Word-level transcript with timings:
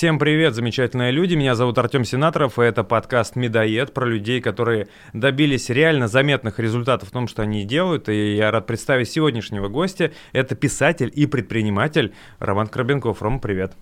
Всем 0.00 0.18
привет, 0.18 0.54
замечательные 0.54 1.10
люди. 1.10 1.34
Меня 1.34 1.54
зовут 1.54 1.76
Артем 1.76 2.06
Сенаторов, 2.06 2.58
и 2.58 2.62
это 2.62 2.84
подкаст 2.84 3.36
«Медоед» 3.36 3.92
про 3.92 4.06
людей, 4.06 4.40
которые 4.40 4.88
добились 5.12 5.68
реально 5.68 6.08
заметных 6.08 6.58
результатов 6.58 7.10
в 7.10 7.12
том, 7.12 7.28
что 7.28 7.42
они 7.42 7.66
делают. 7.66 8.08
И 8.08 8.34
я 8.34 8.50
рад 8.50 8.66
представить 8.66 9.10
сегодняшнего 9.10 9.68
гостя. 9.68 10.10
Это 10.32 10.54
писатель 10.54 11.12
и 11.14 11.26
предприниматель 11.26 12.14
Роман 12.38 12.68
Крабенков. 12.68 13.20
Рома, 13.20 13.40
привет. 13.40 13.74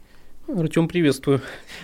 Артем, 0.48 0.88
приветствую. 0.88 1.40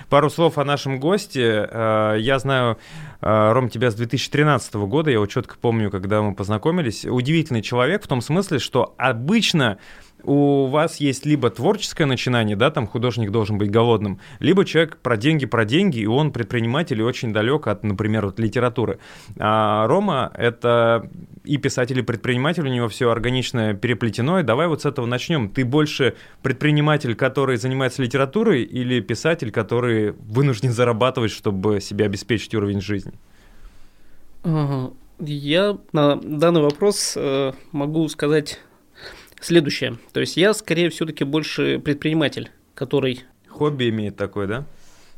Пару 0.09 0.29
слов 0.31 0.59
о 0.59 0.64
нашем 0.64 0.98
госте. 0.98 1.69
Э, 1.71 2.16
я 2.19 2.41
знаю, 2.41 2.79
э, 3.21 3.53
Ром, 3.53 3.69
тебя 3.69 3.93
с 3.93 3.95
2013 3.95 4.75
года, 4.75 5.12
я 5.12 5.21
вот 5.21 5.30
четко 5.30 5.57
помню, 5.61 5.93
когда 5.93 6.23
мы 6.23 6.35
познакомились. 6.35 7.05
Удивительный 7.05 7.62
человек 7.62 8.03
в 8.03 8.09
том 8.09 8.21
смысле, 8.21 8.59
что 8.59 8.96
обычно 8.98 9.79
у 10.25 10.67
вас 10.67 10.97
есть 10.97 11.27
либо 11.27 11.51
творческое 11.51 12.07
начинание, 12.07 12.57
да, 12.57 12.71
там 12.71 12.87
художник 12.87 13.31
должен 13.31 13.59
быть 13.59 13.71
голодным, 13.71 14.21
либо 14.39 14.65
человек 14.65 14.99
про 14.99 15.17
деньги, 15.17 15.46
про 15.46 15.65
деньги, 15.65 16.01
и 16.01 16.07
он 16.07 16.32
предприниматель 16.32 17.01
и 17.01 17.03
очень 17.03 17.32
далек 17.32 17.67
от, 17.67 17.85
например, 17.85 18.27
вот 18.27 18.39
литературы. 18.39 18.99
А 19.39 19.87
Рома— 19.87 20.32
это 20.35 21.11
и 21.45 21.59
писатель, 21.59 21.99
и 21.99 22.03
предприниматель, 22.03 22.67
у 22.67 22.71
него 22.71 22.89
все 22.89 23.11
органично 23.11 23.75
переплетено, 23.75 24.41
и 24.41 24.43
давай 24.43 24.67
вот 24.67 24.82
с 24.82 24.87
этого 24.87 25.07
начнем. 25.07 25.49
Ты 25.49 25.65
больше 25.65 26.15
предприниматель, 26.43 27.15
который 27.15 27.57
занимается 27.57 28.03
литературой, 28.03 28.63
или 28.63 29.01
писатель, 29.01 29.51
который 29.51 30.13
вынужден 30.13 30.73
зарабатывать, 30.73 31.31
чтобы 31.31 31.81
себе 31.81 32.06
обеспечить 32.06 32.55
уровень 32.55 32.81
жизни? 32.81 33.12
Я 35.20 35.79
на 35.93 36.17
данный 36.17 36.61
вопрос 36.61 37.15
э, 37.17 37.53
могу 37.73 38.09
сказать 38.09 38.61
следующее. 39.44 39.98
То 40.12 40.20
есть 40.20 40.36
я 40.36 40.55
скорее 40.55 40.91
все-таки 40.91 41.25
больше 41.25 41.78
предприниматель, 41.78 42.50
который... 42.75 43.25
Хобби 43.48 43.89
имеет 43.91 44.17
такое, 44.17 44.47
да? 44.47 44.67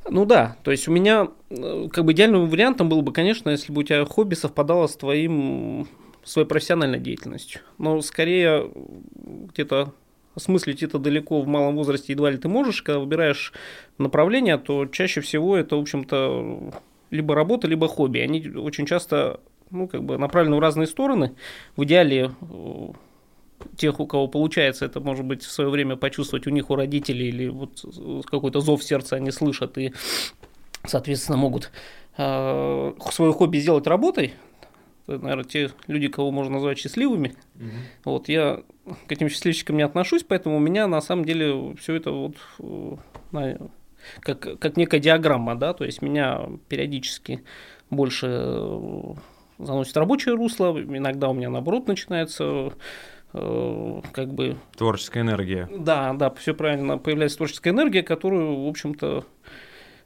Ну 0.09 0.25
да, 0.25 0.57
то 0.63 0.71
есть 0.71 0.87
у 0.89 0.93
меня 0.93 1.29
э, 1.51 1.89
как 1.93 2.05
бы 2.05 2.13
идеальным 2.13 2.49
вариантом 2.49 2.89
было 2.89 3.01
бы, 3.01 3.13
конечно, 3.13 3.51
если 3.51 3.73
бы 3.73 3.81
у 3.81 3.83
тебя 3.83 4.05
хобби 4.05 4.35
совпадало 4.35 4.87
с 4.87 4.97
твоим 4.97 5.89
своей 6.23 6.47
профессиональной 6.47 7.01
деятельностью. 7.01 7.61
Но 7.79 8.01
скорее 8.03 8.71
где-то 9.53 9.93
осмыслить 10.35 10.83
это 10.83 10.99
далеко 10.99 11.41
в 11.41 11.47
малом 11.47 11.77
возрасте 11.77 12.13
едва 12.13 12.31
ли 12.31 12.37
ты 12.37 12.49
можешь, 12.49 12.83
когда 12.83 13.01
выбираешь 13.01 13.53
направление, 13.99 14.59
то 14.59 14.87
чаще 14.87 15.21
всего 15.23 15.57
это, 15.57 15.77
в 15.77 15.81
общем-то, 15.81 16.73
либо 17.11 17.35
работа, 17.35 17.67
либо 17.67 17.89
хобби. 17.89 18.19
Они 18.19 18.47
очень 18.49 18.87
часто 18.87 19.41
ну, 19.71 19.89
как 19.89 20.05
бы 20.05 20.19
направлены 20.19 20.57
в 20.57 20.61
разные 20.61 20.87
стороны. 20.87 21.35
В 21.77 21.85
идеале 21.85 22.33
э, 22.41 22.89
тех, 23.77 24.01
у 24.01 24.07
кого 24.07 24.29
получается 24.29 24.85
это, 24.85 25.01
может 25.01 25.25
быть, 25.25 25.43
в 25.43 25.51
свое 25.51 25.71
время 25.71 25.97
почувствовать 25.97 26.47
у 26.47 26.51
них, 26.51 26.71
у 26.71 26.77
родителей, 26.77 27.29
или 27.29 27.49
вот 27.49 27.85
какой-то 28.27 28.61
зов 28.61 28.83
сердца 28.83 29.17
они 29.17 29.31
слышат 29.31 29.79
и, 29.79 29.93
соответственно, 30.85 31.39
могут 31.39 31.71
э, 32.17 32.93
свое 33.11 33.33
хобби 33.33 33.59
сделать 33.59 33.87
работой, 33.87 34.35
это, 35.07 35.19
наверное, 35.19 35.45
те 35.45 35.71
люди, 35.87 36.09
кого 36.09 36.31
можно 36.31 36.55
назвать 36.55 36.79
счастливыми. 36.79 37.35
Угу. 37.55 37.71
Вот 38.05 38.29
я 38.29 38.63
к 39.07 39.13
этим 39.13 39.29
счастливчикам 39.29 39.77
не 39.77 39.85
отношусь, 39.85 40.25
поэтому 40.25 40.57
у 40.57 40.61
меня 40.61 40.89
на 40.89 41.01
самом 41.01 41.25
деле 41.25 41.75
все 41.77 41.95
это 41.95 42.11
вот 42.11 42.37
э, 42.59 43.57
как, 44.21 44.59
как 44.59 44.77
некая 44.77 45.01
диаграмма, 45.01 45.55
да, 45.55 45.75
то 45.75 45.85
есть 45.85 46.03
меня 46.03 46.49
периодически 46.69 47.43
больше 47.91 49.17
заносит 49.59 49.97
рабочее 49.97 50.35
русло, 50.35 50.79
иногда 50.79 51.29
у 51.29 51.35
меня 51.35 51.51
наоборот 51.51 51.87
начинается 51.87 52.73
как 54.13 54.33
бы... 54.33 54.57
Творческая 54.77 55.21
энергия. 55.21 55.69
Да, 55.77 56.13
да, 56.15 56.31
все 56.31 56.55
правильно. 56.55 56.99
Появляется 56.99 57.39
творческая 57.39 57.71
энергия, 57.71 58.03
которую, 58.03 58.65
в 58.65 58.69
общем-то, 58.69 59.25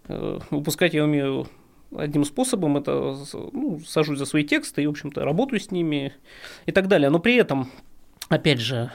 э, 0.09 0.39
выпускать 0.51 0.95
я 0.95 1.05
умею 1.05 1.47
одним 1.97 2.25
способом, 2.25 2.77
это 2.77 3.17
ну, 3.53 3.81
сажусь 3.81 4.19
за 4.19 4.25
свои 4.25 4.45
тексты 4.45 4.83
и, 4.83 4.87
в 4.87 4.91
общем-то, 4.91 5.25
работаю 5.25 5.61
с 5.61 5.71
ними 5.71 6.13
и 6.67 6.73
так 6.73 6.89
далее. 6.89 7.11
Но 7.11 7.19
при 7.19 7.37
этом, 7.37 7.71
опять 8.29 8.61
же, 8.61 8.91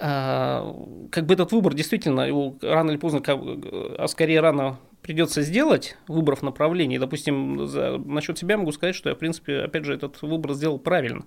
э, 0.00 0.74
как 1.10 1.26
бы 1.26 1.34
этот 1.34 1.52
выбор 1.52 1.74
действительно 1.74 2.22
его 2.22 2.56
рано 2.62 2.90
или 2.90 2.98
поздно, 2.98 3.22
а 3.26 4.06
скорее 4.08 4.40
рано 4.40 4.78
придется 5.02 5.42
сделать, 5.42 5.96
выбрав 6.06 6.42
направление. 6.42 6.98
Допустим, 6.98 7.66
за, 7.66 7.98
насчет 7.98 8.38
себя 8.38 8.58
могу 8.58 8.72
сказать, 8.72 8.94
что 8.94 9.08
я, 9.08 9.14
в 9.14 9.18
принципе, 9.18 9.60
опять 9.60 9.84
же, 9.84 9.94
этот 9.94 10.20
выбор 10.22 10.54
сделал 10.54 10.78
правильно. 10.78 11.24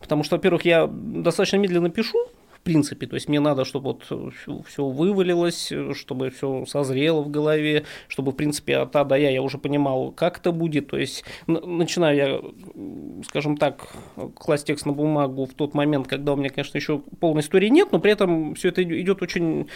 Потому 0.00 0.24
что, 0.24 0.36
во-первых, 0.36 0.64
я 0.64 0.86
достаточно 0.88 1.56
медленно 1.56 1.90
пишу, 1.90 2.18
в 2.60 2.62
принципе, 2.62 3.06
то 3.06 3.14
есть 3.14 3.26
мне 3.26 3.40
надо, 3.40 3.64
чтобы 3.64 3.96
вот 3.96 4.66
все 4.66 4.84
вывалилось, 4.84 5.72
чтобы 5.94 6.28
все 6.28 6.66
созрело 6.66 7.22
в 7.22 7.30
голове, 7.30 7.84
чтобы, 8.06 8.32
в 8.32 8.34
принципе, 8.34 8.76
от 8.76 8.94
А 8.96 9.04
до 9.04 9.16
Я 9.16 9.30
я 9.30 9.40
уже 9.40 9.56
понимал, 9.56 10.10
как 10.12 10.38
это 10.38 10.52
будет. 10.52 10.88
То 10.88 10.98
есть 10.98 11.24
начинаю 11.46 12.16
я, 12.16 13.24
скажем 13.24 13.56
так, 13.56 13.88
класть 14.34 14.66
текст 14.66 14.84
на 14.84 14.92
бумагу 14.92 15.46
в 15.46 15.54
тот 15.54 15.72
момент, 15.72 16.06
когда 16.06 16.34
у 16.34 16.36
меня, 16.36 16.50
конечно, 16.50 16.76
еще 16.76 16.98
полной 16.98 17.40
истории 17.40 17.68
нет, 17.68 17.92
но 17.92 17.98
при 17.98 18.12
этом 18.12 18.54
все 18.54 18.68
это 18.68 18.82
идет 18.82 19.22
очень... 19.22 19.66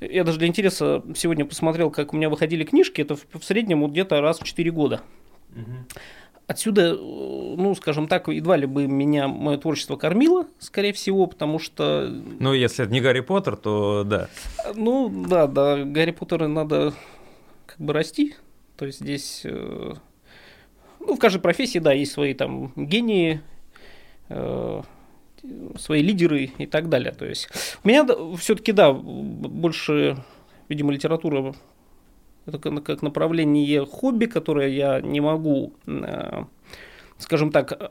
Я 0.00 0.24
даже 0.24 0.38
для 0.38 0.48
интереса 0.48 1.04
сегодня 1.14 1.44
посмотрел, 1.44 1.92
как 1.92 2.12
у 2.12 2.16
меня 2.16 2.28
выходили 2.28 2.64
книжки, 2.64 3.02
это 3.02 3.14
в 3.14 3.44
среднем 3.44 3.82
вот 3.82 3.92
где-то 3.92 4.20
раз 4.20 4.40
в 4.40 4.42
4 4.42 4.68
года. 4.72 5.00
Угу. 5.54 6.00
Отсюда, 6.46 6.94
ну, 6.94 7.74
скажем 7.74 8.08
так, 8.08 8.28
едва 8.28 8.56
ли 8.56 8.66
бы 8.66 8.86
меня 8.86 9.28
мое 9.28 9.56
творчество 9.56 9.96
кормило, 9.96 10.46
скорее 10.58 10.92
всего, 10.92 11.26
потому 11.26 11.58
что... 11.58 12.08
Ну, 12.40 12.52
если 12.52 12.84
это 12.84 12.92
не 12.92 13.00
Гарри 13.00 13.20
Поттер, 13.20 13.56
то 13.56 14.02
да. 14.04 14.28
Ну, 14.74 15.08
да, 15.08 15.46
да, 15.46 15.84
Гарри 15.84 16.10
Поттера 16.10 16.48
надо 16.48 16.92
как 17.66 17.78
бы 17.78 17.92
расти. 17.92 18.34
То 18.76 18.86
есть 18.86 19.00
здесь, 19.00 19.42
э, 19.44 19.94
ну, 21.00 21.14
в 21.14 21.18
каждой 21.18 21.40
профессии, 21.40 21.78
да, 21.78 21.92
есть 21.92 22.12
свои 22.12 22.34
там 22.34 22.72
гении, 22.74 23.40
э, 24.28 24.82
свои 25.78 26.02
лидеры 26.02 26.50
и 26.58 26.66
так 26.66 26.88
далее. 26.88 27.12
То 27.12 27.24
есть 27.24 27.48
у 27.84 27.88
меня 27.88 28.06
все-таки, 28.36 28.72
да, 28.72 28.92
больше, 28.92 30.16
видимо, 30.68 30.92
литература 30.92 31.54
это 32.46 32.58
как 32.58 33.02
направление 33.02 33.84
хобби, 33.86 34.26
которое 34.26 34.68
я 34.68 35.00
не 35.00 35.20
могу 35.20 35.74
э, 35.86 36.44
скажем 37.18 37.50
так, 37.50 37.72
э, 37.72 37.88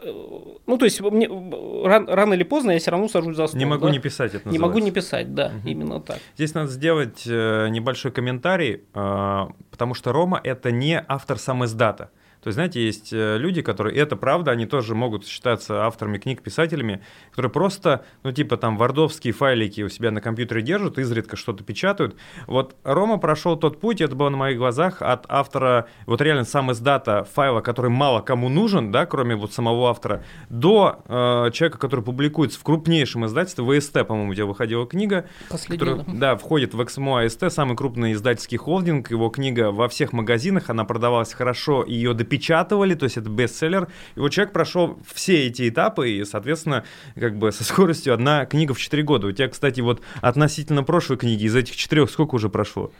ну 0.67 0.77
то 0.77 0.85
есть 0.85 1.01
мне, 1.01 1.27
рано, 1.27 2.15
рано 2.15 2.33
или 2.33 2.43
поздно 2.43 2.71
я 2.71 2.79
все 2.79 2.91
равно 2.91 3.07
сажусь 3.07 3.35
за 3.35 3.47
стол. 3.47 3.59
Не 3.59 3.65
могу 3.65 3.85
да? 3.85 3.91
не 3.91 3.99
писать 3.99 4.35
это. 4.35 4.49
Не 4.49 4.59
могу 4.59 4.79
не 4.79 4.91
писать, 4.91 5.33
да, 5.33 5.47
угу. 5.47 5.69
именно 5.69 5.99
так. 5.99 6.19
Здесь 6.35 6.53
надо 6.53 6.69
сделать 6.69 7.23
э, 7.25 7.69
небольшой 7.69 8.11
комментарий, 8.11 8.81
потому 8.93 9.93
что 9.93 10.11
Рома 10.11 10.39
это 10.43 10.71
не 10.71 11.03
автор 11.07 11.37
сам 11.37 11.65
издата. 11.65 12.09
То 12.41 12.47
есть, 12.47 12.55
знаете, 12.55 12.83
есть 12.83 13.13
э, 13.13 13.37
люди, 13.37 13.61
которые, 13.61 13.95
и 13.95 13.99
это 13.99 14.15
правда, 14.15 14.49
они 14.49 14.65
тоже 14.65 14.95
могут 14.95 15.27
считаться 15.27 15.85
авторами 15.85 16.17
книг, 16.17 16.41
писателями, 16.41 17.03
которые 17.29 17.51
просто, 17.51 18.03
ну, 18.23 18.31
типа 18.31 18.57
там 18.57 18.77
вардовские 18.77 19.31
файлики 19.31 19.81
у 19.81 19.89
себя 19.89 20.09
на 20.09 20.21
компьютере 20.21 20.63
держат, 20.63 20.97
изредка 20.97 21.37
что-то 21.37 21.63
печатают. 21.63 22.15
Вот 22.47 22.75
Рома 22.83 23.19
прошел 23.19 23.57
тот 23.57 23.79
путь, 23.79 24.01
это 24.01 24.15
было 24.15 24.29
на 24.29 24.37
моих 24.37 24.57
глазах, 24.57 25.03
от 25.03 25.25
автора, 25.29 25.87
вот 26.07 26.19
реально 26.21 26.43
сам 26.43 26.71
издата 26.71 27.27
файла, 27.31 27.61
который 27.61 27.91
мало 27.91 28.21
кому 28.21 28.49
нужен, 28.49 28.91
да, 28.91 29.05
кроме 29.05 29.35
вот 29.35 29.53
самого 29.53 29.91
автора, 29.91 30.23
до 30.49 31.03
э, 31.05 31.51
человека, 31.53 31.77
который 31.77 32.03
публикуется 32.03 32.59
в 32.59 32.63
крупнейшем 32.63 33.27
издательстве, 33.27 33.79
ВСТ, 33.79 34.07
по-моему, 34.07 34.33
где 34.33 34.45
выходила 34.45 34.87
книга. 34.87 35.27
Последняя. 35.47 35.77
Которая, 35.77 36.05
да, 36.07 36.35
входит 36.37 36.73
в 36.73 36.81
XMO 36.81 37.23
АСТ, 37.23 37.51
самый 37.51 37.77
крупный 37.77 38.13
издательский 38.13 38.57
холдинг, 38.57 39.11
его 39.11 39.29
книга 39.29 39.71
во 39.71 39.87
всех 39.87 40.11
магазинах, 40.11 40.71
она 40.71 40.85
продавалась 40.85 41.33
хорошо, 41.33 41.85
ее 41.85 42.15
допечатали 42.15 42.30
печатывали, 42.31 42.95
то 42.95 43.03
есть 43.03 43.17
это 43.17 43.29
бестселлер. 43.29 43.89
И 44.15 44.19
вот 44.19 44.29
человек 44.29 44.53
прошел 44.53 44.97
все 45.13 45.47
эти 45.47 45.67
этапы, 45.67 46.09
и, 46.09 46.23
соответственно, 46.23 46.85
как 47.15 47.37
бы 47.37 47.51
со 47.51 47.65
скоростью 47.65 48.13
одна 48.13 48.45
книга 48.45 48.73
в 48.73 48.79
4 48.79 49.03
года. 49.03 49.27
У 49.27 49.31
тебя, 49.33 49.49
кстати, 49.49 49.81
вот 49.81 50.01
относительно 50.21 50.83
прошлой 50.83 51.17
книги, 51.17 51.43
из 51.43 51.55
этих 51.55 51.75
четырех 51.75 52.09
сколько 52.09 52.35
уже 52.35 52.49
прошло? 52.49 52.91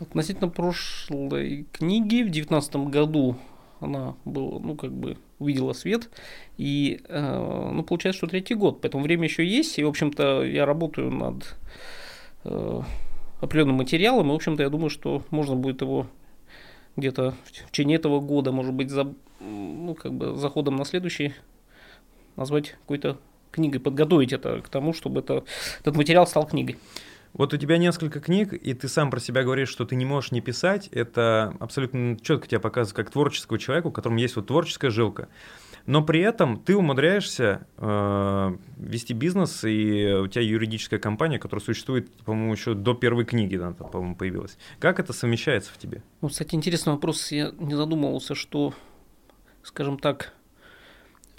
Относительно 0.00 0.48
прошлой 0.48 1.66
книги 1.72 2.22
в 2.22 2.30
2019 2.30 2.76
году 2.90 3.36
она 3.78 4.14
была, 4.24 4.58
ну, 4.58 4.74
как 4.74 4.92
бы 4.92 5.16
увидела 5.38 5.74
свет. 5.74 6.10
И, 6.58 7.00
э, 7.08 7.70
ну, 7.72 7.84
получается, 7.84 8.18
что 8.18 8.26
третий 8.26 8.54
год. 8.54 8.80
Поэтому 8.80 9.04
время 9.04 9.24
еще 9.24 9.46
есть. 9.46 9.78
И, 9.78 9.84
в 9.84 9.88
общем-то, 9.88 10.42
я 10.44 10.66
работаю 10.66 11.10
над 11.12 11.56
э, 12.44 12.80
определенным 13.40 13.76
материалом. 13.76 14.28
И, 14.28 14.32
в 14.32 14.34
общем-то, 14.34 14.62
я 14.62 14.68
думаю, 14.70 14.90
что 14.90 15.22
можно 15.30 15.54
будет 15.54 15.82
его 15.82 16.08
где-то 16.96 17.34
в 17.44 17.70
течение 17.70 17.96
этого 17.96 18.20
года, 18.20 18.52
может 18.52 18.74
быть, 18.74 18.90
за, 18.90 19.12
ну, 19.40 19.94
как 19.94 20.12
бы 20.12 20.36
заходом 20.36 20.76
на 20.76 20.84
следующий 20.84 21.34
назвать 22.36 22.70
какой-то 22.70 23.18
книгой, 23.50 23.80
подготовить 23.80 24.32
это 24.32 24.60
к 24.60 24.68
тому, 24.68 24.92
чтобы 24.92 25.20
это, 25.20 25.44
этот 25.80 25.96
материал 25.96 26.26
стал 26.26 26.46
книгой. 26.46 26.78
Вот 27.32 27.54
у 27.54 27.56
тебя 27.56 27.78
несколько 27.78 28.20
книг, 28.20 28.52
и 28.52 28.74
ты 28.74 28.88
сам 28.88 29.10
про 29.10 29.18
себя 29.18 29.42
говоришь, 29.42 29.70
что 29.70 29.86
ты 29.86 29.96
не 29.96 30.04
можешь 30.04 30.32
не 30.32 30.42
писать. 30.42 30.88
Это 30.88 31.54
абсолютно 31.60 32.18
четко 32.20 32.46
тебя 32.46 32.60
показывает 32.60 32.96
как 32.96 33.10
творческого 33.10 33.58
человека, 33.58 33.86
у 33.86 33.90
которого 33.90 34.18
есть 34.18 34.36
вот 34.36 34.48
творческая 34.48 34.90
жилка. 34.90 35.28
Но 35.86 36.02
при 36.02 36.20
этом 36.20 36.58
ты 36.58 36.76
умудряешься 36.76 37.66
э, 37.76 38.56
вести 38.76 39.12
бизнес, 39.12 39.64
и 39.64 40.20
у 40.22 40.28
тебя 40.28 40.42
юридическая 40.42 41.00
компания, 41.00 41.38
которая 41.38 41.64
существует, 41.64 42.10
по-моему, 42.24 42.52
еще 42.52 42.74
до 42.74 42.94
первой 42.94 43.24
книги, 43.24 43.56
да, 43.56 43.72
по-моему, 43.72 44.16
появилась. 44.16 44.58
Как 44.78 45.00
это 45.00 45.12
совмещается 45.12 45.72
в 45.72 45.78
тебе? 45.78 46.02
Ну, 46.20 46.28
кстати, 46.28 46.54
интересный 46.54 46.92
вопрос. 46.92 47.32
Я 47.32 47.52
не 47.58 47.74
задумывался, 47.74 48.34
что, 48.34 48.74
скажем 49.62 49.98
так, 49.98 50.34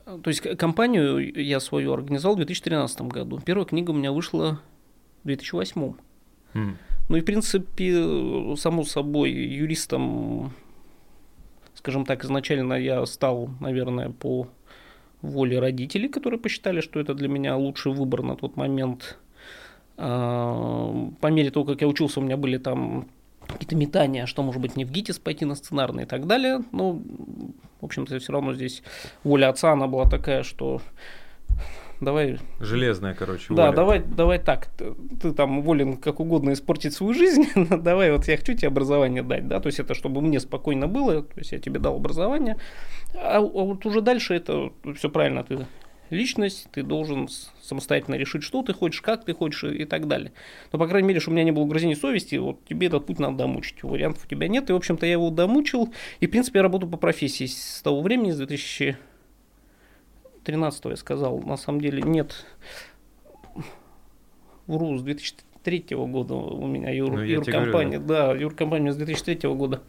то 0.05 0.27
есть 0.27 0.41
компанию 0.57 1.41
я 1.41 1.59
свою 1.59 1.93
организовал 1.93 2.35
в 2.35 2.39
2013 2.39 3.01
году. 3.03 3.39
Первая 3.39 3.65
книга 3.65 3.91
у 3.91 3.93
меня 3.93 4.11
вышла 4.11 4.59
в 5.23 5.27
2008. 5.27 5.93
Mm. 6.53 6.75
Ну 7.09 7.17
и, 7.17 7.21
в 7.21 7.25
принципе, 7.25 8.55
само 8.57 8.83
собой, 8.83 9.31
юристом, 9.31 10.53
скажем 11.75 12.05
так, 12.05 12.23
изначально 12.23 12.73
я 12.73 13.05
стал, 13.05 13.49
наверное, 13.59 14.09
по 14.09 14.47
воле 15.21 15.59
родителей, 15.59 16.09
которые 16.09 16.39
посчитали, 16.39 16.81
что 16.81 16.99
это 16.99 17.13
для 17.13 17.27
меня 17.27 17.55
лучший 17.55 17.93
выбор 17.93 18.23
на 18.23 18.35
тот 18.35 18.55
момент. 18.57 19.17
А, 19.97 21.09
по 21.21 21.27
мере 21.27 21.49
того, 21.49 21.65
как 21.65 21.81
я 21.81 21.87
учился, 21.87 22.19
у 22.19 22.23
меня 22.23 22.37
были 22.37 22.57
там 22.57 23.07
какие-то 23.47 23.75
метания, 23.75 24.25
что 24.25 24.43
может 24.43 24.61
быть 24.61 24.75
не 24.75 24.85
в 24.85 24.91
ГИТИС 24.91 25.19
пойти 25.19 25.45
на 25.45 25.55
сценарный 25.55 26.03
и 26.03 26.05
так 26.05 26.27
далее. 26.27 26.61
Но, 26.71 27.01
в 27.81 27.85
общем-то, 27.85 28.19
все 28.19 28.33
равно 28.33 28.53
здесь 28.53 28.83
воля 29.23 29.49
отца, 29.49 29.71
она 29.71 29.87
была 29.87 30.09
такая, 30.09 30.43
что 30.43 30.81
давай... 32.03 32.39
Железная, 32.59 33.13
короче, 33.13 33.53
Да, 33.53 33.67
воля. 33.67 33.75
давай, 33.75 33.99
давай 33.99 34.39
так, 34.39 34.67
ты, 34.77 34.93
ты 35.21 35.33
там 35.33 35.61
волен 35.61 35.97
как 35.97 36.19
угодно 36.19 36.53
испортить 36.53 36.93
свою 36.93 37.13
жизнь, 37.13 37.47
но 37.55 37.77
давай 37.77 38.11
вот 38.11 38.27
я 38.27 38.37
хочу 38.37 38.53
тебе 38.53 38.67
образование 38.67 39.23
дать, 39.23 39.47
да, 39.47 39.59
то 39.59 39.67
есть 39.67 39.79
это 39.79 39.93
чтобы 39.93 40.21
мне 40.21 40.39
спокойно 40.39 40.87
было, 40.87 41.23
то 41.23 41.39
есть 41.39 41.51
я 41.51 41.59
тебе 41.59 41.79
дал 41.79 41.95
образование, 41.95 42.57
а, 43.15 43.37
а 43.37 43.41
вот 43.41 43.85
уже 43.85 44.01
дальше 44.01 44.35
это 44.35 44.71
все 44.95 45.09
правильно, 45.09 45.43
ты 45.43 45.65
личность, 46.13 46.67
ты 46.71 46.83
должен 46.83 47.27
самостоятельно 47.61 48.15
решить, 48.15 48.43
что 48.43 48.61
ты 48.61 48.73
хочешь, 48.73 49.01
как 49.01 49.25
ты 49.25 49.33
хочешь 49.33 49.63
и 49.63 49.85
так 49.85 50.07
далее. 50.07 50.31
Но, 50.71 50.79
по 50.79 50.87
крайней 50.87 51.07
мере, 51.07 51.19
чтобы 51.19 51.33
у 51.33 51.35
меня 51.35 51.45
не 51.45 51.51
было 51.51 51.63
угрызений 51.63 51.95
совести, 51.95 52.35
вот 52.35 52.63
тебе 52.65 52.87
этот 52.87 53.05
путь 53.05 53.19
надо 53.19 53.37
домучить. 53.37 53.83
Вариантов 53.83 54.25
у 54.25 54.27
тебя 54.27 54.47
нет. 54.47 54.69
И, 54.69 54.73
в 54.73 54.75
общем-то, 54.75 55.05
я 55.05 55.13
его 55.13 55.29
домучил. 55.29 55.93
И, 56.19 56.27
в 56.27 56.31
принципе, 56.31 56.59
я 56.59 56.63
работаю 56.63 56.89
по 56.89 56.97
профессии 56.97 57.45
с 57.45 57.81
того 57.81 58.01
времени, 58.01 58.31
с 58.31 58.37
2013 60.43 60.85
я 60.85 60.95
сказал. 60.95 61.39
На 61.39 61.57
самом 61.57 61.81
деле 61.81 62.01
нет. 62.01 62.45
Вру, 64.67 64.97
с 64.97 65.01
2003 65.01 65.85
года 65.91 66.35
у 66.35 66.67
меня 66.67 66.89
юр, 66.91 67.11
ну, 67.11 67.19
юркомпания. 67.21 67.99
Говорю, 67.99 68.07
да. 68.07 68.33
да, 68.33 68.39
юркомпания 68.39 68.91
с 68.91 68.95
2003 68.95 69.49
года. 69.53 69.81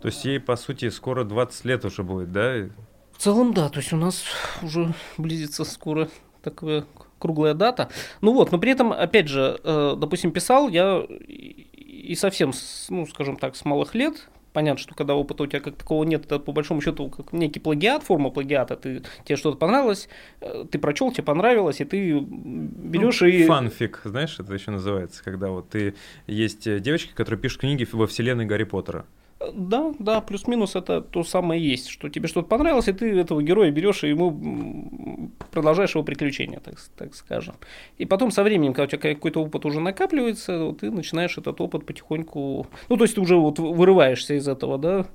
То 0.00 0.08
есть 0.08 0.24
ей, 0.24 0.38
по 0.38 0.56
сути, 0.56 0.90
скоро 0.90 1.24
20 1.24 1.64
лет 1.64 1.84
уже 1.84 2.02
будет, 2.02 2.30
да? 2.30 2.68
В 3.12 3.18
целом, 3.18 3.54
да, 3.54 3.68
то 3.68 3.78
есть 3.78 3.92
у 3.92 3.96
нас 3.96 4.24
уже 4.62 4.92
близится 5.16 5.64
скоро 5.64 6.08
такая 6.42 6.84
круглая 7.18 7.54
дата. 7.54 7.88
Ну 8.20 8.34
вот, 8.34 8.52
но 8.52 8.58
при 8.58 8.72
этом, 8.72 8.92
опять 8.92 9.28
же, 9.28 9.58
э, 9.64 9.94
допустим, 9.96 10.30
писал 10.30 10.68
я 10.68 11.02
и 11.08 12.14
совсем, 12.16 12.52
ну, 12.90 13.06
скажем 13.06 13.36
так, 13.36 13.56
с 13.56 13.64
малых 13.64 13.94
лет, 13.94 14.28
понятно, 14.54 14.80
что 14.80 14.94
когда 14.94 15.14
опыта 15.14 15.42
у 15.42 15.46
тебя 15.46 15.60
как 15.60 15.76
такого 15.76 16.04
нет, 16.04 16.24
это 16.24 16.38
по 16.38 16.52
большому 16.52 16.80
счету 16.80 17.10
как 17.10 17.34
некий 17.34 17.60
плагиат, 17.60 18.02
форма 18.04 18.30
плагиата. 18.30 18.76
Ты, 18.76 19.02
тебе 19.24 19.36
что-то 19.36 19.58
понравилось, 19.58 20.08
э, 20.40 20.64
ты 20.70 20.78
прочел, 20.78 21.12
тебе 21.12 21.24
понравилось, 21.24 21.82
и 21.82 21.84
ты 21.84 22.18
берешь 22.20 23.20
ну, 23.20 23.26
и... 23.26 23.44
Фанфик, 23.44 24.00
знаешь, 24.04 24.38
это 24.38 24.54
еще 24.54 24.70
называется, 24.70 25.22
когда 25.22 25.50
вот 25.50 25.68
ты... 25.68 25.94
Есть 26.26 26.80
девочки, 26.80 27.12
которые 27.14 27.40
пишут 27.40 27.60
книги 27.60 27.86
во 27.92 28.06
вселенной 28.06 28.46
Гарри 28.46 28.64
Поттера. 28.64 29.04
Да, 29.52 29.92
да, 29.98 30.20
плюс-минус 30.20 30.76
это 30.76 31.00
то 31.00 31.22
самое 31.22 31.62
есть, 31.62 31.88
что 31.88 32.08
тебе 32.08 32.28
что-то 32.28 32.48
понравилось, 32.48 32.88
и 32.88 32.92
ты 32.92 33.18
этого 33.18 33.42
героя 33.42 33.70
берешь 33.70 34.04
и 34.04 34.08
ему 34.08 35.30
продолжаешь 35.50 35.94
его 35.94 36.04
приключения, 36.04 36.60
так, 36.60 36.76
так 36.96 37.14
скажем. 37.14 37.54
И 37.98 38.06
потом 38.06 38.30
со 38.30 38.42
временем, 38.42 38.72
когда 38.72 38.84
у 38.84 38.86
тебя 38.86 39.14
какой-то 39.14 39.42
опыт 39.42 39.64
уже 39.66 39.80
накапливается, 39.80 40.72
ты 40.72 40.90
начинаешь 40.90 41.36
этот 41.38 41.60
опыт 41.60 41.86
потихоньку... 41.86 42.66
Ну, 42.88 42.96
то 42.96 43.04
есть 43.04 43.14
ты 43.14 43.20
уже 43.20 43.36
вот 43.36 43.58
вырываешься 43.58 44.34
из 44.34 44.48
этого, 44.48 44.78
да, 44.78 45.06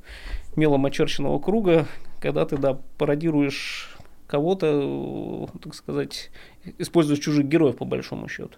мелом 0.55 0.85
очерченного 0.85 1.39
круга, 1.39 1.87
когда 2.21 2.45
ты, 2.45 2.57
да, 2.57 2.79
пародируешь 2.97 3.95
кого-то, 4.27 5.49
так 5.61 5.73
сказать, 5.73 6.29
используешь 6.77 7.19
чужих 7.19 7.45
героев, 7.45 7.77
по 7.77 7.85
большому 7.85 8.27
счету. 8.27 8.57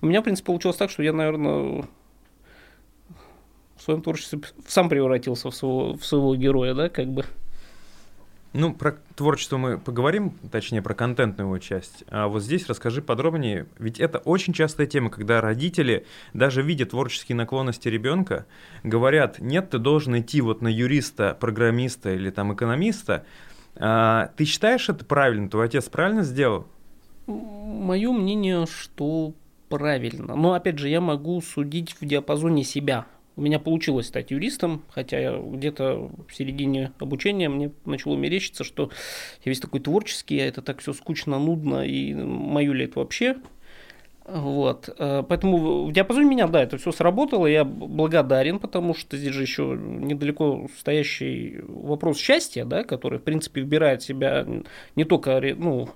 У 0.00 0.06
меня, 0.06 0.20
в 0.20 0.24
принципе, 0.24 0.46
получилось 0.46 0.76
так, 0.76 0.90
что 0.90 1.02
я, 1.02 1.12
наверное, 1.12 1.84
в 3.82 3.84
своем 3.84 4.00
творчестве 4.00 4.38
сам 4.68 4.88
превратился 4.88 5.50
в 5.50 5.56
своего, 5.56 5.94
в 5.94 6.06
своего 6.06 6.36
героя, 6.36 6.72
да, 6.72 6.88
как 6.88 7.08
бы. 7.08 7.24
Ну, 8.52 8.72
про 8.72 8.96
творчество 9.16 9.56
мы 9.56 9.76
поговорим, 9.76 10.38
точнее, 10.52 10.82
про 10.82 10.94
контентную 10.94 11.48
его 11.48 11.58
часть. 11.58 12.04
А 12.08 12.28
вот 12.28 12.44
здесь 12.44 12.68
расскажи 12.68 13.02
подробнее, 13.02 13.66
ведь 13.80 13.98
это 13.98 14.18
очень 14.18 14.52
частая 14.52 14.86
тема, 14.86 15.10
когда 15.10 15.40
родители, 15.40 16.06
даже 16.32 16.62
видя 16.62 16.86
творческие 16.86 17.34
наклонности 17.34 17.88
ребенка, 17.88 18.46
говорят, 18.84 19.40
нет, 19.40 19.70
ты 19.70 19.78
должен 19.78 20.16
идти 20.16 20.40
вот 20.42 20.62
на 20.62 20.68
юриста, 20.68 21.36
программиста 21.40 22.14
или 22.14 22.30
там 22.30 22.54
экономиста. 22.54 23.24
А, 23.74 24.30
ты 24.36 24.44
считаешь 24.44 24.88
это 24.90 25.04
правильно? 25.04 25.48
Твой 25.48 25.64
отец 25.64 25.88
правильно 25.88 26.22
сделал? 26.22 26.68
Мое 27.26 28.12
мнение, 28.12 28.64
что 28.66 29.32
правильно. 29.68 30.36
Но, 30.36 30.52
опять 30.52 30.78
же, 30.78 30.88
я 30.88 31.00
могу 31.00 31.40
судить 31.40 31.96
в 32.00 32.06
диапазоне 32.06 32.62
себя. 32.62 33.06
У 33.36 33.40
меня 33.40 33.58
получилось 33.58 34.08
стать 34.08 34.30
юристом, 34.30 34.82
хотя 34.90 35.38
где-то 35.38 36.10
в 36.28 36.34
середине 36.34 36.92
обучения 36.98 37.48
мне 37.48 37.72
начало 37.84 38.16
мерещиться, 38.16 38.62
что 38.64 38.90
я 39.44 39.50
весь 39.50 39.60
такой 39.60 39.80
творческий, 39.80 40.38
а 40.40 40.46
это 40.46 40.60
так 40.60 40.80
все 40.80 40.92
скучно, 40.92 41.38
нудно, 41.38 41.86
и 41.86 42.12
мою 42.14 42.74
ли 42.74 42.84
это 42.84 42.98
вообще. 42.98 43.36
Вот. 44.24 44.88
Э, 44.98 45.24
поэтому 45.28 45.86
в 45.86 45.92
диапазоне 45.92 46.28
меня, 46.28 46.46
да, 46.46 46.62
это 46.62 46.76
все 46.76 46.92
сработало, 46.92 47.46
я 47.46 47.64
благодарен, 47.64 48.60
потому 48.60 48.94
что 48.94 49.16
здесь 49.16 49.34
же 49.34 49.42
еще 49.42 49.76
недалеко 49.76 50.68
стоящий 50.78 51.60
вопрос 51.66 52.18
счастья, 52.18 52.64
да, 52.64 52.84
который, 52.84 53.18
в 53.18 53.22
принципе, 53.22 53.62
выбирает 53.62 54.02
себя 54.02 54.46
не 54.94 55.04
только 55.04 55.40
ну, 55.56 55.88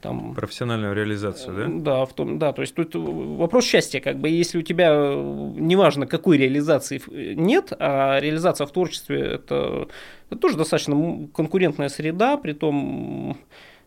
там... 0.00 0.34
Профессиональную 0.34 0.94
реализацию, 0.94 1.54
да? 1.56 1.66
Да, 1.68 2.04
в 2.04 2.12
том, 2.12 2.38
да, 2.38 2.52
то 2.52 2.62
есть 2.62 2.74
тут 2.74 2.94
вопрос 2.94 3.64
счастья, 3.64 4.00
как 4.00 4.18
бы, 4.18 4.28
если 4.28 4.58
у 4.58 4.62
тебя, 4.62 4.90
неважно, 4.90 6.06
какой 6.06 6.36
реализации 6.36 7.02
нет, 7.34 7.72
а 7.78 8.18
реализация 8.20 8.66
в 8.66 8.72
творчестве 8.72 9.20
это, 9.20 9.88
это 10.30 10.40
тоже 10.40 10.56
достаточно 10.56 11.28
конкурентная 11.34 11.88
среда, 11.88 12.36
при 12.36 12.52
том, 12.52 13.38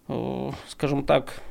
э, 0.07 0.51
скажем 0.67 1.05
так, 1.05 1.41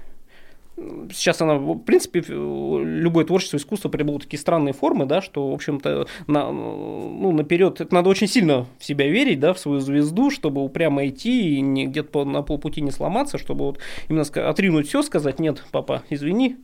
сейчас 1.12 1.40
она, 1.40 1.54
в 1.56 1.78
принципе, 1.78 2.22
любое 2.28 3.24
творчество, 3.24 3.56
искусство 3.56 3.88
приобрело 3.88 4.18
такие 4.18 4.38
странные 4.38 4.72
формы, 4.72 5.06
да, 5.06 5.20
что, 5.20 5.50
в 5.50 5.54
общем-то, 5.54 6.06
на, 6.26 6.50
ну, 6.50 7.32
наперед, 7.32 7.80
это 7.80 7.94
надо 7.94 8.08
очень 8.08 8.28
сильно 8.28 8.66
в 8.78 8.84
себя 8.84 9.08
верить, 9.08 9.40
да, 9.40 9.52
в 9.52 9.58
свою 9.58 9.80
звезду, 9.80 10.30
чтобы 10.30 10.62
упрямо 10.62 11.06
идти 11.06 11.56
и 11.56 11.60
не, 11.60 11.86
где-то 11.86 12.24
на 12.24 12.42
полпути 12.42 12.80
не 12.80 12.90
сломаться, 12.90 13.38
чтобы 13.38 13.64
вот 13.64 13.78
именно 14.08 14.24
отринуть 14.48 14.88
все, 14.88 15.02
сказать, 15.02 15.38
нет, 15.38 15.64
папа, 15.72 16.02
извини, 16.10 16.56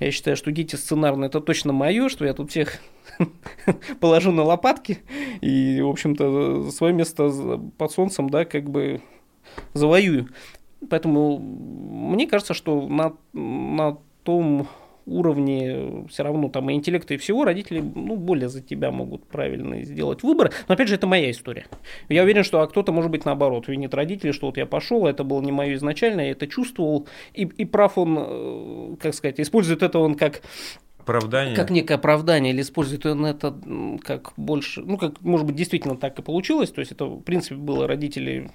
я 0.00 0.10
считаю, 0.10 0.36
что 0.36 0.52
дети 0.52 0.76
сценарные 0.76 1.28
это 1.28 1.40
точно 1.40 1.72
мое, 1.72 2.08
что 2.08 2.24
я 2.24 2.34
тут 2.34 2.50
всех 2.50 2.78
положу 4.00 4.32
на 4.32 4.42
лопатки 4.42 4.98
и, 5.40 5.80
в 5.80 5.88
общем-то, 5.88 6.70
свое 6.70 6.92
место 6.92 7.30
под 7.78 7.92
солнцем, 7.92 8.28
да, 8.28 8.44
как 8.44 8.68
бы 8.68 9.00
завоюю. 9.72 10.28
Поэтому 10.88 11.38
мне 11.38 12.26
кажется, 12.26 12.54
что 12.54 12.86
на, 12.86 13.14
на 13.32 13.98
том 14.22 14.68
уровне 15.06 16.04
все 16.08 16.24
равно 16.24 16.48
там 16.48 16.68
и 16.68 16.74
интеллекта 16.74 17.14
и 17.14 17.16
всего 17.16 17.44
родители 17.44 17.80
ну, 17.80 18.16
более 18.16 18.48
за 18.48 18.60
тебя 18.60 18.90
могут 18.90 19.24
правильно 19.24 19.82
сделать 19.82 20.22
выбор. 20.22 20.52
Но 20.66 20.74
опять 20.74 20.88
же, 20.88 20.96
это 20.96 21.06
моя 21.06 21.30
история. 21.30 21.66
Я 22.08 22.24
уверен, 22.24 22.42
что 22.42 22.60
а 22.60 22.66
кто-то 22.66 22.92
может 22.92 23.10
быть 23.10 23.24
наоборот, 23.24 23.68
винит 23.68 23.94
родителей, 23.94 24.32
что 24.32 24.46
вот 24.46 24.56
я 24.56 24.66
пошел, 24.66 25.06
это 25.06 25.22
было 25.22 25.40
не 25.40 25.52
мое 25.52 25.74
изначально, 25.74 26.22
я 26.22 26.32
это 26.32 26.48
чувствовал. 26.48 27.06
И, 27.34 27.42
и 27.42 27.64
прав 27.64 27.96
он, 27.98 28.16
э, 28.18 28.96
как 29.00 29.14
сказать, 29.14 29.38
использует 29.38 29.84
это 29.84 30.00
он 30.00 30.16
как 30.16 30.42
оправдание. 30.98 31.54
Как 31.54 31.70
некое 31.70 31.94
оправдание, 31.94 32.52
или 32.52 32.62
использует 32.62 33.06
он 33.06 33.24
это 33.26 33.56
как 34.02 34.32
больше, 34.36 34.82
ну, 34.82 34.98
как, 34.98 35.20
может 35.20 35.46
быть, 35.46 35.54
действительно 35.54 35.96
так 35.96 36.18
и 36.18 36.22
получилось, 36.22 36.72
то 36.72 36.80
есть 36.80 36.90
это, 36.90 37.04
в 37.04 37.20
принципе, 37.20 37.54
было 37.54 37.86
родители 37.86 38.50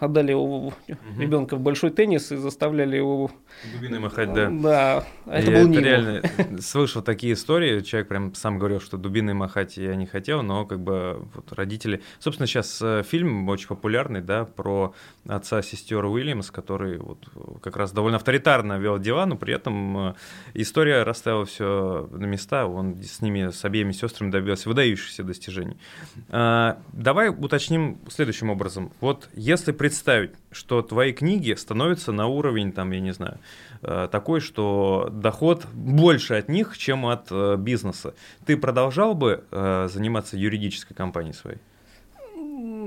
отдали 0.00 0.30
его 0.30 0.68
угу. 0.68 0.74
ребенка 1.18 1.56
в 1.56 1.60
большой 1.60 1.90
теннис 1.90 2.32
и 2.32 2.36
заставляли 2.36 2.96
его... 2.96 3.30
Дубиной 3.74 4.00
махать, 4.00 4.32
да. 4.32 4.50
Да, 4.50 5.04
а 5.26 5.38
это 5.38 5.50
я 5.50 5.62
был 5.62 5.68
не 5.68 5.78
реально 5.78 6.22
слышал 6.60 7.02
такие 7.02 7.34
истории, 7.34 7.80
человек 7.80 8.08
прям 8.08 8.34
сам 8.34 8.58
говорил, 8.58 8.80
что 8.80 8.96
дубиной 8.96 9.34
махать 9.34 9.76
я 9.76 9.94
не 9.94 10.06
хотел, 10.06 10.42
но 10.42 10.64
как 10.64 10.80
бы 10.80 11.26
вот 11.34 11.52
родители... 11.52 12.02
Собственно, 12.18 12.46
сейчас 12.46 12.80
э, 12.82 13.02
фильм 13.06 13.48
очень 13.48 13.68
популярный, 13.68 14.20
да, 14.20 14.44
про 14.44 14.94
отца 15.26 15.62
сестер 15.62 16.04
Уильямс, 16.04 16.50
который 16.50 16.98
вот 16.98 17.18
как 17.62 17.76
раз 17.76 17.92
довольно 17.92 18.16
авторитарно 18.16 18.78
вел 18.78 18.98
дела, 18.98 19.26
но 19.26 19.36
при 19.36 19.54
этом 19.54 20.10
э, 20.10 20.14
история 20.54 21.02
расставила 21.02 21.44
все 21.44 22.08
на 22.10 22.24
места, 22.24 22.66
он 22.66 22.96
с 23.02 23.20
ними, 23.20 23.50
с 23.50 23.64
обеими 23.64 23.92
сестрами 23.92 24.30
добился 24.30 24.68
выдающихся 24.68 25.22
достижений. 25.22 25.76
А, 26.28 26.80
давай 26.92 27.28
уточним 27.28 27.98
следующим 28.08 28.50
образом. 28.50 28.92
Вот 29.00 29.28
если 29.34 29.72
представить, 29.90 30.30
что 30.52 30.82
твои 30.82 31.12
книги 31.12 31.52
становятся 31.54 32.12
на 32.12 32.26
уровень, 32.26 32.72
там, 32.72 32.92
я 32.92 33.00
не 33.00 33.12
знаю, 33.12 33.38
э, 33.82 34.08
такой, 34.10 34.40
что 34.40 35.08
доход 35.12 35.66
больше 35.72 36.34
от 36.34 36.48
них, 36.48 36.78
чем 36.78 37.06
от 37.06 37.26
э, 37.30 37.56
бизнеса, 37.56 38.14
ты 38.46 38.56
продолжал 38.56 39.14
бы 39.14 39.44
заниматься 39.50 40.36
юридической 40.36 40.94
компанией 40.94 41.34
своей? 41.34 41.58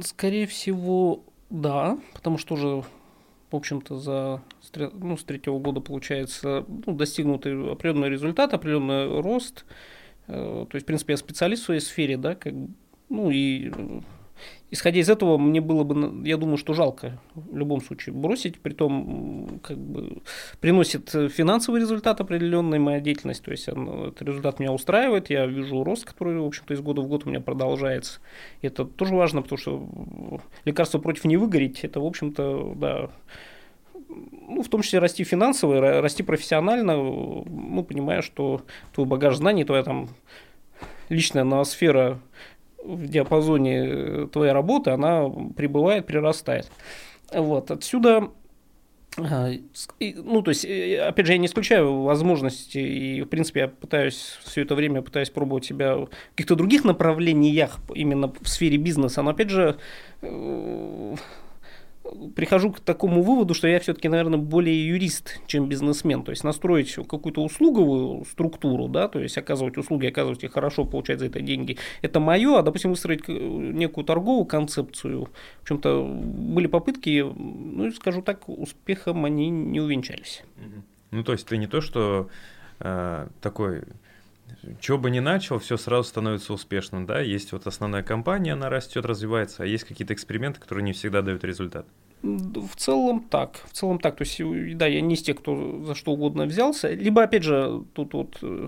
Скорее 0.02 0.48
всего, 0.48 1.24
да, 1.50 1.98
потому 2.14 2.38
что 2.38 2.56
уже, 2.56 2.84
в 3.52 3.56
общем-то, 3.56 4.00
за 4.00 4.42
ну, 4.94 5.18
с 5.18 5.24
третьего 5.24 5.60
года 5.60 5.82
получается 5.82 6.66
ну, 6.86 6.96
достигнутый 6.96 7.72
определенный 7.72 8.10
результат, 8.10 8.54
определенный 8.54 9.22
рост. 9.22 9.66
Э, 10.28 10.66
то 10.70 10.76
есть, 10.76 10.86
в 10.86 10.88
принципе, 10.88 11.14
я 11.14 11.18
специалист 11.18 11.64
в 11.64 11.66
своей 11.66 11.82
сфере, 11.82 12.18
да, 12.18 12.36
как, 12.36 12.54
ну 13.10 13.30
и 13.30 13.72
исходя 14.72 15.00
из 15.00 15.10
этого, 15.10 15.38
мне 15.38 15.62
было 15.62 15.84
бы, 15.84 16.28
я 16.28 16.38
думаю, 16.38 16.58
что 16.58 16.74
жалко 16.74 17.20
в 17.36 17.56
любом 17.56 17.82
случае 17.82 18.16
бросить, 18.16 18.60
при 18.60 18.74
том, 18.74 19.60
как 19.64 19.78
бы 19.78 20.24
приносит 20.60 21.10
финансовый 21.10 21.80
результат 21.80 22.20
определенный 22.22 22.80
моя 22.80 23.00
деятельность, 23.00 23.44
то 23.44 23.52
есть 23.52 23.70
он, 23.70 24.08
этот 24.08 24.22
результат 24.24 24.60
меня 24.60 24.72
устраивает, 24.72 25.30
я 25.30 25.46
вижу 25.46 25.84
рост, 25.84 26.06
который, 26.06 26.40
в 26.40 26.46
общем-то, 26.46 26.74
из 26.74 26.82
года 26.82 27.02
в 27.02 27.08
год 27.08 27.26
у 27.26 27.30
меня 27.30 27.40
продолжается. 27.40 28.20
Это 28.62 28.86
тоже 28.86 29.16
важно, 29.16 29.42
потому 29.44 29.60
что 29.60 30.42
лекарство 30.66 31.00
против 31.00 31.26
не 31.26 31.38
выгореть, 31.38 31.84
это, 31.84 32.00
в 32.00 32.06
общем-то, 32.06 32.74
да, 32.76 33.10
ну, 34.10 34.62
в 34.62 34.70
том 34.70 34.82
числе 34.82 35.00
расти 35.00 35.24
финансово, 35.24 36.02
расти 36.02 36.24
профессионально, 36.24 36.96
ну, 36.96 37.86
понимая, 37.88 38.22
что 38.22 38.62
твой 38.94 39.08
багаж 39.08 39.36
знаний, 39.38 39.64
твоя 39.64 39.84
там 39.84 40.10
личная 41.10 41.44
ноосфера 41.44 42.20
в 42.84 43.08
диапазоне 43.08 43.86
э, 43.86 44.28
твоей 44.32 44.52
работы, 44.52 44.92
она 44.92 45.30
прибывает, 45.56 46.06
прирастает. 46.06 46.70
Вот, 47.32 47.72
отсюда 47.72 48.30
а, 49.18 49.52
ну, 50.00 50.42
то 50.42 50.50
есть, 50.50 50.66
э, 50.66 51.00
опять 51.00 51.28
же, 51.28 51.34
я 51.34 51.38
не 51.38 51.46
исключаю 51.46 52.02
возможности, 52.02 52.80
и, 52.80 53.22
в 53.22 53.28
принципе, 53.28 53.60
я 53.62 53.68
пытаюсь 53.68 54.40
все 54.44 54.64
это 54.64 54.74
время 54.74 55.04
пытаюсь 55.04 55.30
пробовать 55.30 55.66
себя 55.66 55.96
в 55.98 56.10
каких-то 56.32 56.56
других 56.56 56.84
направлениях, 56.84 57.80
именно 57.94 58.34
в 58.42 58.48
сфере 58.48 58.78
бизнеса, 58.78 59.22
но, 59.22 59.32
опять 59.32 59.52
же, 59.52 59.78
э, 60.22 61.16
прихожу 62.36 62.72
к 62.72 62.80
такому 62.80 63.24
выводу, 63.24 63.54
что 63.54 63.68
я 63.68 63.80
все-таки, 63.80 64.10
наверное, 64.10 64.40
более 64.40 64.88
юрист, 64.88 65.40
чем 65.48 65.70
бизнесмен. 65.70 66.24
То 66.24 66.32
есть 66.32 66.44
настроить 66.44 66.94
какую-то 66.94 67.44
услуговую 67.44 68.26
структуру, 68.26 68.88
да, 68.88 69.08
то 69.08 69.20
есть 69.20 69.38
оказывать 69.38 69.78
услуги, 69.78 70.08
оказывать 70.08 70.44
их 70.44 70.54
хорошо, 70.54 70.86
получать 70.86 71.20
за 71.20 71.28
это 71.28 71.42
деньги, 71.42 71.78
это 72.02 72.20
мое, 72.20 72.60
а, 72.60 72.64
допустим, 72.64 72.92
выстроить 72.92 73.28
некую 73.28 74.06
торговую 74.06 74.46
концепцию. 74.46 75.30
В 75.60 75.62
общем-то, 75.64 76.04
были 76.04 76.68
попытки, 76.68 77.24
ну, 77.24 77.92
скажу 77.92 78.22
так, 78.22 78.50
успехом 78.50 79.26
они 79.26 79.50
не 79.50 79.80
увенчались. 79.80 80.44
Ну, 81.12 81.24
то 81.24 81.32
есть 81.32 81.48
ты 81.48 81.58
не 81.58 81.68
то, 81.68 81.80
что 81.80 82.30
э, 82.80 83.28
такой 83.42 83.84
чего 84.80 84.98
бы 84.98 85.10
ни 85.10 85.20
начал, 85.20 85.60
все 85.60 85.78
сразу 85.78 86.08
становится 86.08 86.54
успешным, 86.54 87.06
да, 87.06 87.20
есть 87.20 87.52
вот 87.52 87.68
основная 87.68 88.04
компания, 88.04 88.54
она 88.54 88.70
растет, 88.70 89.06
развивается, 89.06 89.64
а 89.64 89.66
есть 89.66 89.84
какие-то 89.84 90.14
эксперименты, 90.14 90.60
которые 90.60 90.84
не 90.84 90.94
всегда 90.94 91.22
дают 91.22 91.44
результат. 91.44 91.86
В 92.22 92.76
целом 92.78 93.26
так, 93.30 93.60
в 93.66 93.74
целом 93.74 94.00
так, 94.00 94.16
то 94.16 94.24
есть, 94.24 94.40
да, 94.78 94.88
я 94.88 95.02
не 95.02 95.16
из 95.16 95.22
тех, 95.22 95.38
кто 95.40 95.84
за 95.84 95.94
что 95.94 96.14
угодно 96.14 96.46
взялся, 96.46 96.90
либо, 96.90 97.24
опять 97.24 97.44
же, 97.44 97.84
тут 97.94 98.14
вот 98.14 98.38
э, 98.42 98.68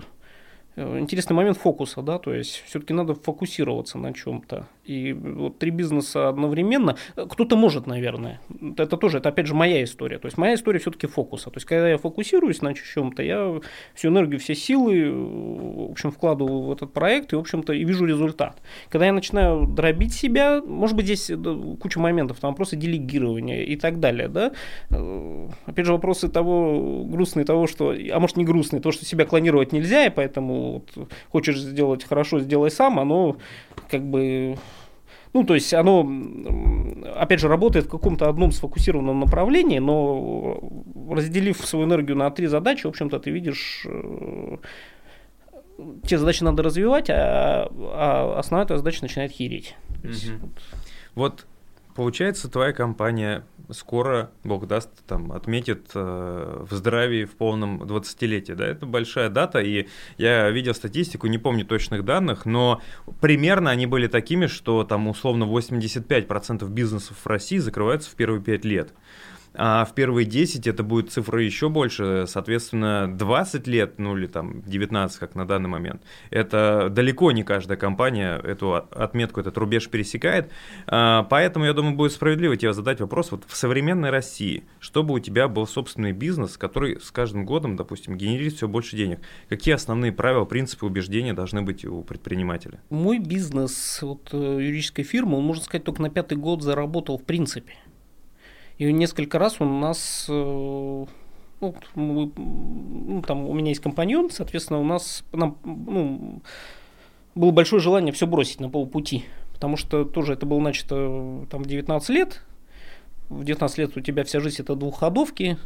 интересный 0.76 1.34
момент 1.34 1.56
фокуса, 1.56 2.02
да, 2.02 2.18
то 2.18 2.34
есть 2.34 2.62
все-таки 2.66 2.92
надо 2.92 3.14
фокусироваться 3.14 3.98
на 3.98 4.12
чем-то. 4.12 4.66
И 4.84 5.12
вот 5.14 5.58
три 5.58 5.70
бизнеса 5.70 6.28
одновременно, 6.28 6.96
э, 7.16 7.26
кто-то 7.28 7.56
может, 7.56 7.86
наверное, 7.86 8.40
это 8.76 8.96
тоже, 8.96 9.18
это 9.18 9.30
опять 9.30 9.46
же 9.46 9.54
моя 9.54 9.82
история, 9.82 10.18
то 10.18 10.26
есть 10.26 10.36
моя 10.36 10.54
история 10.54 10.78
все-таки 10.78 11.06
фокуса, 11.06 11.50
то 11.50 11.56
есть 11.56 11.66
когда 11.66 11.88
я 11.88 11.98
фокусируюсь 11.98 12.60
на 12.62 12.74
чем-то, 12.74 13.22
я 13.22 13.60
всю 13.94 14.08
энергию, 14.08 14.38
все 14.38 14.54
силы, 14.54 14.98
э, 14.98 15.10
в 15.10 15.90
общем, 15.92 16.10
вкладываю 16.10 16.62
в 16.62 16.72
этот 16.72 16.92
проект 16.92 17.32
и, 17.32 17.36
в 17.36 17.40
общем-то, 17.40 17.72
и 17.72 17.84
вижу 17.84 18.04
результат. 18.04 18.60
Когда 18.90 19.06
я 19.06 19.12
начинаю 19.12 19.66
дробить 19.66 20.12
себя, 20.12 20.60
может 20.60 20.94
быть, 20.94 21.06
здесь 21.06 21.30
куча 21.80 21.98
моментов, 21.98 22.38
там 22.38 22.50
вопросы 22.50 22.76
делегирования 22.76 23.64
и 23.64 23.76
так 23.76 23.98
далее, 23.98 24.28
да, 24.28 24.52
опять 25.66 25.86
же, 25.86 25.92
вопросы 25.92 26.28
того, 26.28 27.02
грустные 27.04 27.46
того, 27.46 27.66
что, 27.66 27.94
а 28.12 28.20
может 28.20 28.36
не 28.36 28.44
грустные, 28.44 28.82
то, 28.82 28.92
что 28.92 29.06
себя 29.06 29.24
клонировать 29.24 29.72
нельзя, 29.72 30.04
и 30.04 30.10
поэтому 30.10 30.65
вот, 30.72 31.08
хочешь 31.30 31.58
сделать 31.58 32.04
хорошо, 32.04 32.40
сделай 32.40 32.70
сам, 32.70 32.98
оно 32.98 33.36
как 33.90 34.02
бы 34.02 34.56
ну, 35.36 35.44
то 35.44 35.54
есть 35.54 35.74
оно, 35.74 36.00
опять 37.14 37.40
же, 37.40 37.48
работает 37.48 37.84
в 37.84 37.90
каком-то 37.90 38.30
одном 38.30 38.52
сфокусированном 38.52 39.20
направлении, 39.20 39.78
но 39.80 40.62
разделив 41.10 41.58
свою 41.58 41.84
энергию 41.84 42.16
на 42.16 42.30
три 42.30 42.46
задачи, 42.46 42.86
в 42.86 42.88
общем-то, 42.88 43.18
ты 43.18 43.30
видишь, 43.30 43.84
э, 43.86 44.56
те 46.06 46.16
задачи 46.16 46.42
надо 46.42 46.62
развивать, 46.62 47.10
а, 47.10 47.70
а 47.70 48.38
основная 48.38 48.66
твоя 48.66 48.78
задача 48.78 49.02
начинает 49.02 49.30
хереть. 49.30 49.76
Угу. 50.04 50.50
Вот. 51.14 51.32
вот 51.42 51.46
Получается, 51.96 52.50
твоя 52.50 52.74
компания 52.74 53.42
скоро, 53.70 54.30
бог 54.44 54.66
даст, 54.66 54.90
там, 55.06 55.32
отметит 55.32 55.86
э, 55.94 56.64
в 56.68 56.74
здравии 56.74 57.24
в 57.24 57.36
полном 57.36 57.82
20-летии. 57.82 58.52
Да? 58.52 58.66
Это 58.66 58.84
большая 58.84 59.30
дата, 59.30 59.60
и 59.60 59.88
я 60.18 60.50
видел 60.50 60.74
статистику, 60.74 61.26
не 61.26 61.38
помню 61.38 61.64
точных 61.64 62.04
данных, 62.04 62.44
но 62.44 62.82
примерно 63.22 63.70
они 63.70 63.86
были 63.86 64.08
такими, 64.08 64.46
что 64.46 64.84
там 64.84 65.08
условно 65.08 65.44
85% 65.44 66.68
бизнесов 66.68 67.16
в 67.24 67.26
России 67.26 67.58
закрываются 67.58 68.10
в 68.10 68.14
первые 68.14 68.42
5 68.42 68.64
лет 68.66 68.92
а 69.58 69.84
в 69.84 69.94
первые 69.94 70.26
10 70.26 70.66
это 70.66 70.82
будет 70.82 71.10
цифра 71.10 71.42
еще 71.42 71.68
больше, 71.68 72.24
соответственно, 72.26 73.08
20 73.12 73.66
лет, 73.66 73.98
ну 73.98 74.16
или 74.16 74.26
там 74.26 74.62
19, 74.62 75.18
как 75.18 75.34
на 75.34 75.46
данный 75.46 75.68
момент. 75.68 76.02
Это 76.30 76.88
далеко 76.90 77.32
не 77.32 77.42
каждая 77.42 77.76
компания 77.76 78.36
эту 78.36 78.74
отметку, 78.74 79.40
этот 79.40 79.56
рубеж 79.58 79.88
пересекает, 79.88 80.50
а, 80.86 81.24
поэтому, 81.24 81.64
я 81.64 81.72
думаю, 81.72 81.96
будет 81.96 82.12
справедливо 82.12 82.56
тебе 82.56 82.72
задать 82.72 83.00
вопрос, 83.00 83.30
вот 83.30 83.44
в 83.46 83.56
современной 83.56 84.10
России, 84.10 84.64
чтобы 84.80 85.14
у 85.14 85.18
тебя 85.18 85.48
был 85.48 85.66
собственный 85.66 86.12
бизнес, 86.12 86.56
который 86.56 87.00
с 87.00 87.10
каждым 87.10 87.46
годом, 87.46 87.76
допустим, 87.76 88.16
генерирует 88.16 88.54
все 88.54 88.68
больше 88.68 88.96
денег, 88.96 89.20
какие 89.48 89.74
основные 89.74 90.12
правила, 90.12 90.44
принципы, 90.44 90.86
убеждения 90.86 91.32
должны 91.32 91.62
быть 91.62 91.84
у 91.84 92.02
предпринимателя? 92.02 92.80
Мой 92.90 93.18
бизнес, 93.18 93.98
вот 94.02 94.28
э, 94.32 94.36
юридической 94.36 95.02
фирмы, 95.02 95.38
он, 95.38 95.44
можно 95.44 95.64
сказать, 95.64 95.84
только 95.84 96.02
на 96.02 96.10
пятый 96.10 96.36
год 96.36 96.62
заработал 96.62 97.18
в 97.18 97.24
принципе. 97.24 97.74
И 98.78 98.92
несколько 98.92 99.38
раз 99.38 99.60
у 99.60 99.64
нас 99.64 100.26
э, 100.28 101.06
ну, 101.60 101.74
мы, 101.94 102.30
ну, 102.36 103.22
там 103.22 103.48
у 103.48 103.54
меня 103.54 103.68
есть 103.68 103.80
компаньон, 103.80 104.30
соответственно, 104.30 104.80
у 104.80 104.84
нас 104.84 105.24
нам, 105.32 105.56
ну, 105.64 106.42
было 107.34 107.50
большое 107.50 107.80
желание 107.80 108.12
все 108.12 108.26
бросить 108.26 108.60
на 108.60 108.68
полпути, 108.68 109.24
потому 109.52 109.76
что 109.76 110.04
тоже 110.04 110.34
это 110.34 110.46
было 110.46 110.60
начато 110.60 111.46
там 111.50 111.62
в 111.62 111.66
19 111.66 112.08
лет, 112.10 112.42
в 113.28 113.44
19 113.44 113.78
лет 113.78 113.96
у 113.96 114.00
тебя 114.00 114.24
вся 114.24 114.40
жизнь 114.40 114.62
это 114.62 114.74
двухходовки, 114.74 115.56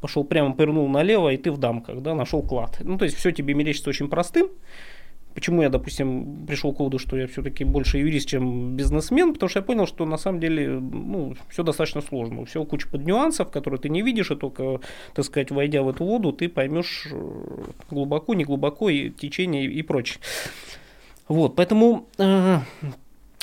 пошел 0.00 0.24
прямо, 0.24 0.52
повернул 0.52 0.88
налево, 0.88 1.30
и 1.32 1.36
ты 1.36 1.50
в 1.50 1.58
дамках, 1.58 2.02
да, 2.02 2.14
нашел 2.14 2.42
клад. 2.42 2.78
Ну, 2.80 2.98
то 2.98 3.04
есть 3.04 3.16
все 3.16 3.30
тебе 3.30 3.54
мерещится 3.54 3.90
очень 3.90 4.08
простым, 4.08 4.48
Почему 5.36 5.60
я, 5.60 5.68
допустим, 5.68 6.46
пришел 6.46 6.72
к 6.72 6.78
выводу, 6.78 6.98
что 6.98 7.14
я 7.14 7.26
все-таки 7.26 7.62
больше 7.62 7.98
юрист, 7.98 8.26
чем 8.26 8.74
бизнесмен? 8.74 9.34
Потому 9.34 9.50
что 9.50 9.58
я 9.58 9.62
понял, 9.62 9.86
что 9.86 10.06
на 10.06 10.16
самом 10.16 10.40
деле 10.40 10.80
ну, 10.80 11.36
все 11.50 11.62
достаточно 11.62 12.00
сложно. 12.00 12.46
Все 12.46 12.64
куча 12.64 12.88
под 12.88 13.04
нюансов, 13.04 13.50
которые 13.50 13.78
ты 13.78 13.90
не 13.90 14.00
видишь, 14.00 14.30
и 14.30 14.34
только, 14.34 14.80
так 15.12 15.26
сказать, 15.26 15.50
войдя 15.50 15.82
в 15.82 15.90
эту 15.90 16.04
воду, 16.04 16.32
ты 16.32 16.48
поймешь 16.48 17.06
э, 17.12 17.64
глубоко, 17.90 18.32
не 18.32 18.44
глубоко, 18.44 18.88
и 18.88 19.10
течение 19.10 19.66
и 19.66 19.82
прочее. 19.82 20.20
Вот, 21.28 21.54
поэтому 21.54 22.08
э, 22.16 22.60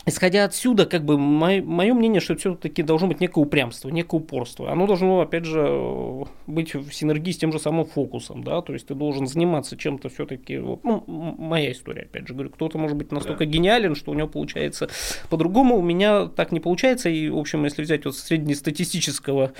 исходя 0.06 0.44
отсюда, 0.44 0.86
как 0.86 1.06
бы 1.06 1.18
мое, 1.18 1.94
мнение, 1.94 2.20
что 2.20 2.36
все-таки 2.36 2.84
должно 2.84 3.08
быть 3.08 3.22
некое 3.22 3.42
упрямство, 3.42 3.90
некое 3.90 4.18
упорство. 4.18 4.72
Оно 4.72 4.88
должно, 4.88 5.22
опять 5.22 5.46
же, 5.46 6.26
быть 6.48 6.74
в 6.74 6.92
синергии 6.92 7.32
с 7.32 7.38
тем 7.38 7.52
же 7.52 7.60
самым 7.60 7.86
фокусом, 7.86 8.44
да, 8.44 8.62
то 8.62 8.74
есть 8.74 8.88
ты 8.88 8.96
должен 8.96 9.28
заниматься 9.28 9.78
чем-то 9.78 10.10
все-таки, 10.10 10.58
вот, 10.58 10.84
ну, 10.84 11.04
моя 11.08 11.72
история, 11.72 12.04
опять 12.04 12.28
же, 12.28 12.34
говорю, 12.34 12.50
кто-то 12.50 12.78
может 12.78 12.98
быть 12.98 13.12
настолько 13.12 13.46
да. 13.46 13.52
гениален, 13.52 13.96
что 13.96 14.12
у 14.12 14.14
него 14.14 14.28
получается 14.28 14.90
по-другому, 15.30 15.78
у 15.78 15.82
меня 15.82 16.28
так 16.28 16.52
не 16.52 16.60
получается, 16.60 17.10
и, 17.10 17.30
в 17.30 17.38
общем, 17.38 17.64
если 17.64 17.82
взять 17.82 18.06
вот 18.06 18.16
среднестатистического 18.16 19.54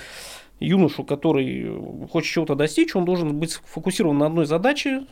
юношу, 0.60 1.04
который 1.04 2.06
хочет 2.10 2.32
чего-то 2.32 2.54
достичь, 2.54 2.94
он 2.94 3.04
должен 3.04 3.38
быть 3.38 3.52
сфокусирован 3.52 4.18
на 4.18 4.26
одной 4.26 4.46
задаче, 4.46 5.06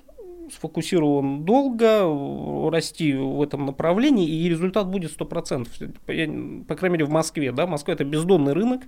сфокусирован 0.50 1.44
долго, 1.44 2.70
расти 2.70 3.14
в 3.14 3.42
этом 3.42 3.66
направлении, 3.66 4.28
и 4.28 4.48
результат 4.48 4.88
будет 4.88 5.18
100%. 5.18 6.64
По 6.64 6.74
крайней 6.76 6.94
мере, 6.94 7.04
в 7.04 7.10
Москве. 7.10 7.52
Да? 7.52 7.66
Москва– 7.66 7.94
это 7.94 8.04
бездонный 8.04 8.52
рынок. 8.52 8.82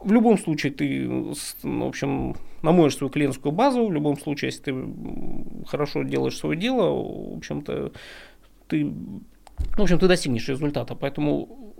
В 0.00 0.12
любом 0.12 0.38
случае 0.38 0.72
ты, 0.72 1.08
в 1.08 1.84
общем, 1.84 2.36
намоешь 2.62 2.96
свою 2.96 3.10
клиентскую 3.10 3.52
базу, 3.52 3.86
в 3.86 3.92
любом 3.92 4.18
случае, 4.18 4.50
если 4.50 4.62
ты 4.62 4.74
хорошо 5.66 6.02
делаешь 6.02 6.36
свое 6.36 6.58
дело, 6.58 7.32
в 7.32 7.38
общем-то, 7.38 7.92
ты, 8.68 8.84
в 8.84 9.80
общем, 9.80 9.98
ты 9.98 10.06
достигнешь 10.06 10.48
результата. 10.48 10.94
Поэтому... 10.94 11.74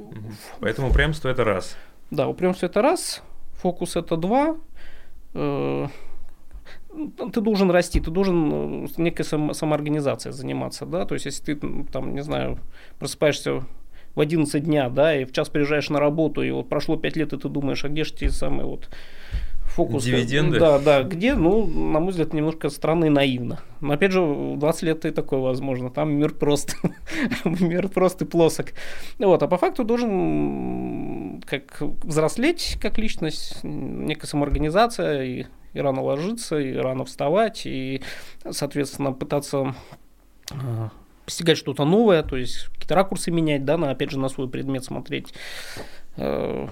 Поэтому 0.61 0.89
упрямство– 0.89 1.29
это 1.31 1.45
раз. 1.45 1.77
Да, 2.11 2.29
упрямство– 2.29 2.67
это 2.67 2.83
раз, 2.83 3.23
фокус– 3.61 3.97
это 3.97 4.17
два, 4.17 4.57
э, 5.35 5.87
ты 7.33 7.41
должен 7.41 7.71
расти, 7.71 8.01
ты 8.01 8.11
должен 8.11 8.85
э, 8.85 8.89
некой 8.97 9.25
сам, 9.25 9.55
самоорганизацией 9.55 10.33
заниматься, 10.33 10.87
да, 10.87 11.05
то 11.05 11.15
есть 11.15 11.27
если 11.27 11.55
ты 11.55 11.85
там, 11.93 12.15
не 12.15 12.23
знаю, 12.23 12.59
просыпаешься 12.99 13.65
в 14.15 14.21
11 14.21 14.65
дня, 14.65 14.89
да, 14.89 15.15
и 15.15 15.25
в 15.25 15.33
час 15.33 15.49
приезжаешь 15.49 15.91
на 15.91 16.01
работу, 16.01 16.43
и 16.43 16.51
вот 16.51 16.69
прошло 16.69 16.97
5 16.97 17.17
лет, 17.17 17.33
и 17.33 17.39
ты 17.39 17.49
думаешь, 17.49 17.85
а 17.85 17.89
где 17.89 18.05
же 18.05 18.15
те 18.15 18.31
самые 18.31 18.67
вот 18.67 18.89
фокусы? 19.77 20.07
Дивиденды? 20.07 20.59
Да, 20.59 20.79
да, 20.79 21.03
где, 21.03 21.35
ну, 21.35 21.67
на 21.67 22.01
мой 22.01 22.11
взгляд, 22.11 22.33
немножко 22.33 22.71
странно 22.71 23.05
и 23.05 23.11
наивно. 23.11 23.61
Но 23.81 23.93
опять 23.93 24.13
же, 24.13 24.23
в 24.23 24.59
20 24.59 24.83
лет 24.83 25.05
и 25.05 25.11
такое 25.11 25.41
возможно, 25.41 25.91
там 25.91 26.13
мир 26.15 26.33
прост, 26.33 26.77
мир 27.45 27.89
прост 27.89 28.23
и 28.23 28.25
плосок. 28.25 28.69
Вот, 29.19 29.43
а 29.43 29.49
по 29.49 29.59
факту 29.59 29.85
должен 29.85 31.43
как 31.47 31.83
взрослеть 32.03 32.79
как 32.81 32.99
личность, 32.99 33.63
некая 33.63 34.27
самоорганизация 34.27 35.25
и 35.25 35.47
и 35.77 35.81
рано 35.81 36.03
ложиться, 36.03 36.59
и 36.59 36.75
рано 36.75 37.05
вставать, 37.05 37.67
и, 37.67 38.03
соответственно, 38.51 39.13
пытаться 39.13 39.75
а, 40.51 40.91
постигать 41.27 41.59
что-то 41.59 41.85
новое, 41.85 42.23
то 42.23 42.37
есть 42.37 42.67
какие-то 42.69 42.95
ракурсы 42.95 43.31
менять, 43.31 43.65
да, 43.65 43.77
на, 43.77 43.91
опять 43.91 44.11
же, 44.11 44.19
на 44.19 44.29
свой 44.29 44.49
предмет 44.49 44.85
смотреть. 44.85 45.35
Э, 46.17 46.69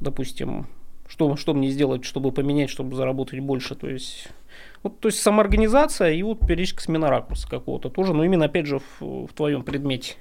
допустим, 0.00 0.66
что, 1.06 1.36
что 1.36 1.54
мне 1.54 1.70
сделать, 1.70 2.04
чтобы 2.04 2.32
поменять, 2.32 2.70
чтобы 2.70 2.96
заработать 2.96 3.38
больше, 3.40 3.74
то 3.76 3.88
есть 3.88 4.28
вот, 4.82 5.00
то 5.00 5.08
есть 5.08 5.20
самоорганизация 5.20 6.12
и 6.12 6.22
вот 6.22 6.40
периодически 6.40 6.82
смена 6.82 7.08
ракурса 7.08 7.48
какого-то 7.48 7.90
тоже, 7.90 8.12
но 8.12 8.24
именно 8.24 8.46
опять 8.46 8.66
же 8.66 8.78
в, 8.78 9.26
в 9.26 9.32
твоем 9.34 9.62
предмете. 9.62 10.16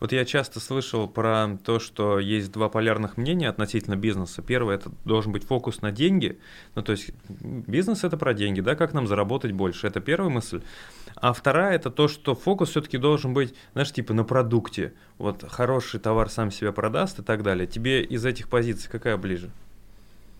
Вот 0.00 0.12
я 0.12 0.24
часто 0.24 0.60
слышал 0.60 1.06
про 1.06 1.58
то, 1.62 1.78
что 1.78 2.18
есть 2.18 2.50
два 2.50 2.70
полярных 2.70 3.18
мнения 3.18 3.48
относительно 3.50 3.96
бизнеса. 3.96 4.40
Первое 4.40 4.76
это 4.76 4.90
должен 5.04 5.30
быть 5.30 5.44
фокус 5.44 5.82
на 5.82 5.92
деньги. 5.92 6.38
Ну, 6.74 6.82
то 6.82 6.92
есть 6.92 7.10
бизнес 7.28 8.02
это 8.02 8.16
про 8.16 8.32
деньги, 8.32 8.62
да, 8.62 8.74
как 8.76 8.94
нам 8.94 9.06
заработать 9.06 9.52
больше. 9.52 9.86
Это 9.86 10.00
первая 10.00 10.30
мысль. 10.30 10.62
А 11.16 11.34
вторая 11.34 11.74
это 11.74 11.90
то, 11.90 12.08
что 12.08 12.34
фокус 12.34 12.70
все-таки 12.70 12.96
должен 12.96 13.34
быть, 13.34 13.54
знаешь, 13.72 13.92
типа 13.92 14.14
на 14.14 14.24
продукте. 14.24 14.94
Вот 15.18 15.44
хороший 15.46 16.00
товар 16.00 16.30
сам 16.30 16.50
себя 16.50 16.72
продаст 16.72 17.18
и 17.18 17.22
так 17.22 17.42
далее. 17.42 17.66
Тебе 17.66 18.02
из 18.02 18.24
этих 18.24 18.48
позиций 18.48 18.90
какая 18.90 19.18
ближе? 19.18 19.50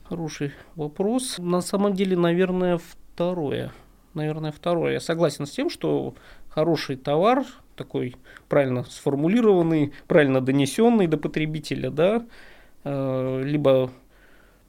Хороший 0.05 0.53
вопрос. 0.75 1.37
На 1.39 1.61
самом 1.61 1.93
деле, 1.93 2.17
наверное, 2.17 2.79
второе. 2.79 3.73
Наверное, 4.15 4.53
второе. 4.53 4.95
Я 4.95 5.01
согласен 5.01 5.45
с 5.45 5.51
тем, 5.51 5.69
что 5.69 6.15
хороший 6.49 6.97
товар 6.97 7.45
такой 7.81 8.15
правильно 8.49 8.85
сформулированный, 8.85 9.93
правильно 10.07 10.43
донесенный 10.43 11.07
до 11.07 11.17
потребителя, 11.17 11.91
да, 11.91 12.27
э, 12.85 13.43
либо, 13.43 13.91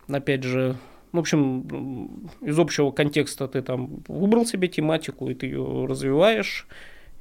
опять 0.08 0.44
же, 0.44 0.78
в 1.12 1.20
общем, 1.20 2.30
из 2.40 2.58
общего 2.58 2.92
контекста 2.92 3.50
ты 3.50 3.62
там 3.62 4.02
выбрал 4.08 4.46
себе 4.46 4.70
тематику, 4.70 5.30
и 5.30 5.34
ты 5.34 5.48
ее 5.48 5.86
развиваешь. 5.86 6.68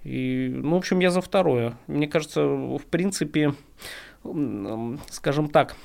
И, 0.05 0.49
ну, 0.55 0.77
в 0.77 0.79
общем, 0.79 1.01
я 1.01 1.11
за 1.11 1.21
второе. 1.21 1.77
Мне 1.89 2.07
кажется, 2.07 2.43
в 2.47 2.87
принципе, 2.89 3.55
скажем 5.11 5.49
так, 5.49 5.77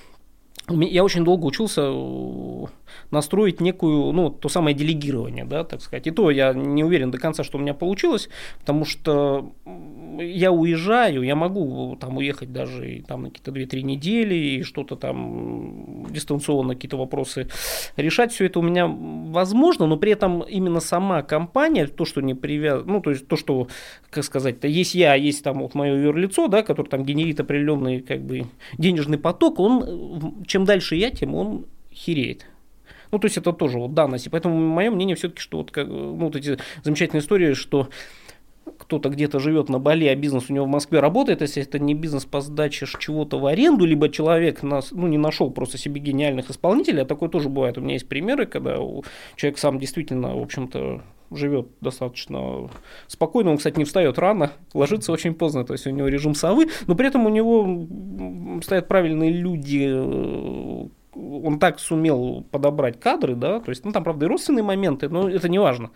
я 0.69 1.03
очень 1.03 1.23
долго 1.23 1.45
учился 1.45 1.89
настроить 3.11 3.61
некую, 3.61 4.11
ну, 4.11 4.29
то 4.29 4.49
самое 4.49 4.75
делегирование, 4.75 5.45
да, 5.45 5.63
так 5.63 5.81
сказать. 5.81 6.07
И 6.07 6.11
то 6.11 6.31
я 6.31 6.53
не 6.53 6.83
уверен 6.83 7.11
до 7.11 7.17
конца, 7.17 7.43
что 7.43 7.57
у 7.57 7.61
меня 7.61 7.73
получилось, 7.73 8.29
потому 8.59 8.85
что 8.85 9.53
я 10.19 10.51
уезжаю, 10.51 11.23
я 11.23 11.35
могу 11.35 11.97
там 11.99 12.17
уехать 12.17 12.51
даже 12.51 12.95
и, 12.95 13.01
там 13.01 13.23
на 13.23 13.29
какие-то 13.29 13.51
2-3 13.51 13.81
недели 13.81 14.35
и 14.35 14.63
что-то 14.63 14.95
там 14.95 16.05
дистанционно 16.09 16.75
какие-то 16.75 16.97
вопросы 16.97 17.47
решать. 17.97 18.31
Все 18.31 18.45
это 18.45 18.59
у 18.59 18.61
меня 18.61 18.87
возможно, 18.87 19.87
но 19.87 19.97
при 19.97 20.11
этом 20.11 20.41
именно 20.41 20.79
сама 20.79 21.21
компания, 21.23 21.87
то, 21.87 22.05
что 22.05 22.21
не 22.21 22.33
привязано, 22.33 22.93
ну, 22.93 23.01
то 23.01 23.09
есть 23.09 23.27
то, 23.27 23.35
что, 23.35 23.67
как 24.09 24.23
сказать, 24.23 24.59
то 24.59 24.67
есть 24.67 24.95
я, 24.95 25.15
есть 25.15 25.43
там 25.43 25.59
вот 25.59 25.75
мое 25.75 25.95
юрлицо, 25.95 26.47
да, 26.47 26.63
который 26.63 26.87
там 26.87 27.03
генерит 27.03 27.39
определенный 27.39 28.01
как 28.01 28.21
бы 28.21 28.45
денежный 28.77 29.17
поток, 29.17 29.59
он 29.59 30.43
чем 30.45 30.65
дальше 30.65 30.95
я, 30.95 31.11
тем 31.11 31.35
он 31.35 31.65
хереет. 31.91 32.45
Ну, 33.15 33.19
то 33.19 33.27
есть 33.27 33.37
это 33.37 33.53
тоже 33.53 33.79
вот 33.79 33.93
данность. 33.93 34.27
И 34.27 34.29
поэтому 34.29 34.57
мое 34.57 34.91
мнение 34.91 35.15
все-таки, 35.15 35.39
что 35.39 35.59
вот, 35.59 35.71
как, 35.71 35.87
ну, 35.87 36.17
вот 36.17 36.35
эти 36.35 36.57
замечательные 36.83 37.21
истории, 37.21 37.53
что 37.53 37.87
кто-то 38.77 39.07
где-то 39.07 39.39
живет 39.39 39.69
на 39.69 39.79
Бали, 39.79 40.05
а 40.07 40.15
бизнес 40.17 40.49
у 40.49 40.53
него 40.53 40.65
в 40.65 40.67
Москве 40.69 40.99
работает, 40.99 41.39
если 41.39 41.63
это 41.63 41.79
не 41.79 41.93
бизнес 41.93 42.25
по 42.25 42.41
сдаче 42.41 42.85
чего-то 42.99 43.39
в 43.39 43.45
аренду, 43.45 43.85
либо 43.85 44.09
человек 44.09 44.63
нас, 44.63 44.91
ну, 44.91 45.07
не 45.07 45.17
нашел 45.17 45.49
просто 45.49 45.77
себе 45.77 46.01
гениальных 46.01 46.49
исполнителей, 46.49 47.03
а 47.03 47.05
такое 47.05 47.29
тоже 47.29 47.47
бывает. 47.47 47.77
У 47.77 47.81
меня 47.81 47.93
есть 47.93 48.09
примеры, 48.09 48.47
когда 48.47 48.75
человек 49.37 49.59
сам 49.59 49.79
действительно, 49.79 50.35
в 50.35 50.41
общем-то, 50.41 51.01
живет 51.31 51.69
достаточно 51.79 52.69
спокойно. 53.07 53.51
Он, 53.51 53.57
кстати, 53.57 53.77
не 53.77 53.85
встает 53.85 54.19
рано, 54.19 54.51
ложится 54.73 55.13
очень 55.13 55.35
поздно, 55.35 55.63
то 55.63 55.71
есть 55.71 55.87
у 55.87 55.91
него 55.91 56.09
режим 56.09 56.35
совы, 56.35 56.67
но 56.85 56.95
при 56.95 57.07
этом 57.07 57.25
у 57.25 57.29
него 57.29 57.87
стоят 58.61 58.89
правильные 58.89 59.31
люди, 59.31 59.85
э, 59.87 60.87
он 61.15 61.59
так 61.59 61.79
сумел 61.79 62.45
подобрать 62.51 62.99
кадры, 62.99 63.35
да, 63.35 63.59
то 63.59 63.69
есть, 63.69 63.85
ну, 63.85 63.91
там, 63.91 64.03
правда, 64.03 64.25
и 64.25 64.29
родственные 64.29 64.63
моменты, 64.63 65.09
но 65.09 65.29
это 65.29 65.49
не 65.49 65.59
важно. 65.59 65.87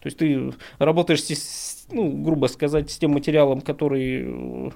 То 0.00 0.06
есть 0.06 0.18
ты 0.18 0.52
работаешь, 0.78 1.22
с, 1.22 1.86
ну, 1.90 2.10
грубо 2.10 2.46
сказать, 2.46 2.90
с 2.90 2.98
тем 2.98 3.12
материалом, 3.12 3.60
который, 3.60 4.72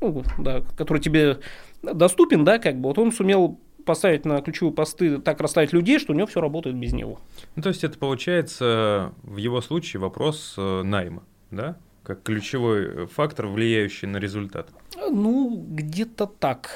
ну, 0.00 0.22
да, 0.38 0.62
который 0.76 1.00
тебе 1.00 1.38
доступен, 1.82 2.44
да, 2.44 2.58
как 2.58 2.76
бы, 2.76 2.88
вот 2.88 2.98
он 2.98 3.12
сумел 3.12 3.58
поставить 3.84 4.24
на 4.24 4.42
ключевые 4.42 4.74
посты, 4.74 5.18
так 5.18 5.40
расставить 5.40 5.72
людей, 5.72 5.98
что 5.98 6.12
у 6.12 6.16
него 6.16 6.26
все 6.26 6.40
работает 6.40 6.76
без 6.76 6.92
него. 6.92 7.20
Ну, 7.54 7.62
то 7.62 7.70
есть 7.70 7.84
это 7.84 7.96
получается 7.96 9.12
в 9.22 9.36
его 9.36 9.62
случае 9.62 10.00
вопрос 10.00 10.54
э, 10.58 10.82
найма, 10.82 11.22
да? 11.50 11.76
Как 12.02 12.22
ключевой 12.22 13.06
фактор, 13.06 13.46
влияющий 13.46 14.06
на 14.06 14.18
результат. 14.18 14.68
Ну, 14.96 15.64
где-то 15.68 16.26
так. 16.26 16.70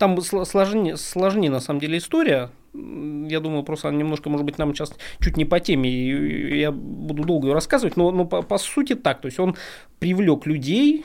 Там 0.00 0.18
сложнее, 0.22 0.96
сложнее 0.96 1.50
на 1.50 1.60
самом 1.60 1.78
деле 1.78 1.98
история. 1.98 2.48
Я 2.72 3.40
думаю, 3.40 3.64
просто 3.64 3.88
она 3.88 3.98
немножко, 3.98 4.30
может 4.30 4.46
быть, 4.46 4.56
нам 4.56 4.74
сейчас 4.74 4.94
чуть 5.20 5.36
не 5.36 5.44
по 5.44 5.60
теме, 5.60 5.90
и 5.90 6.58
я 6.58 6.72
буду 6.72 7.24
долго 7.24 7.48
ее 7.48 7.52
рассказывать, 7.52 7.98
но, 7.98 8.10
но 8.10 8.24
по, 8.24 8.40
по 8.40 8.56
сути 8.56 8.94
так. 8.94 9.20
То 9.20 9.26
есть 9.26 9.38
он 9.38 9.56
привлек 9.98 10.46
людей, 10.46 11.04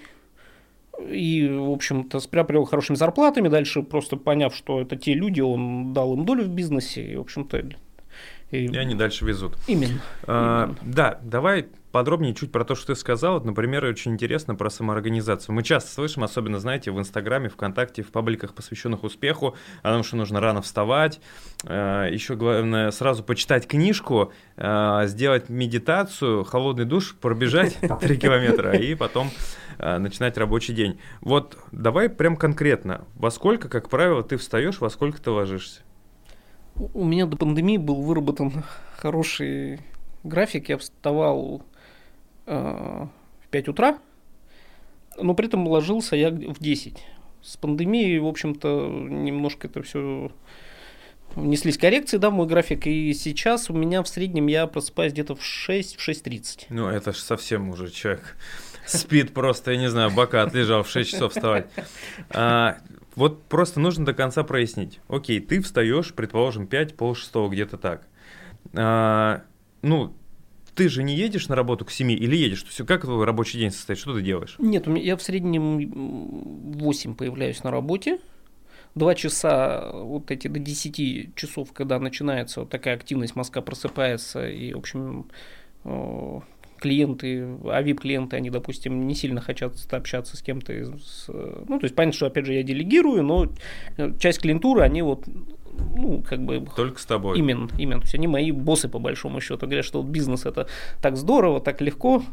и, 1.10 1.46
в 1.46 1.72
общем-то, 1.72 2.20
приобрел 2.30 2.64
хорошими 2.64 2.96
зарплатами. 2.96 3.50
Дальше, 3.50 3.84
просто 3.84 4.16
поняв, 4.16 4.56
что 4.56 4.80
это 4.80 4.96
те 4.96 5.14
люди, 5.14 5.42
он 5.42 5.92
дал 5.92 6.14
им 6.14 6.26
долю 6.26 6.46
в 6.46 6.50
бизнесе. 6.50 7.06
И, 7.06 7.16
в 7.18 7.22
общем-то, 7.22 7.58
и, 8.56 8.68
и 8.68 8.78
они 8.78 8.96
дальше 8.96 9.26
везут. 9.26 9.58
Именно, 9.68 10.02
а, 10.24 10.66
именно. 10.66 10.94
Да, 10.94 11.20
давай 11.24 11.68
подробнее 11.96 12.36
чуть 12.36 12.52
про 12.52 12.66
то, 12.66 12.76
что 12.76 12.88
ты 12.88 12.96
сказал. 12.96 13.36
Вот, 13.36 13.46
например, 13.46 13.86
очень 13.86 14.12
интересно 14.12 14.54
про 14.54 14.70
самоорганизацию. 14.70 15.56
Мы 15.56 15.64
часто 15.64 15.92
слышим, 15.92 16.26
особенно, 16.26 16.60
знаете, 16.60 16.92
в 16.92 17.00
Инстаграме, 17.00 17.48
ВКонтакте, 17.48 18.04
в 18.04 18.12
пабликах, 18.12 18.54
посвященных 18.54 19.06
успеху, 19.06 19.56
о 19.82 19.94
том, 19.94 20.04
что 20.04 20.18
нужно 20.18 20.42
рано 20.42 20.62
вставать. 20.62 21.22
А, 21.64 22.10
Еще 22.10 22.36
главное, 22.36 22.92
сразу 22.92 23.24
почитать 23.24 23.66
книжку, 23.66 24.34
а, 24.58 25.06
сделать 25.06 25.48
медитацию, 25.48 26.44
холодный 26.44 26.84
душ, 26.84 27.16
пробежать 27.16 27.78
3 28.02 28.18
километра 28.18 28.76
и 28.76 28.94
потом 28.96 29.32
а, 29.80 29.98
начинать 29.98 30.38
рабочий 30.38 30.74
день. 30.74 31.00
Вот 31.22 31.58
давай 31.72 32.10
прям 32.10 32.36
конкретно, 32.36 33.06
во 33.16 33.32
сколько, 33.32 33.70
как 33.70 33.88
правило, 33.88 34.22
ты 34.22 34.36
встаешь, 34.36 34.82
во 34.82 34.90
сколько 34.90 35.22
ты 35.22 35.32
ложишься? 35.32 35.82
У 36.76 37.04
меня 37.04 37.26
до 37.26 37.38
пандемии 37.38 37.78
был 37.78 38.02
выработан 38.02 38.64
хороший 38.98 39.80
график. 40.24 40.70
Я 40.70 40.78
вставал 40.78 41.64
э, 42.46 43.08
в 43.44 43.48
5 43.50 43.68
утра 43.70 44.00
но 45.18 45.34
при 45.34 45.48
этом 45.48 45.68
ложился 45.68 46.16
я 46.16 46.30
в 46.30 46.60
10. 46.60 47.04
С 47.42 47.58
пандемией, 47.58 48.20
в 48.20 48.28
общем-то, 48.28 48.88
немножко 48.90 49.68
это 49.68 49.84
все 49.84 50.32
внеслись 51.36 51.78
коррекции, 51.78 52.18
да, 52.18 52.30
в 52.30 52.34
мой 52.34 52.48
график, 52.48 52.88
и 52.88 53.14
сейчас 53.14 53.70
у 53.70 53.74
меня 53.74 54.04
в 54.04 54.08
среднем 54.08 54.48
я 54.48 54.68
просыпаюсь 54.68 55.12
где-то 55.12 55.36
в 55.36 55.44
6, 55.44 55.98
в 55.98 56.08
6.30. 56.08 56.66
Ну, 56.70 56.88
это 56.88 57.12
же 57.12 57.20
совсем 57.20 57.70
уже 57.70 57.90
человек 57.90 58.38
спит 58.86 59.34
просто, 59.34 59.72
я 59.72 59.78
не 59.78 59.90
знаю, 59.90 60.12
бока 60.12 60.44
отлежал 60.44 60.84
в 60.84 60.90
6 60.90 61.12
часов 61.12 61.34
вставать. 61.34 61.68
А, 62.30 62.78
вот 63.16 63.44
просто 63.44 63.80
нужно 63.80 64.06
до 64.06 64.14
конца 64.14 64.44
прояснить. 64.44 65.00
Окей, 65.08 65.40
ты 65.40 65.62
встаешь, 65.62 66.14
предположим, 66.14 66.68
5, 66.68 66.96
пол 66.96 67.16
шестого, 67.16 67.50
где-то 67.50 67.78
так. 67.78 68.08
А, 68.74 69.44
ну, 69.82 70.14
ты 70.76 70.90
же 70.90 71.04
не 71.04 71.16
едешь 71.16 71.48
на 71.48 71.56
работу 71.56 71.86
к 71.86 71.92
7 71.92 72.12
или 72.12 72.36
едешь? 72.36 72.64
То 72.64 72.68
есть, 72.68 72.86
как 72.86 73.02
твой 73.02 73.24
рабочий 73.26 73.60
день 73.60 73.72
состоит? 73.72 74.00
Что 74.00 74.14
ты 74.14 74.22
делаешь? 74.22 74.56
Нет, 74.60 74.88
я 74.88 75.16
в 75.16 75.22
среднем 75.22 76.74
8 76.78 77.16
появляюсь 77.16 77.64
на 77.64 77.72
работе. 77.72 78.20
Два 78.94 79.16
часа, 79.16 79.92
вот 79.92 80.32
эти 80.32 80.48
до 80.48 80.60
10 80.60 81.36
часов, 81.36 81.74
когда 81.74 82.00
начинается 82.00 82.62
вот 82.62 82.70
такая 82.70 82.96
активность, 82.96 83.36
мозга 83.36 83.62
просыпается, 83.62 84.48
и, 84.48 84.74
в 84.74 84.78
общем, 84.78 85.26
клиенты, 86.80 87.44
а 87.64 87.82
VIP-клиенты, 87.82 88.36
они, 88.36 88.50
допустим, 88.50 89.08
не 89.08 89.16
сильно 89.16 89.42
хотят 89.42 89.74
общаться 89.92 90.38
с 90.38 90.42
кем-то. 90.42 90.74
Из, 90.74 90.90
ну, 91.28 91.80
то 91.80 91.84
есть, 91.84 91.96
понятно, 91.96 92.16
что, 92.16 92.26
опять 92.28 92.46
же, 92.46 92.54
я 92.54 92.64
делегирую, 92.64 93.24
но 93.24 93.50
часть 94.20 94.40
клиентуры, 94.40 94.82
они 94.82 95.02
вот 95.02 95.26
ну, 95.96 96.24
как 96.28 96.44
бы... 96.44 96.66
Только 96.76 97.00
с 97.00 97.06
тобой. 97.06 97.38
Именно, 97.38 97.70
именно. 97.78 98.00
То 98.00 98.06
есть 98.06 98.16
они 98.16 98.28
мои 98.28 98.52
боссы, 98.52 98.88
по 98.88 99.00
большому 99.00 99.42
счету, 99.42 99.66
говорят, 99.66 99.86
что 99.86 100.02
вот 100.02 100.10
бизнес 100.10 100.46
это 100.46 100.68
так 101.02 101.18
здорово, 101.18 101.60
так 101.60 101.82
легко, 101.82 102.24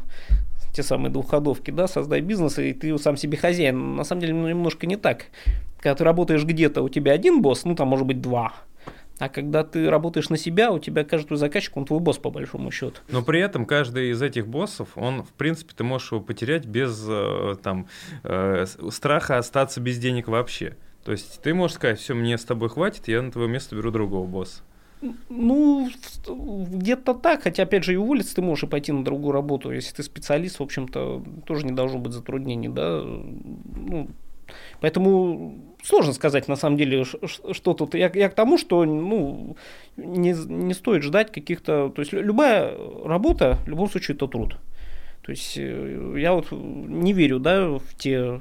те 0.73 0.83
самые 0.83 1.11
двухходовки, 1.11 1.71
да, 1.71 1.87
создай 1.87 2.21
бизнес, 2.21 2.57
и 2.59 2.73
ты 2.73 2.97
сам 2.97 3.17
себе 3.17 3.37
хозяин. 3.37 3.95
На 3.95 4.03
самом 4.03 4.21
деле, 4.21 4.33
ну, 4.33 4.47
немножко 4.47 4.87
не 4.87 4.95
так. 4.95 5.25
Когда 5.79 5.95
ты 5.95 6.03
работаешь 6.03 6.43
где-то, 6.43 6.81
у 6.81 6.89
тебя 6.89 7.11
один 7.11 7.41
босс, 7.41 7.65
ну, 7.65 7.75
там 7.75 7.89
может 7.89 8.07
быть 8.07 8.21
два, 8.21 8.53
а 9.19 9.29
когда 9.29 9.63
ты 9.63 9.89
работаешь 9.89 10.29
на 10.29 10.37
себя, 10.37 10.71
у 10.71 10.79
тебя 10.79 11.03
каждый 11.03 11.37
заказчик, 11.37 11.77
он 11.77 11.85
твой 11.85 11.99
босс 11.99 12.17
по 12.17 12.29
большому 12.29 12.71
счету. 12.71 12.97
Но 13.09 13.21
при 13.21 13.39
этом 13.39 13.65
каждый 13.65 14.11
из 14.11 14.21
этих 14.21 14.47
боссов, 14.47 14.89
он, 14.95 15.23
в 15.23 15.33
принципе, 15.33 15.73
ты 15.75 15.83
можешь 15.83 16.11
его 16.11 16.21
потерять 16.21 16.65
без 16.65 17.05
э, 17.07 17.55
там, 17.61 17.87
э, 18.23 18.65
страха 18.89 19.37
остаться 19.37 19.79
без 19.79 19.99
денег 19.99 20.27
вообще. 20.27 20.75
То 21.03 21.11
есть 21.11 21.41
ты 21.41 21.53
можешь 21.53 21.75
сказать, 21.75 21.99
все, 21.99 22.13
мне 22.13 22.37
с 22.37 22.43
тобой 22.43 22.69
хватит, 22.69 23.07
я 23.07 23.21
на 23.21 23.31
твое 23.31 23.47
место 23.47 23.75
беру 23.75 23.91
другого 23.91 24.25
босса. 24.25 24.61
Ну, 25.29 25.89
где-то 26.27 27.13
так, 27.13 27.43
хотя, 27.43 27.63
опять 27.63 27.83
же, 27.83 27.93
и 27.93 27.97
уволиться 27.97 28.35
ты 28.35 28.41
можешь 28.41 28.63
и 28.63 28.67
пойти 28.67 28.93
на 28.93 29.03
другую 29.03 29.33
работу. 29.33 29.71
Если 29.71 29.93
ты 29.93 30.03
специалист, 30.03 30.59
в 30.59 30.63
общем-то, 30.63 31.23
тоже 31.45 31.65
не 31.65 31.73
должно 31.73 31.99
быть 31.99 32.13
затруднений, 32.13 32.69
да. 32.69 33.01
Ну, 33.03 34.09
поэтому 34.79 35.72
сложно 35.83 36.13
сказать, 36.13 36.47
на 36.47 36.55
самом 36.55 36.77
деле, 36.77 37.03
что 37.05 37.73
тут. 37.73 37.95
Я, 37.95 38.11
я 38.13 38.29
к 38.29 38.35
тому, 38.35 38.57
что, 38.57 38.85
ну, 38.85 39.55
не, 39.97 40.33
не 40.33 40.73
стоит 40.73 41.03
ждать 41.03 41.31
каких-то... 41.31 41.89
То 41.89 42.01
есть, 42.01 42.13
любая 42.13 42.75
работа, 43.05 43.57
в 43.65 43.69
любом 43.69 43.89
случае, 43.89 44.15
это 44.15 44.27
труд. 44.27 44.55
То 45.21 45.31
есть, 45.31 45.57
э, 45.57 46.15
я 46.17 46.33
вот 46.33 46.51
не 46.51 47.13
верю, 47.13 47.39
да, 47.39 47.67
в 47.67 47.95
те 47.97 48.39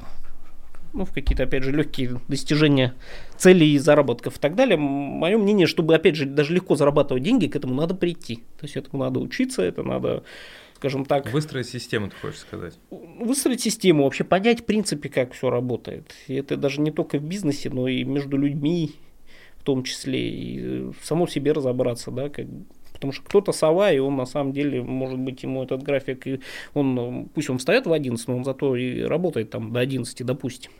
ну, 0.92 1.04
в 1.04 1.12
какие-то, 1.12 1.44
опять 1.44 1.62
же, 1.62 1.72
легкие 1.72 2.20
достижения 2.28 2.94
целей 3.36 3.74
и 3.74 3.78
заработков 3.78 4.36
и 4.36 4.40
так 4.40 4.54
далее. 4.54 4.76
Мое 4.76 5.38
мнение, 5.38 5.66
чтобы, 5.66 5.94
опять 5.94 6.16
же, 6.16 6.26
даже 6.26 6.52
легко 6.54 6.76
зарабатывать 6.76 7.22
деньги, 7.22 7.46
к 7.46 7.56
этому 7.56 7.74
надо 7.74 7.94
прийти. 7.94 8.36
То 8.58 8.64
есть 8.64 8.76
этому 8.76 9.02
надо 9.02 9.20
учиться, 9.20 9.62
это 9.62 9.82
надо 9.82 10.22
скажем 10.82 11.04
так... 11.04 11.32
Выстроить 11.32 11.68
систему, 11.68 12.08
ты 12.08 12.16
хочешь 12.16 12.40
сказать? 12.40 12.74
Выстроить 12.90 13.60
систему, 13.60 14.02
вообще 14.02 14.24
понять 14.24 14.62
в 14.62 14.64
принципе, 14.64 15.08
как 15.08 15.32
все 15.32 15.48
работает. 15.48 16.12
И 16.26 16.34
это 16.34 16.56
даже 16.56 16.80
не 16.80 16.90
только 16.90 17.18
в 17.18 17.22
бизнесе, 17.22 17.70
но 17.70 17.86
и 17.86 18.02
между 18.02 18.36
людьми 18.36 18.96
в 19.58 19.62
том 19.62 19.84
числе, 19.84 20.28
и 20.28 20.92
само 21.00 21.26
в 21.26 21.30
себе 21.30 21.52
разобраться, 21.52 22.10
да, 22.10 22.28
как, 22.30 22.46
потому 22.94 23.12
что 23.12 23.22
кто-то 23.22 23.52
сова, 23.52 23.92
и 23.92 24.00
он 24.00 24.16
на 24.16 24.26
самом 24.26 24.52
деле, 24.52 24.82
может 24.82 25.20
быть, 25.20 25.44
ему 25.44 25.62
этот 25.62 25.84
график, 25.84 26.26
и 26.26 26.40
он, 26.74 27.28
пусть 27.32 27.48
он 27.48 27.58
встает 27.58 27.86
в 27.86 27.92
11, 27.92 28.26
но 28.26 28.38
он 28.38 28.44
зато 28.44 28.74
и 28.74 29.02
работает 29.02 29.50
там 29.50 29.72
до 29.72 29.78
11, 29.78 30.26
допустим. 30.26 30.72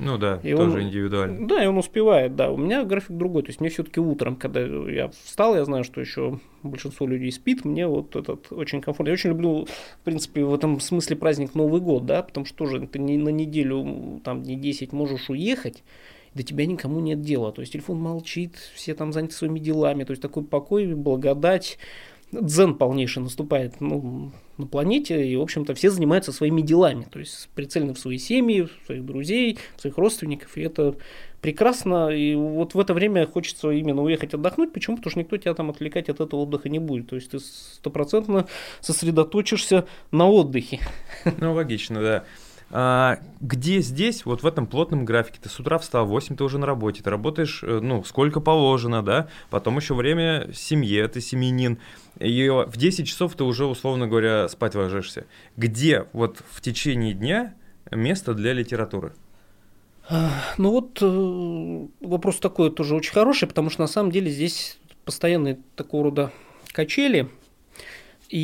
Ну 0.00 0.16
да, 0.16 0.40
и 0.42 0.54
тоже 0.54 0.78
он, 0.78 0.82
индивидуально. 0.84 1.46
Да, 1.46 1.62
и 1.62 1.66
он 1.66 1.76
успевает, 1.76 2.34
да. 2.34 2.50
У 2.50 2.56
меня 2.56 2.84
график 2.84 3.16
другой. 3.16 3.42
То 3.42 3.48
есть 3.48 3.60
мне 3.60 3.68
все-таки 3.68 4.00
утром, 4.00 4.36
когда 4.36 4.60
я 4.60 5.10
встал, 5.24 5.54
я 5.54 5.64
знаю, 5.64 5.84
что 5.84 6.00
еще 6.00 6.40
большинство 6.62 7.06
людей 7.06 7.30
спит, 7.30 7.64
мне 7.64 7.86
вот 7.86 8.16
этот 8.16 8.50
очень 8.50 8.80
комфортно. 8.80 9.10
Я 9.10 9.14
очень 9.14 9.30
люблю, 9.30 9.66
в 10.00 10.04
принципе, 10.04 10.44
в 10.44 10.54
этом 10.54 10.80
смысле 10.80 11.16
праздник 11.16 11.54
Новый 11.54 11.80
год, 11.80 12.06
да, 12.06 12.22
потому 12.22 12.46
что 12.46 12.56
тоже 12.56 12.86
ты 12.86 12.98
не 12.98 13.18
на 13.18 13.28
неделю, 13.28 14.20
там, 14.24 14.42
не 14.42 14.56
10 14.56 14.92
можешь 14.92 15.28
уехать, 15.28 15.84
до 16.34 16.42
тебя 16.42 16.64
никому 16.64 17.00
нет 17.00 17.20
дела. 17.20 17.52
То 17.52 17.60
есть 17.60 17.72
телефон 17.72 17.98
молчит, 17.98 18.54
все 18.74 18.94
там 18.94 19.12
заняты 19.12 19.34
своими 19.34 19.58
делами. 19.58 20.04
То 20.04 20.12
есть 20.12 20.22
такой 20.22 20.44
покой, 20.44 20.94
благодать, 20.94 21.78
дзен 22.32 22.74
полнейший 22.74 23.22
наступает 23.22 23.80
ну, 23.80 24.32
на 24.56 24.66
планете, 24.66 25.26
и, 25.26 25.36
в 25.36 25.42
общем-то, 25.42 25.74
все 25.74 25.90
занимаются 25.90 26.32
своими 26.32 26.60
делами, 26.60 27.06
то 27.10 27.18
есть 27.18 27.48
прицельно 27.54 27.94
в 27.94 27.98
свои 27.98 28.18
семьи, 28.18 28.62
в 28.62 28.86
своих 28.86 29.04
друзей, 29.04 29.58
в 29.76 29.80
своих 29.80 29.98
родственников, 29.98 30.56
и 30.56 30.62
это 30.62 30.96
прекрасно, 31.40 32.08
и 32.10 32.34
вот 32.34 32.74
в 32.74 32.80
это 32.80 32.94
время 32.94 33.26
хочется 33.26 33.70
именно 33.70 34.02
уехать 34.02 34.34
отдохнуть, 34.34 34.72
почему? 34.72 34.96
Потому 34.96 35.10
что 35.10 35.20
никто 35.20 35.36
тебя 35.36 35.54
там 35.54 35.70
отвлекать 35.70 36.08
от 36.08 36.20
этого 36.20 36.40
отдыха 36.40 36.68
не 36.68 36.78
будет, 36.78 37.08
то 37.08 37.16
есть 37.16 37.30
ты 37.30 37.40
стопроцентно 37.40 38.46
сосредоточишься 38.80 39.86
на 40.10 40.28
отдыхе. 40.28 40.80
Ну, 41.38 41.54
логично, 41.54 42.00
да. 42.00 42.24
А, 42.72 43.18
где 43.40 43.80
здесь, 43.80 44.24
вот 44.24 44.42
в 44.42 44.46
этом 44.46 44.66
плотном 44.66 45.04
графике, 45.04 45.40
ты 45.42 45.48
с 45.48 45.58
утра 45.58 45.78
встал, 45.78 46.06
в 46.06 46.10
8 46.10 46.36
ты 46.36 46.44
уже 46.44 46.58
на 46.58 46.66
работе, 46.66 47.02
ты 47.02 47.10
работаешь, 47.10 47.64
э, 47.64 47.80
ну, 47.82 48.04
сколько 48.04 48.40
положено, 48.40 49.02
да, 49.02 49.28
потом 49.50 49.76
еще 49.76 49.94
время 49.94 50.50
семье, 50.54 51.08
ты 51.08 51.20
семьянин, 51.20 51.78
и 52.20 52.48
в 52.48 52.76
10 52.76 53.08
часов 53.08 53.34
ты 53.34 53.42
уже, 53.42 53.66
условно 53.66 54.06
говоря, 54.06 54.48
спать 54.48 54.76
ложишься. 54.76 55.26
Где 55.56 56.06
вот 56.12 56.42
в 56.50 56.60
течение 56.60 57.12
дня 57.12 57.54
место 57.90 58.34
для 58.34 58.52
литературы? 58.52 59.14
Ну 60.58 60.70
вот 60.70 60.98
э, 61.00 61.86
вопрос 62.00 62.38
такой 62.38 62.70
тоже 62.70 62.94
очень 62.94 63.12
хороший, 63.12 63.48
потому 63.48 63.70
что 63.70 63.82
на 63.82 63.88
самом 63.88 64.12
деле 64.12 64.30
здесь 64.30 64.78
постоянные 65.04 65.58
такого 65.76 66.04
рода 66.04 66.32
качели, 66.72 67.28
и 68.30 68.38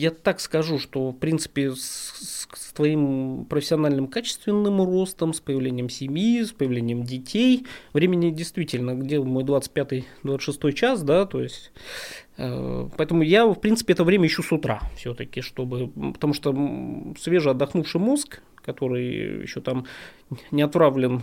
я 0.00 0.10
так 0.10 0.40
скажу, 0.40 0.78
что, 0.78 1.10
в 1.10 1.18
принципе, 1.18 1.72
с, 1.74 2.46
с 2.54 2.72
твоим 2.72 3.44
профессиональным 3.44 4.08
качественным 4.08 4.80
ростом, 4.82 5.34
с 5.34 5.40
появлением 5.40 5.90
семьи, 5.90 6.42
с 6.42 6.52
появлением 6.52 7.02
детей, 7.04 7.66
времени 7.92 8.30
действительно, 8.30 8.94
где 8.94 9.20
мой 9.20 9.44
25-26 9.44 10.72
час, 10.72 11.02
да, 11.02 11.26
то 11.26 11.42
есть, 11.42 11.72
э, 12.38 12.88
поэтому 12.96 13.22
я, 13.22 13.46
в 13.46 13.56
принципе, 13.56 13.92
это 13.92 14.04
время 14.04 14.26
ищу 14.26 14.42
с 14.42 14.50
утра 14.50 14.80
все-таки, 14.96 15.42
чтобы, 15.42 15.88
потому 16.14 16.32
что 16.32 16.56
свежий 17.20 17.52
отдохнувший 17.52 18.00
мозг, 18.00 18.40
который 18.54 19.42
еще 19.42 19.60
там 19.60 19.84
не 20.50 20.62
отправлен 20.62 21.22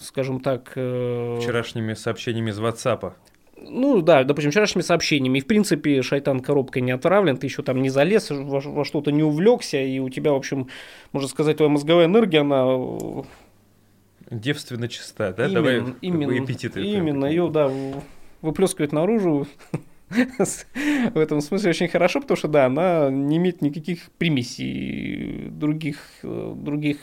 скажем 0.00 0.38
так... 0.38 0.72
Э, 0.76 1.38
Вчерашними 1.40 1.94
сообщениями 1.94 2.50
из 2.50 2.60
WhatsApp 2.60 3.14
ну 3.62 4.00
да, 4.02 4.24
допустим, 4.24 4.50
вчерашними 4.50 4.82
сообщениями, 4.82 5.38
и 5.38 5.40
в 5.40 5.46
принципе 5.46 6.02
шайтан 6.02 6.40
коробкой 6.40 6.82
не 6.82 6.92
отравлен, 6.92 7.36
ты 7.36 7.46
еще 7.46 7.62
там 7.62 7.82
не 7.82 7.90
залез, 7.90 8.30
во, 8.30 8.60
во 8.60 8.84
что-то 8.84 9.10
не 9.10 9.22
увлекся, 9.22 9.80
и 9.80 9.98
у 9.98 10.08
тебя, 10.08 10.32
в 10.32 10.36
общем, 10.36 10.68
можно 11.12 11.28
сказать, 11.28 11.56
твоя 11.56 11.70
мозговая 11.70 12.06
энергия, 12.06 12.40
она 12.40 12.64
э, 12.66 13.22
девственно 14.30 14.88
чиста, 14.88 15.32
да? 15.32 15.46
Именно, 15.46 15.54
Давай 15.54 15.94
именно, 16.00 16.38
эпитеты. 16.38 16.82
Именно, 16.84 17.26
ее, 17.26 17.50
да, 17.50 17.70
выплескивает 18.42 18.92
наружу. 18.92 19.46
В 20.08 21.18
этом 21.18 21.40
смысле 21.42 21.70
очень 21.70 21.88
хорошо, 21.88 22.20
потому 22.20 22.36
что, 22.36 22.48
да, 22.48 22.66
она 22.66 23.10
не 23.10 23.36
имеет 23.36 23.60
никаких 23.60 24.10
примесей 24.16 25.48
других, 25.50 25.98
э, 26.22 26.54
других 26.56 26.98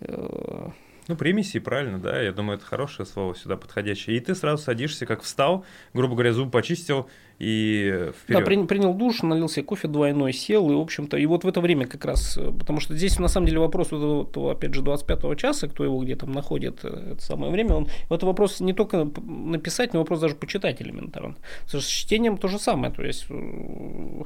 э, 0.00 0.68
ну, 1.08 1.16
примеси, 1.16 1.60
правильно, 1.60 1.98
да, 1.98 2.20
я 2.20 2.32
думаю, 2.32 2.58
это 2.58 2.66
хорошее 2.66 3.06
слово 3.06 3.36
сюда 3.36 3.56
подходящее. 3.56 4.16
И 4.16 4.20
ты 4.20 4.34
сразу 4.34 4.62
садишься, 4.62 5.06
как 5.06 5.22
встал, 5.22 5.64
грубо 5.94 6.14
говоря, 6.14 6.32
зуб 6.32 6.50
почистил 6.50 7.08
и 7.38 8.10
вперед. 8.22 8.40
Да, 8.40 8.44
при, 8.44 8.64
принял 8.64 8.92
душ, 8.94 9.22
налил 9.22 9.48
себе 9.48 9.64
кофе 9.64 9.88
двойной, 9.88 10.32
сел, 10.32 10.70
и, 10.70 10.74
в 10.74 10.80
общем-то, 10.80 11.16
и 11.16 11.26
вот 11.26 11.44
в 11.44 11.48
это 11.48 11.60
время 11.60 11.86
как 11.86 12.04
раз, 12.04 12.36
э, 12.36 12.50
потому 12.50 12.80
что 12.80 12.96
здесь, 12.96 13.18
на 13.18 13.28
самом 13.28 13.46
деле, 13.46 13.60
вопрос, 13.60 13.92
вот, 13.92 14.36
вот, 14.36 14.56
опять 14.56 14.74
же, 14.74 14.82
25-го 14.82 15.34
часа, 15.36 15.68
кто 15.68 15.84
его 15.84 16.02
где 16.02 16.16
там 16.16 16.32
находит, 16.32 16.80
э, 16.82 17.12
это 17.12 17.22
самое 17.22 17.52
время, 17.52 17.74
он, 17.74 17.88
это 18.10 18.26
вопрос 18.26 18.60
не 18.60 18.72
только 18.72 19.08
написать, 19.22 19.92
но 19.92 20.00
вопрос 20.00 20.20
даже 20.20 20.34
почитать 20.34 20.82
элементарно. 20.82 21.36
С 21.66 21.84
чтением 21.84 22.36
то 22.38 22.48
же 22.48 22.58
самое, 22.58 22.92
то 22.92 23.04
есть 23.04 23.26
э, 23.28 24.24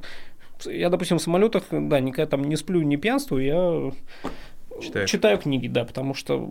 я, 0.66 0.90
допустим, 0.90 1.18
в 1.18 1.22
самолетах, 1.22 1.64
да, 1.70 2.00
никогда 2.00 2.26
там 2.26 2.44
не 2.44 2.56
сплю, 2.56 2.82
не 2.82 2.96
пьянствую, 2.96 3.44
я 3.44 3.92
Читаю. 4.80 5.06
Читаю 5.06 5.38
книги, 5.38 5.68
да, 5.68 5.84
потому 5.84 6.14
что 6.14 6.48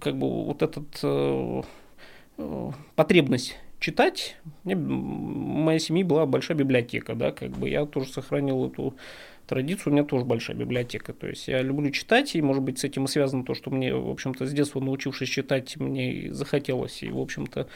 как 0.00 0.16
бы 0.16 0.44
вот 0.44 0.62
этот 0.62 0.86
э, 1.02 1.62
э, 2.38 2.70
потребность 2.94 3.56
читать. 3.80 4.36
У 4.64 4.74
моей 4.74 5.80
семьи 5.80 6.02
была 6.02 6.26
большая 6.26 6.56
библиотека, 6.56 7.14
да, 7.14 7.32
как 7.32 7.50
бы 7.50 7.68
я 7.68 7.86
тоже 7.86 8.10
сохранил 8.10 8.66
эту 8.66 8.96
традицию, 9.46 9.92
у 9.92 9.96
меня 9.96 10.04
тоже 10.04 10.24
большая 10.24 10.56
библиотека. 10.56 11.12
То 11.12 11.28
есть 11.28 11.48
я 11.48 11.62
люблю 11.62 11.90
читать, 11.90 12.34
и, 12.34 12.42
может 12.42 12.62
быть, 12.62 12.78
с 12.78 12.84
этим 12.84 13.04
и 13.04 13.08
связано 13.08 13.44
то, 13.44 13.54
что 13.54 13.70
мне, 13.70 13.94
в 13.94 14.10
общем-то, 14.10 14.46
с 14.46 14.52
детства 14.52 14.80
научившись 14.80 15.28
читать, 15.28 15.76
мне 15.76 16.32
захотелось. 16.32 17.02
И, 17.02 17.10
в 17.10 17.18
общем-то, 17.20 17.68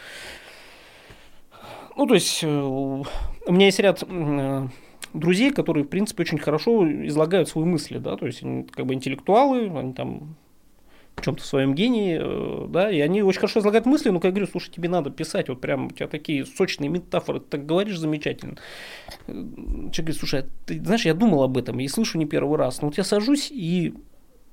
ну, 1.97 2.07
то 2.07 2.15
есть, 2.15 2.43
э, 2.43 2.49
у 2.49 3.05
меня 3.49 3.67
есть 3.67 3.79
ряд 3.79 4.03
э, 4.03 4.69
друзей, 5.13 5.51
которые, 5.53 5.85
в 5.85 5.89
принципе, 5.89 6.23
очень 6.23 6.39
хорошо 6.39 6.87
излагают 7.07 7.49
свои 7.49 7.65
мысли, 7.65 7.99
да, 7.99 8.17
то 8.17 8.27
есть, 8.27 8.43
они 8.43 8.65
как 8.65 8.87
бы 8.87 8.95
интеллектуалы, 8.95 9.71
они 9.77 9.93
там 9.93 10.37
в 11.17 11.23
чем-то 11.23 11.43
в 11.43 11.47
своем 11.47 11.75
гении, 11.75 12.19
э, 12.21 12.69
да, 12.69 12.91
и 12.91 13.01
они 13.01 13.23
очень 13.23 13.41
хорошо 13.41 13.61
излагают 13.61 13.87
мысли, 13.87 14.11
но, 14.11 14.21
как 14.21 14.27
я 14.27 14.31
говорю, 14.31 14.47
слушай, 14.51 14.71
тебе 14.71 14.89
надо 14.89 15.11
писать, 15.11 15.49
вот 15.49 15.61
прям 15.61 15.87
у 15.87 15.91
тебя 15.91 16.09
такие 16.09 16.47
сочные 16.47 16.89
метафоры, 16.89 17.41
ты 17.41 17.47
так 17.51 17.67
говоришь 17.67 17.99
замечательно. 17.99 18.57
Человек 19.27 19.97
говорит, 19.97 20.17
слушай, 20.17 20.41
а 20.41 20.47
ты 20.67 20.83
знаешь, 20.83 21.05
я 21.05 21.15
думал 21.15 21.43
об 21.43 21.57
этом 21.59 21.79
и 21.81 21.89
слышу 21.89 22.19
не 22.19 22.27
первый 22.27 22.59
раз, 22.59 22.81
но 22.81 22.89
вот 22.89 22.97
я 22.97 23.05
сажусь 23.05 23.51
и 23.51 23.95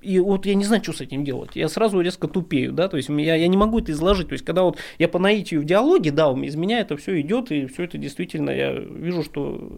и 0.01 0.19
вот 0.19 0.45
я 0.45 0.53
не 0.55 0.63
знаю, 0.63 0.83
что 0.83 0.93
с 0.93 1.01
этим 1.01 1.23
делать. 1.23 1.51
Я 1.55 1.67
сразу 1.69 1.99
резко 2.01 2.27
тупею, 2.27 2.71
да, 2.71 2.87
то 2.87 2.97
есть 2.97 3.09
я, 3.09 3.35
я 3.35 3.47
не 3.47 3.57
могу 3.57 3.79
это 3.79 3.91
изложить. 3.91 4.29
То 4.29 4.33
есть, 4.33 4.45
когда 4.45 4.63
вот 4.63 4.77
я 4.99 5.07
по 5.07 5.17
наитию 5.17 5.61
в 5.61 5.65
диалоге, 5.65 6.11
да, 6.11 6.31
из 6.31 6.55
меня 6.55 6.79
это 6.79 6.97
все 6.97 7.19
идет, 7.19 7.51
и 7.51 7.65
все 7.65 7.83
это 7.83 7.97
действительно, 7.97 8.51
я 8.51 8.73
вижу, 8.73 9.23
что 9.23 9.77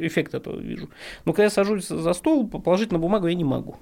эффект 0.00 0.34
этого 0.34 0.58
вижу. 0.58 0.90
Но 1.24 1.32
когда 1.32 1.44
я 1.44 1.50
сажусь 1.50 1.86
за 1.86 2.12
стол, 2.12 2.48
положить 2.48 2.90
на 2.90 2.98
бумагу 2.98 3.28
я 3.28 3.34
не 3.34 3.44
могу 3.44 3.76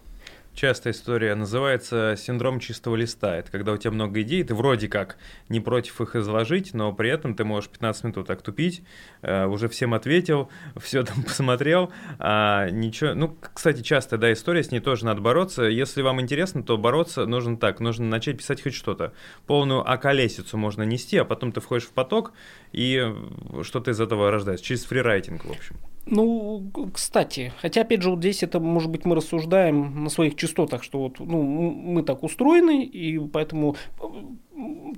частая 0.59 0.93
история, 0.93 1.37
называется 1.37 2.17
синдром 2.19 2.59
чистого 2.59 2.97
листа. 2.97 3.37
Это 3.37 3.51
когда 3.53 3.73
у 3.73 3.77
тебя 3.77 3.93
много 3.93 4.23
идей, 4.23 4.43
ты 4.43 4.57
вроде 4.57 4.89
как 4.89 5.17
не 5.49 5.61
против 5.61 6.01
их 6.01 6.17
изложить, 6.17 6.75
но 6.75 6.93
при 6.93 7.11
этом 7.11 7.37
ты 7.37 7.45
можешь 7.45 7.71
15 7.71 8.05
минут 8.05 8.27
так 8.27 8.43
тупить, 8.43 8.83
э, 9.23 9.47
уже 9.47 9.69
всем 9.69 9.95
ответил, 9.95 10.51
все 10.77 11.05
там 11.05 11.23
посмотрел, 11.23 11.93
а 12.19 12.69
ничего... 12.71 13.15
Ну, 13.15 13.37
кстати, 13.55 13.83
частая, 13.83 14.19
да, 14.19 14.33
история, 14.33 14.65
с 14.65 14.73
ней 14.73 14.81
тоже 14.81 15.05
надо 15.05 15.21
бороться. 15.21 15.63
Если 15.63 16.03
вам 16.03 16.21
интересно, 16.21 16.65
то 16.65 16.77
бороться 16.77 17.25
нужно 17.27 17.57
так, 17.57 17.79
нужно 17.79 18.07
начать 18.07 18.37
писать 18.37 18.61
хоть 18.61 18.75
что-то. 18.75 19.13
Полную 19.47 19.89
околесицу 19.89 20.59
можно 20.59 20.83
нести, 20.83 21.19
а 21.19 21.25
потом 21.25 21.53
ты 21.53 21.61
входишь 21.61 21.87
в 21.87 21.93
поток, 21.93 22.33
и 22.73 23.15
что-то 23.63 23.93
из 23.93 24.01
этого 24.01 24.33
рождается, 24.33 24.65
через 24.65 24.85
фрирайтинг, 24.85 25.45
в 25.45 25.51
общем. 25.51 25.77
Ну, 26.11 26.71
кстати, 26.95 27.53
хотя, 27.61 27.83
опять 27.83 28.01
же, 28.03 28.11
вот 28.11 28.21
здесь 28.21 28.43
это, 28.43 28.61
может 28.61 28.91
быть, 28.91 29.05
мы 29.05 29.15
рассуждаем 29.15 30.05
на 30.05 30.11
своих 30.11 30.37
частотах, 30.37 30.83
что 30.83 31.01
вот, 31.01 31.21
ну, 31.21 31.43
мы 31.43 32.03
так 32.03 32.23
устроены, 32.23 32.83
и 32.83 33.19
поэтому 33.19 33.77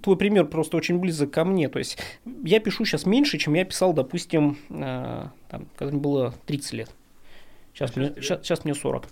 твой 0.02 0.16
пример 0.16 0.46
просто 0.46 0.76
очень 0.76 0.98
близок 0.98 1.32
ко 1.32 1.44
мне. 1.44 1.68
То 1.68 1.80
есть 1.80 1.98
я 2.44 2.60
пишу 2.60 2.84
сейчас 2.84 3.06
меньше, 3.06 3.38
чем 3.38 3.54
я 3.54 3.64
писал, 3.64 3.92
допустим, 3.92 4.58
э, 4.68 5.26
там, 5.48 5.66
когда 5.76 5.92
мне 5.92 6.00
было 6.00 6.34
30 6.46 6.72
лет. 6.74 6.90
Сейчас, 7.74 7.92
а 7.96 8.00
мне, 8.00 8.12
сейчас, 8.16 8.42
сейчас 8.42 8.64
мне 8.64 8.74
40. 8.74 9.08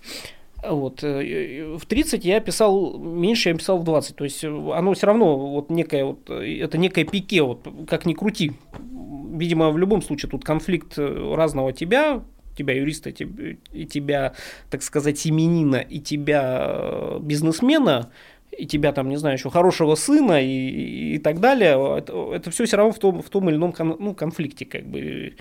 Вот. 0.67 1.03
Э, 1.03 1.77
в 1.77 1.85
30 1.85 2.25
я 2.25 2.39
писал 2.39 2.97
меньше, 2.97 3.49
я 3.49 3.55
писал 3.55 3.77
в 3.77 3.83
20. 3.83 4.15
То 4.15 4.23
есть 4.23 4.43
оно 4.43 4.93
все 4.93 5.07
равно 5.07 5.37
вот 5.37 5.69
некое, 5.69 6.05
вот, 6.05 6.29
это 6.29 6.77
некое 6.77 7.05
пике, 7.05 7.41
вот, 7.41 7.67
как 7.87 8.05
ни 8.05 8.13
крути 8.13 8.53
видимо, 9.31 9.71
в 9.71 9.77
любом 9.77 10.01
случае 10.01 10.29
тут 10.29 10.43
конфликт 10.43 10.97
э, 10.97 11.33
разного 11.35 11.73
тебя, 11.73 12.21
тебя 12.57 12.75
юриста, 12.75 13.09
и 13.09 13.85
тебя, 13.85 14.33
так 14.69 14.83
сказать, 14.83 15.17
семенина, 15.17 15.77
и 15.77 15.99
тебя 15.99 16.65
э, 16.67 17.19
бизнесмена, 17.21 18.11
и 18.51 18.65
тебя 18.65 18.91
там, 18.91 19.09
не 19.09 19.17
знаю, 19.17 19.37
еще 19.37 19.49
хорошего 19.49 19.95
сына 19.95 20.41
и, 20.41 21.15
и 21.15 21.17
так 21.19 21.39
далее, 21.39 21.97
это, 21.97 22.33
это 22.33 22.51
все 22.51 22.65
все 22.65 22.77
равно 22.77 22.91
в 22.91 22.99
том, 22.99 23.21
в 23.21 23.29
том 23.29 23.49
или 23.49 23.55
ином 23.55 23.71
кон, 23.71 23.95
ну, 23.99 24.13
конфликте, 24.13 24.65
как 24.65 24.85
бы, 24.85 25.35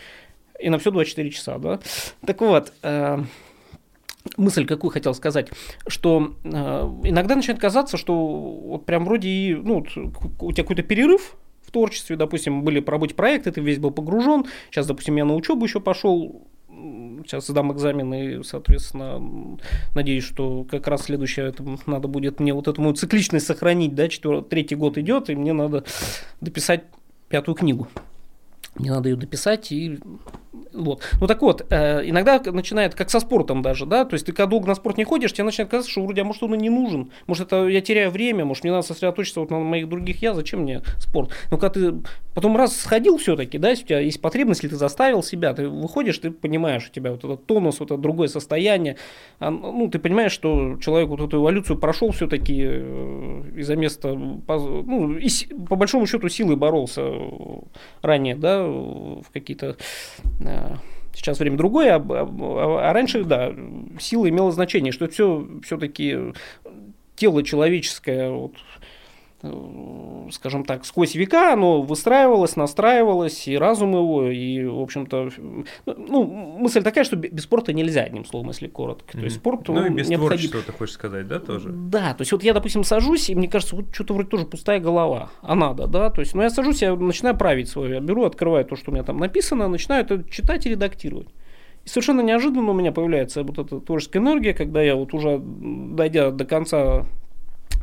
и 0.61 0.71
на 0.71 0.79
все 0.79 0.91
24 0.91 1.31
часа, 1.31 1.59
да. 1.59 1.81
Так 2.25 2.41
вот, 2.41 2.73
э, 2.83 3.19
мысль 4.39 4.65
какую 4.65 4.91
хотел 4.91 5.15
сказать, 5.15 5.51
что 5.87 6.35
э, 6.45 6.49
иногда 7.05 7.37
начинает 7.37 7.61
казаться, 7.61 7.97
что 7.97 8.15
вот 8.15 8.87
прям 8.87 9.05
вроде 9.05 9.29
и, 9.29 9.55
ну, 9.55 9.85
у 10.41 10.53
тебя 10.53 10.63
какой-то 10.63 10.83
перерыв, 10.83 11.37
в 11.63 11.71
творчестве, 11.71 12.17
допустим, 12.17 12.63
были 12.63 12.81
по 12.81 12.93
работе 12.93 13.15
проекты, 13.15 13.53
ты 13.53 13.61
весь 13.61 13.79
был 13.79 13.91
погружен, 13.91 14.47
сейчас, 14.71 14.87
допустим, 14.87 15.17
я 15.17 15.27
на 15.27 15.35
учебу 15.35 15.67
еще 15.67 15.81
пошел, 15.81 16.47
сейчас 17.27 17.47
сдам 17.47 17.73
экзамен 17.73 18.15
и, 18.15 18.43
соответственно, 18.43 19.59
надеюсь, 19.95 20.25
что 20.25 20.65
как 20.65 20.87
раз 20.87 21.03
следующее 21.03 21.49
это 21.49 21.65
надо 21.85 22.09
будет 22.09 22.41
мне 22.41 22.55
вот 22.55 22.69
эту 22.69 22.81
мою 22.81 22.95
цикличность 22.95 23.47
сохранить, 23.47 23.95
да, 23.95 24.09
четвертый, 24.09 24.49
третий 24.49 24.77
год 24.77 24.97
идет, 24.97 25.29
и 25.29 25.35
мне 25.35 25.53
надо 25.53 25.85
дописать 26.41 26.85
пятую 27.29 27.55
книгу. 27.55 27.89
Мне 28.77 28.93
надо 28.93 29.09
ее 29.09 29.17
дописать 29.17 29.73
и 29.73 29.99
вот. 30.73 31.03
Ну 31.21 31.27
так 31.27 31.43
вот, 31.43 31.67
э, 31.71 32.09
иногда 32.09 32.41
начинает, 32.41 32.95
как 32.95 33.11
со 33.11 33.21
спортом 33.21 33.63
даже, 33.63 33.87
да, 33.87 34.05
то 34.05 34.15
есть 34.15 34.27
ты 34.27 34.33
когда 34.33 34.47
долго 34.47 34.67
на 34.67 34.75
спорт 34.75 34.97
не 34.97 35.05
ходишь, 35.05 35.33
тебе 35.33 35.45
начинает 35.45 35.71
казаться, 35.71 35.91
что 35.91 36.03
вроде, 36.03 36.23
а 36.23 36.25
может 36.25 36.43
он 36.43 36.55
и 36.55 36.59
не 36.59 36.71
нужен, 36.71 37.11
может 37.27 37.47
это 37.47 37.67
я 37.69 37.81
теряю 37.81 38.11
время, 38.11 38.45
может 38.45 38.65
мне 38.65 38.73
надо 38.73 38.87
сосредоточиться 38.87 39.41
вот 39.41 39.51
на 39.51 39.59
моих 39.59 39.89
других 39.89 40.23
я, 40.23 40.35
зачем 40.35 40.61
мне 40.61 40.83
спорт? 40.99 41.31
Но 41.51 41.59
когда 41.59 41.81
ты 41.81 41.95
потом 42.35 42.57
раз 42.57 42.77
сходил 42.77 43.19
все-таки, 43.19 43.59
да, 43.59 43.71
если 43.71 43.85
у 43.85 43.87
тебя 43.89 44.01
есть 44.01 44.21
потребность, 44.21 44.63
если 44.63 44.75
ты 44.75 44.79
заставил 44.79 45.23
себя, 45.23 45.53
ты 45.55 45.69
выходишь, 45.69 46.19
ты 46.19 46.31
понимаешь, 46.31 46.89
у 46.89 46.93
тебя 46.93 47.11
вот 47.11 47.25
этот 47.25 47.47
тонус, 47.47 47.81
вот 47.81 47.91
это 47.91 48.01
другое 48.01 48.29
состояние, 48.29 48.97
а, 49.41 49.51
ну, 49.51 49.89
ты 49.89 49.99
понимаешь, 49.99 50.33
что 50.33 50.79
человек 50.81 51.09
вот 51.09 51.21
эту 51.21 51.39
эволюцию 51.39 51.79
прошел 51.79 52.11
все-таки 52.13 52.63
э, 52.65 53.43
из-за 53.57 53.77
места, 53.77 54.15
ну, 54.15 55.17
и, 55.17 55.29
по 55.69 55.77
большому 55.77 56.07
счету 56.07 56.29
силой 56.29 56.57
боролся 56.57 57.11
ранее, 58.03 58.37
да, 58.37 58.63
в 58.63 59.27
какие-то 59.33 59.77
э, 60.38 60.38
Сейчас 61.15 61.41
время 61.41 61.57
другое, 61.57 61.97
а, 61.97 61.99
а, 61.99 62.91
а 62.91 62.93
раньше, 62.93 63.25
да, 63.25 63.53
сила 63.99 64.29
имела 64.29 64.53
значение, 64.53 64.93
что 64.93 65.09
все 65.09 65.49
все-таки 65.65 66.17
тело 67.17 67.43
человеческое, 67.43 68.31
вот, 68.31 68.55
Э, 68.78 68.78
скажем 70.33 70.65
так, 70.65 70.85
сквозь 70.85 71.15
века 71.15 71.53
оно 71.53 71.81
выстраивалось, 71.83 72.57
настраивалось, 72.57 73.47
и 73.47 73.57
разум 73.57 73.93
его, 73.93 74.29
и, 74.29 74.65
в 74.65 74.81
общем-то, 74.81 75.31
ну, 75.87 76.25
мысль 76.25 76.83
такая, 76.83 77.05
что 77.05 77.15
без 77.15 77.45
спорта 77.45 77.73
нельзя, 77.73 78.03
одним 78.03 78.25
словом, 78.25 78.49
если 78.49 78.67
коротко. 78.67 79.17
Mm-hmm. 79.17 79.21
То 79.21 79.25
есть 79.25 79.37
спорт, 79.37 79.69
Ну, 79.69 79.87
и 79.87 79.91
без 79.91 80.09
необходим... 80.09 80.51
творчества, 80.51 80.61
ты 80.67 80.73
хочешь 80.73 80.95
сказать, 80.95 81.29
да, 81.29 81.39
тоже? 81.39 81.69
Да, 81.71 82.15
то 82.15 82.23
есть 82.23 82.33
вот 82.33 82.43
я, 82.43 82.53
допустим, 82.53 82.83
сажусь, 82.83 83.31
и 83.31 83.35
мне 83.37 83.49
кажется, 83.49 83.77
вот 83.77 83.95
что-то 83.95 84.15
вроде 84.15 84.29
тоже 84.29 84.45
пустая 84.45 84.81
голова, 84.81 85.31
а 85.41 85.55
надо, 85.55 85.87
да, 85.87 86.11
то 86.11 86.21
есть, 86.21 86.35
ну, 86.35 86.43
я 86.43 86.51
сажусь, 86.51 86.83
я 86.83 86.97
начинаю 86.97 87.37
править 87.37 87.69
свое, 87.69 87.95
я 87.95 88.01
беру, 88.01 88.25
открываю 88.25 88.65
то, 88.65 88.75
что 88.75 88.91
у 88.91 88.95
меня 88.95 89.05
там 89.05 89.19
написано, 89.19 89.69
начинаю 89.69 90.05
это 90.05 90.25
читать 90.29 90.67
и 90.67 90.71
редактировать. 90.71 91.29
И 91.85 91.89
совершенно 91.89 92.23
неожиданно 92.23 92.73
у 92.73 92.75
меня 92.75 92.91
появляется 92.91 93.45
вот 93.45 93.59
эта 93.59 93.79
творческая 93.79 94.19
энергия, 94.19 94.53
когда 94.53 94.83
я 94.83 94.97
вот 94.97 95.15
уже, 95.15 95.41
дойдя 95.41 96.33
до 96.33 96.45
конца 96.45 97.07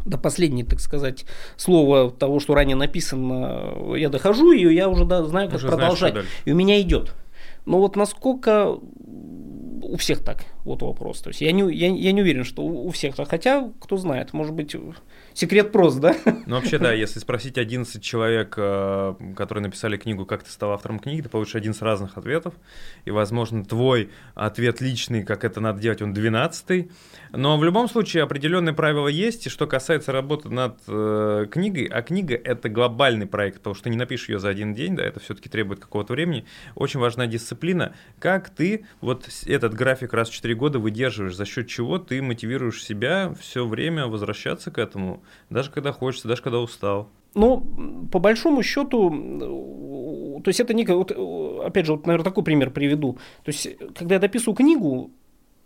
до 0.06 0.18
последнего, 0.18 0.70
так 0.70 0.80
сказать, 0.80 1.26
слова 1.58 2.12
того, 2.12 2.39
что 2.39 2.54
ранее 2.56 2.76
написано, 2.76 3.96
я 3.96 4.10
дохожу, 4.10 4.52
и 4.52 4.74
я 4.74 4.88
уже 4.88 5.06
да, 5.06 5.24
знаю, 5.24 5.48
как 5.48 5.58
уже 5.58 5.68
продолжать. 5.68 6.13
Знаешь, 6.13 6.30
и 6.46 6.52
у 6.52 6.56
меня 6.56 6.80
идет. 6.80 7.13
Но 7.65 7.80
вот 7.80 7.96
насколько 7.96 8.78
у 9.82 9.98
всех 9.98 10.24
так, 10.24 10.46
вот 10.63 10.82
вопрос. 10.82 11.22
То 11.22 11.30
есть 11.30 11.41
я 11.41 11.52
не, 11.52 11.62
я, 11.74 11.88
я 11.88 12.12
не 12.12 12.22
уверен, 12.22 12.44
что 12.44 12.63
у 12.63 12.89
всех 12.91 13.15
так. 13.15 13.30
Хотя, 13.30 13.70
кто 13.80 13.98
знает, 13.98 14.34
может 14.34 14.54
быть, 14.54 14.76
секрет 15.36 15.71
прост, 15.71 16.00
да? 16.00 16.15
Ну, 16.48 16.56
вообще, 16.56 16.80
да, 16.80 16.93
если 16.93 17.19
спросить 17.19 17.58
11 17.58 18.02
человек, 18.02 18.56
э, 18.58 19.15
которые 19.36 19.63
написали 19.63 19.98
книгу 19.98 20.26
«Как 20.26 20.43
ты 20.43 20.50
стал 20.50 20.71
автором 20.71 21.00
книги», 21.00 21.21
ты 21.21 21.30
получишь 21.30 21.56
11 21.56 21.82
разных 21.82 22.17
ответов. 22.17 22.54
И, 23.04 23.12
возможно, 23.12 23.63
твой 23.65 24.10
ответ 24.34 24.82
личный, 24.82 25.24
как 25.24 25.43
это 25.43 25.60
надо 25.60 25.82
делать, 25.82 26.02
он 26.02 26.13
12 26.13 26.89
Но 27.34 27.58
в 27.58 27.63
любом 27.63 27.89
случае 27.89 28.24
определенные 28.24 28.74
правила 28.74 29.08
есть. 29.08 29.48
И 29.48 29.50
что 29.50 29.67
касается 29.67 30.12
работы 30.12 30.50
над 30.50 30.78
э, 30.88 31.48
книгой, 31.52 31.86
а 31.86 32.02
книга— 32.02 32.36
это 32.43 32.69
глобальный 32.69 33.28
проект, 33.28 33.58
потому 33.58 33.76
что 33.76 33.86
ты 33.86 33.89
не 33.89 33.98
напишешь 33.98 34.30
ее 34.30 34.39
за 34.39 34.50
один 34.50 34.74
день, 34.74 34.95
да, 34.95 35.04
это 35.04 35.19
все-таки 35.19 35.50
требует 35.50 35.80
какого-то 35.80 36.13
времени. 36.13 36.45
Очень 36.76 37.00
важна 37.00 37.28
дисциплина. 37.28 37.93
Как 38.19 38.50
ты 38.50 38.86
вот 39.02 39.28
этот 39.45 39.74
график 39.74 40.13
раз 40.13 40.30
в 40.30 40.34
4 40.34 40.56
года 40.56 40.80
выдерживаешь, 40.80 41.36
за 41.36 41.45
счет 41.45 41.67
чего 41.67 41.98
ты 41.98 42.21
мотивируешь 42.21 42.84
себя 42.84 43.34
все 43.39 43.67
время 43.67 44.08
возвращаться 44.08 44.71
к 44.71 44.78
этому, 44.78 45.24
даже 45.50 45.72
когда 45.72 45.92
хочется, 45.92 46.28
даже 46.28 46.42
когда 46.42 46.60
устал. 46.60 47.10
Ну, 47.34 48.08
по 48.12 48.20
большому 48.20 48.64
счету, 48.64 49.10
то 50.44 50.48
есть 50.50 50.60
это 50.60 50.74
не, 50.74 50.86
вот, 50.86 51.12
опять 51.66 51.86
же, 51.86 51.94
вот, 51.94 52.06
наверное, 52.08 52.24
такой 52.24 52.44
пример 52.44 52.72
приведу. 52.72 53.14
То 53.44 53.52
есть, 53.52 53.68
когда 53.94 54.16
я 54.16 54.20
дописываю 54.20 54.56
книгу, 54.56 55.12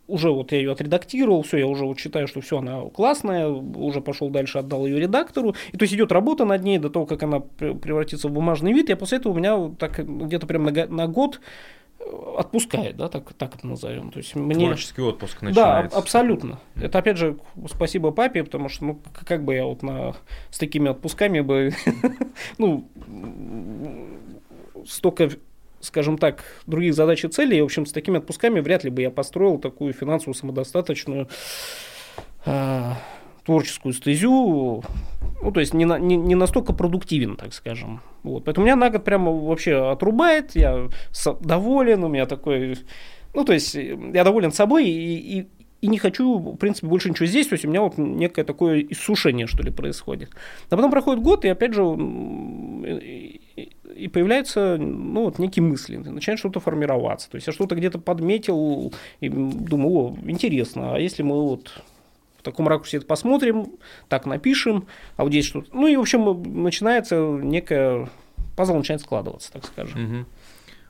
уже 0.10 0.32
вот 0.32 0.52
я 0.52 0.58
ее 0.58 0.72
отредактировал, 0.72 1.44
все, 1.44 1.58
я 1.58 1.68
уже 1.68 1.86
вот 1.86 2.00
считаю, 2.00 2.28
что 2.28 2.42
все, 2.42 2.58
она 2.58 2.82
классная, 2.90 3.48
уже 3.48 4.02
пошел 4.02 4.30
дальше, 4.30 4.58
отдал 4.58 4.86
ее 4.86 5.00
редактору. 5.00 5.56
И 5.72 5.78
то 5.78 5.84
есть 5.84 5.94
идет 5.94 6.12
работа 6.12 6.46
над 6.46 6.64
ней 6.64 6.80
до 6.80 6.90
того, 6.90 7.06
как 7.06 7.24
она 7.24 7.40
превратится 7.40 8.28
в 8.28 8.32
бумажный 8.32 8.74
вид. 8.74 8.90
И 8.90 8.96
после 8.96 9.20
этого 9.20 9.34
у 9.34 9.36
меня 9.36 9.72
так 9.78 10.00
где-то 10.00 10.48
прям 10.48 10.64
на, 10.64 10.88
на 10.88 11.08
год 11.08 11.40
отпускает, 12.38 12.98
да, 12.98 13.10
так, 13.10 13.34
так 13.34 13.56
это 13.56 13.68
назовем. 13.68 14.12
То 14.12 14.20
есть 14.20 14.36
мне... 14.36 14.68
Творческий 14.68 15.02
отпуск 15.02 15.42
начинается. 15.42 15.96
Да, 15.96 16.02
абсолютно. 16.02 16.60
Это 16.76 17.00
опять 17.00 17.18
же 17.18 17.38
спасибо 17.70 18.12
папе, 18.12 18.44
потому 18.44 18.70
что, 18.70 18.86
ну, 18.86 19.02
как 19.26 19.44
бы 19.44 19.56
я 19.56 19.66
вот 19.66 19.84
на, 19.84 20.16
с 20.50 20.58
такими 20.58 20.90
отпусками 20.90 21.42
бы, 21.42 21.72
ну, 22.58 22.88
столько 24.88 25.30
скажем 25.82 26.18
так, 26.18 26.44
других 26.68 26.94
задач 26.94 27.24
и 27.24 27.30
целей, 27.30 27.62
в 27.62 27.66
общем, 27.66 27.86
с 27.86 27.94
такими 27.94 28.18
отпусками 28.18 28.60
вряд 28.60 28.84
ли 28.84 28.90
бы 28.90 29.02
я 29.02 29.12
построил 29.12 29.58
такую 29.58 29.94
финансово 29.94 30.34
самодостаточную 30.34 31.30
э, 32.46 32.92
творческую 33.50 33.94
стезю, 33.94 34.84
ну, 35.42 35.52
то 35.52 35.60
есть 35.60 35.74
не, 35.74 35.86
на, 35.86 35.98
не, 35.98 36.18
не 36.18 36.36
настолько 36.36 36.72
продуктивен, 36.72 37.36
так 37.36 37.52
скажем. 37.56 38.00
Вот. 38.22 38.44
Поэтому 38.44 38.68
меня 38.68 38.76
на 38.76 38.92
год 38.92 39.04
прямо 39.04 39.32
вообще 39.32 39.90
отрубает, 39.90 40.56
я 40.56 40.88
доволен, 41.42 42.04
у 42.04 42.10
меня 42.10 42.28
такой... 42.28 42.78
Ну, 43.34 43.44
то 43.44 43.54
есть 43.54 43.74
я 43.74 44.24
доволен 44.24 44.52
собой 44.52 44.88
и, 44.88 45.40
и, 45.40 45.48
и 45.82 45.88
не 45.88 45.98
хочу, 45.98 46.38
в 46.38 46.58
принципе, 46.58 46.86
больше 46.86 47.10
ничего 47.10 47.26
здесь, 47.26 47.48
то 47.48 47.54
есть 47.54 47.66
у 47.66 47.70
меня 47.70 47.82
вот 47.82 47.98
некое 47.98 48.44
такое 48.44 48.86
иссушение, 48.88 49.48
что 49.48 49.64
ли, 49.64 49.72
происходит. 49.72 50.30
А 50.70 50.76
потом 50.76 50.92
проходит 50.92 51.24
год, 51.24 51.44
и 51.44 51.48
опять 51.48 51.74
же, 51.74 51.82
и 53.96 54.08
появляются, 54.14 54.78
ну, 54.78 55.24
вот 55.24 55.40
некие 55.40 55.64
мысли, 55.64 55.98
начинает 55.98 56.38
что-то 56.38 56.60
формироваться. 56.60 57.32
То 57.32 57.38
есть 57.38 57.48
я 57.48 57.54
что-то 57.54 57.76
где-то 57.76 57.98
подметил 57.98 58.94
и 59.22 59.30
думаю, 59.30 59.92
о, 59.92 60.16
интересно, 60.28 60.96
а 60.96 61.00
если 61.00 61.24
мы 61.24 61.42
вот 61.42 61.82
таком 62.52 62.68
ракурсе 62.68 62.98
это 62.98 63.06
посмотрим, 63.06 63.68
так 64.08 64.26
напишем, 64.26 64.88
а 65.18 65.24
вот 65.24 65.32
здесь 65.32 65.46
что-то. 65.46 65.70
Ну 65.74 65.88
и, 65.88 65.96
в 65.96 66.02
общем, 66.02 66.64
начинается 66.64 67.16
некая 67.16 68.10
пазл 68.56 68.76
начинает 68.76 69.02
складываться, 69.02 69.52
так 69.52 69.66
скажем. 69.66 70.04
Угу. 70.04 70.26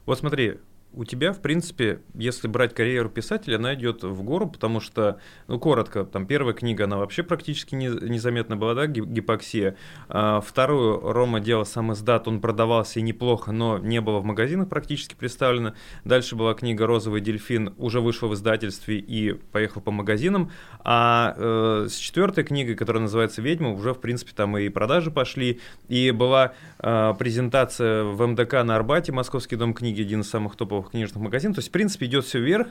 Вот 0.05 0.19
смотри, 0.19 0.55
у 0.91 1.05
тебя, 1.05 1.33
в 1.33 1.41
принципе, 1.41 2.01
если 2.15 2.47
брать 2.47 2.73
карьеру 2.73 3.09
писателя, 3.09 3.57
она 3.57 3.75
идет 3.75 4.03
в 4.03 4.23
гору, 4.23 4.47
потому 4.47 4.79
что, 4.79 5.19
ну, 5.47 5.59
коротко, 5.59 6.03
там 6.03 6.25
первая 6.25 6.55
книга, 6.55 6.85
она 6.85 6.97
вообще 6.97 7.21
практически 7.21 7.75
не, 7.75 7.87
незаметна 7.87 8.57
была, 8.57 8.73
да, 8.73 8.87
гипоксия. 8.87 9.75
А, 10.07 10.41
вторую 10.41 10.99
Рома 10.99 11.39
делал 11.39 11.65
сам 11.65 11.93
издат, 11.93 12.27
он 12.27 12.41
продавался 12.41 12.99
и 12.99 13.03
неплохо, 13.03 13.51
но 13.51 13.77
не 13.77 14.01
было 14.01 14.19
в 14.19 14.25
магазинах 14.25 14.67
практически 14.67 15.13
представлено. 15.13 15.73
Дальше 16.05 16.35
была 16.35 16.55
книга 16.55 16.87
«Розовый 16.87 17.21
дельфин», 17.21 17.73
уже 17.77 18.01
вышла 18.01 18.27
в 18.27 18.33
издательстве 18.33 18.97
и 18.97 19.33
поехал 19.33 19.81
по 19.81 19.91
магазинам. 19.91 20.51
А 20.79 21.35
э, 21.37 21.87
с 21.87 21.95
четвертой 21.95 22.43
книгой, 22.43 22.75
которая 22.75 23.03
называется 23.03 23.43
«Ведьма», 23.43 23.73
уже, 23.73 23.93
в 23.93 23.99
принципе, 23.99 24.31
там 24.35 24.57
и 24.57 24.69
продажи 24.69 25.11
пошли, 25.11 25.59
и 25.87 26.09
была 26.09 26.53
э, 26.79 27.13
презентация 27.19 28.03
в 28.03 28.25
МДК 28.25 28.63
на 28.63 28.75
Арбате, 28.75 29.11
Московский 29.11 29.55
дом 29.55 29.75
книги, 29.75 30.01
один 30.01 30.21
из 30.21 30.29
самых 30.29 30.55
топовых 30.55 30.78
топовых 30.79 30.91
книжных 30.91 31.21
магазинов. 31.21 31.55
То 31.55 31.59
есть, 31.59 31.69
в 31.69 31.71
принципе, 31.71 32.05
идет 32.05 32.25
все 32.25 32.39
вверх. 32.39 32.69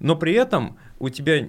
Но 0.00 0.14
при 0.14 0.32
этом 0.34 0.78
у 1.00 1.08
тебя 1.08 1.48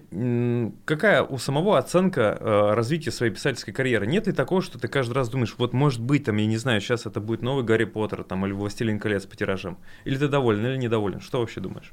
какая 0.85 1.21
у 1.21 1.37
самого 1.37 1.77
оценка 1.77 2.35
э, 2.39 2.73
развития 2.73 3.11
своей 3.11 3.31
писательской 3.31 3.73
карьеры? 3.73 4.07
Нет 4.07 4.25
ли 4.25 4.33
такого, 4.33 4.63
что 4.63 4.79
ты 4.79 4.87
каждый 4.87 5.13
раз 5.13 5.29
думаешь, 5.29 5.53
вот 5.59 5.73
может 5.73 6.01
быть, 6.01 6.23
там, 6.23 6.37
я 6.37 6.47
не 6.47 6.57
знаю, 6.57 6.81
сейчас 6.81 7.05
это 7.05 7.19
будет 7.19 7.43
новый 7.43 7.63
Гарри 7.63 7.83
Поттер 7.83 8.23
там, 8.23 8.43
или 8.47 8.53
Властелин 8.53 8.99
колец 8.99 9.27
по 9.27 9.35
тиражам? 9.35 9.77
Или 10.03 10.17
ты 10.17 10.27
доволен, 10.27 10.65
или 10.65 10.77
недоволен? 10.77 11.19
Что 11.19 11.41
вообще 11.41 11.59
думаешь? 11.59 11.91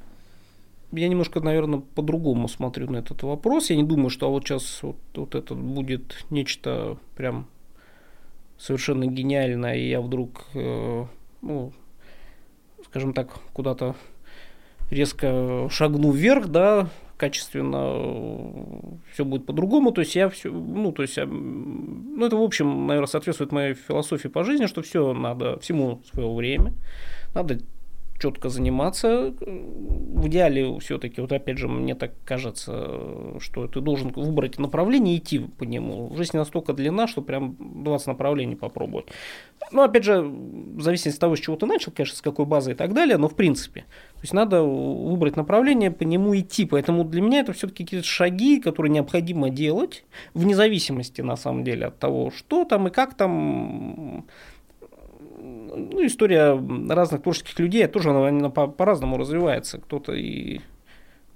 Я 0.91 1.07
немножко, 1.09 1.41
наверное, 1.41 1.79
по-другому 1.79 2.47
смотрю 2.47 2.89
на 2.89 2.97
этот 2.97 3.21
вопрос. 3.21 3.69
Я 3.69 3.75
не 3.75 3.83
думаю, 3.83 4.09
что 4.09 4.31
вот 4.31 4.47
сейчас 4.47 4.81
вот, 4.81 4.97
вот 5.13 5.35
это 5.35 5.53
будет 5.53 6.25
нечто 6.31 6.97
прям 7.15 7.47
совершенно 8.57 9.05
гениальное, 9.05 9.75
и 9.75 9.89
я 9.89 10.01
вдруг 10.01 10.45
э, 10.55 11.05
ну, 11.43 11.71
скажем 12.89 13.13
так, 13.13 13.29
куда-то 13.53 13.95
резко 14.89 15.67
шагну 15.69 16.11
вверх, 16.11 16.47
да, 16.47 16.89
качественно 17.17 19.01
все 19.11 19.25
будет 19.25 19.45
по-другому. 19.45 19.91
То 19.91 20.01
есть 20.01 20.15
я 20.15 20.29
все, 20.29 20.51
ну, 20.51 20.91
то 20.91 21.01
есть, 21.01 21.17
ну, 21.17 22.25
это, 22.25 22.35
в 22.37 22.41
общем, 22.41 22.87
наверное, 22.87 23.07
соответствует 23.07 23.51
моей 23.51 23.73
философии 23.73 24.27
по 24.27 24.43
жизни, 24.43 24.67
что 24.67 24.81
все 24.81 25.13
надо, 25.13 25.59
всему 25.59 26.01
свое 26.13 26.33
время, 26.33 26.73
надо 27.33 27.59
четко 28.19 28.49
заниматься. 28.49 29.33
В 29.39 30.27
идеале 30.27 30.79
все-таки, 30.79 31.21
вот 31.21 31.31
опять 31.31 31.57
же, 31.57 31.67
мне 31.67 31.95
так 31.95 32.13
кажется, 32.25 33.39
что 33.39 33.67
ты 33.67 33.81
должен 33.81 34.11
выбрать 34.11 34.57
направление 34.59 35.15
и 35.15 35.17
идти 35.19 35.39
по 35.39 35.63
нему. 35.63 36.13
Жизнь 36.15 36.35
настолько 36.37 36.73
длинна, 36.73 37.07
что 37.07 37.21
прям 37.21 37.55
20 37.59 38.07
направлений 38.07 38.55
попробовать. 38.55 39.07
Ну, 39.71 39.83
опять 39.83 40.03
же, 40.03 40.21
в 40.21 40.81
зависимости 40.81 41.17
от 41.17 41.21
того, 41.21 41.35
с 41.35 41.39
чего 41.39 41.55
ты 41.55 41.65
начал, 41.65 41.91
конечно, 41.91 42.15
с 42.15 42.21
какой 42.21 42.45
базы 42.45 42.71
и 42.71 42.75
так 42.75 42.93
далее, 42.93 43.17
но 43.17 43.27
в 43.27 43.35
принципе. 43.35 43.81
То 43.81 44.21
есть 44.21 44.33
надо 44.33 44.63
выбрать 44.63 45.35
направление, 45.35 45.91
по 45.91 46.03
нему 46.03 46.35
идти. 46.37 46.65
Поэтому 46.65 47.03
для 47.03 47.21
меня 47.21 47.41
это 47.41 47.53
все-таки 47.53 47.83
какие-то 47.83 48.07
шаги, 48.07 48.59
которые 48.59 48.91
необходимо 48.91 49.49
делать, 49.49 50.05
вне 50.33 50.55
зависимости, 50.55 51.21
на 51.21 51.35
самом 51.35 51.63
деле, 51.63 51.87
от 51.87 51.99
того, 51.99 52.31
что 52.31 52.65
там 52.65 52.87
и 52.87 52.91
как 52.91 53.15
там 53.15 53.96
ну, 55.77 56.05
история 56.05 56.59
разных 56.89 57.23
творческих 57.23 57.59
людей 57.59 57.85
тоже 57.87 58.09
она, 58.09 58.27
она 58.27 58.49
по- 58.49 58.67
по-разному 58.67 59.17
развивается. 59.17 59.77
Кто-то 59.79 60.13
и 60.13 60.59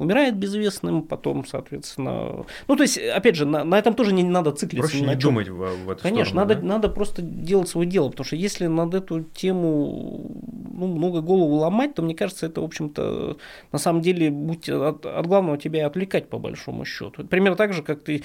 умирает 0.01 0.35
безвестным, 0.35 1.03
потом, 1.03 1.45
соответственно... 1.45 2.45
Ну, 2.67 2.75
то 2.75 2.81
есть, 2.81 2.97
опять 2.97 3.35
же, 3.35 3.45
на, 3.45 3.63
на 3.63 3.77
этом 3.77 3.93
тоже 3.93 4.13
не, 4.13 4.23
не 4.23 4.29
надо 4.29 4.51
циклиться. 4.51 4.89
Проще 4.89 5.05
не 5.05 5.15
думать 5.15 5.47
в, 5.47 5.57
в 5.57 5.89
эту 5.91 6.01
Конечно, 6.01 6.31
сторону, 6.31 6.49
надо, 6.49 6.55
да? 6.55 6.67
надо 6.67 6.89
просто 6.89 7.21
делать 7.21 7.69
свое 7.69 7.87
дело, 7.87 8.09
потому 8.09 8.25
что 8.25 8.35
если 8.35 8.65
над 8.65 8.95
эту 8.95 9.21
тему 9.21 10.31
ну, 10.73 10.87
много 10.87 11.21
голову 11.21 11.55
ломать, 11.55 11.93
то, 11.93 12.01
мне 12.01 12.15
кажется, 12.15 12.47
это, 12.47 12.61
в 12.61 12.63
общем-то, 12.63 13.37
на 13.71 13.79
самом 13.79 14.01
деле, 14.01 14.31
будь 14.31 14.67
от, 14.69 15.05
от 15.05 15.27
главного 15.27 15.59
тебя 15.59 15.85
отвлекать, 15.85 16.29
по 16.29 16.39
большому 16.39 16.83
счету. 16.83 17.23
Примерно 17.27 17.55
так 17.55 17.73
же, 17.73 17.83
как 17.83 18.01
ты 18.01 18.23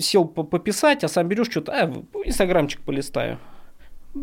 сел 0.00 0.24
пописать, 0.24 1.04
а 1.04 1.08
сам 1.08 1.28
берешь 1.28 1.50
что-то, 1.50 1.72
а, 1.72 1.92
инстаграмчик 2.24 2.80
полистаю. 2.80 3.38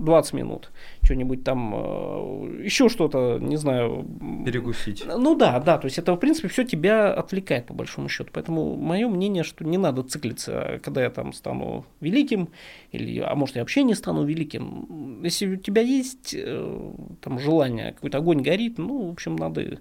20 0.02 0.34
минут, 0.34 0.72
что-нибудь 1.04 1.44
там, 1.44 1.74
э, 1.76 2.64
еще 2.64 2.90
что-то, 2.90 3.38
не 3.40 3.58
знаю. 3.58 4.06
Перекусить. 4.46 5.06
Ну 5.06 5.36
да, 5.36 5.60
да, 5.60 5.78
то 5.78 5.86
есть 5.86 5.98
это, 5.98 6.14
в 6.14 6.18
принципе, 6.18 6.48
все 6.48 6.64
тебя 6.64 7.14
отвлекает, 7.14 7.66
по 7.66 7.74
большому 7.74 8.10
счету. 8.10 8.30
Поэтому 8.34 8.76
мое 8.76 9.08
мнение, 9.08 9.44
что 9.44 9.64
не 9.64 9.78
надо 9.78 10.04
циклиться, 10.04 10.80
когда 10.84 11.04
я 11.04 11.10
там 11.10 11.34
стану 11.34 11.86
великим, 12.02 12.50
или, 12.92 13.20
а 13.20 13.36
может, 13.36 13.56
я 13.56 13.62
вообще 13.62 13.84
не 13.84 13.96
стану 13.96 14.24
великим. 14.26 15.22
Если 15.24 15.48
у 15.48 15.56
тебя 15.58 15.82
есть 15.82 16.36
э, 16.38 16.92
там 17.22 17.40
желание, 17.40 17.94
какой-то 17.94 18.18
огонь 18.18 18.42
горит, 18.42 18.78
ну, 18.78 19.08
в 19.08 19.12
общем, 19.12 19.36
надо 19.36 19.80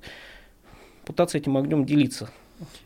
пытаться 1.05 1.39
этим 1.39 1.57
огнем 1.57 1.85
делиться. 1.85 2.31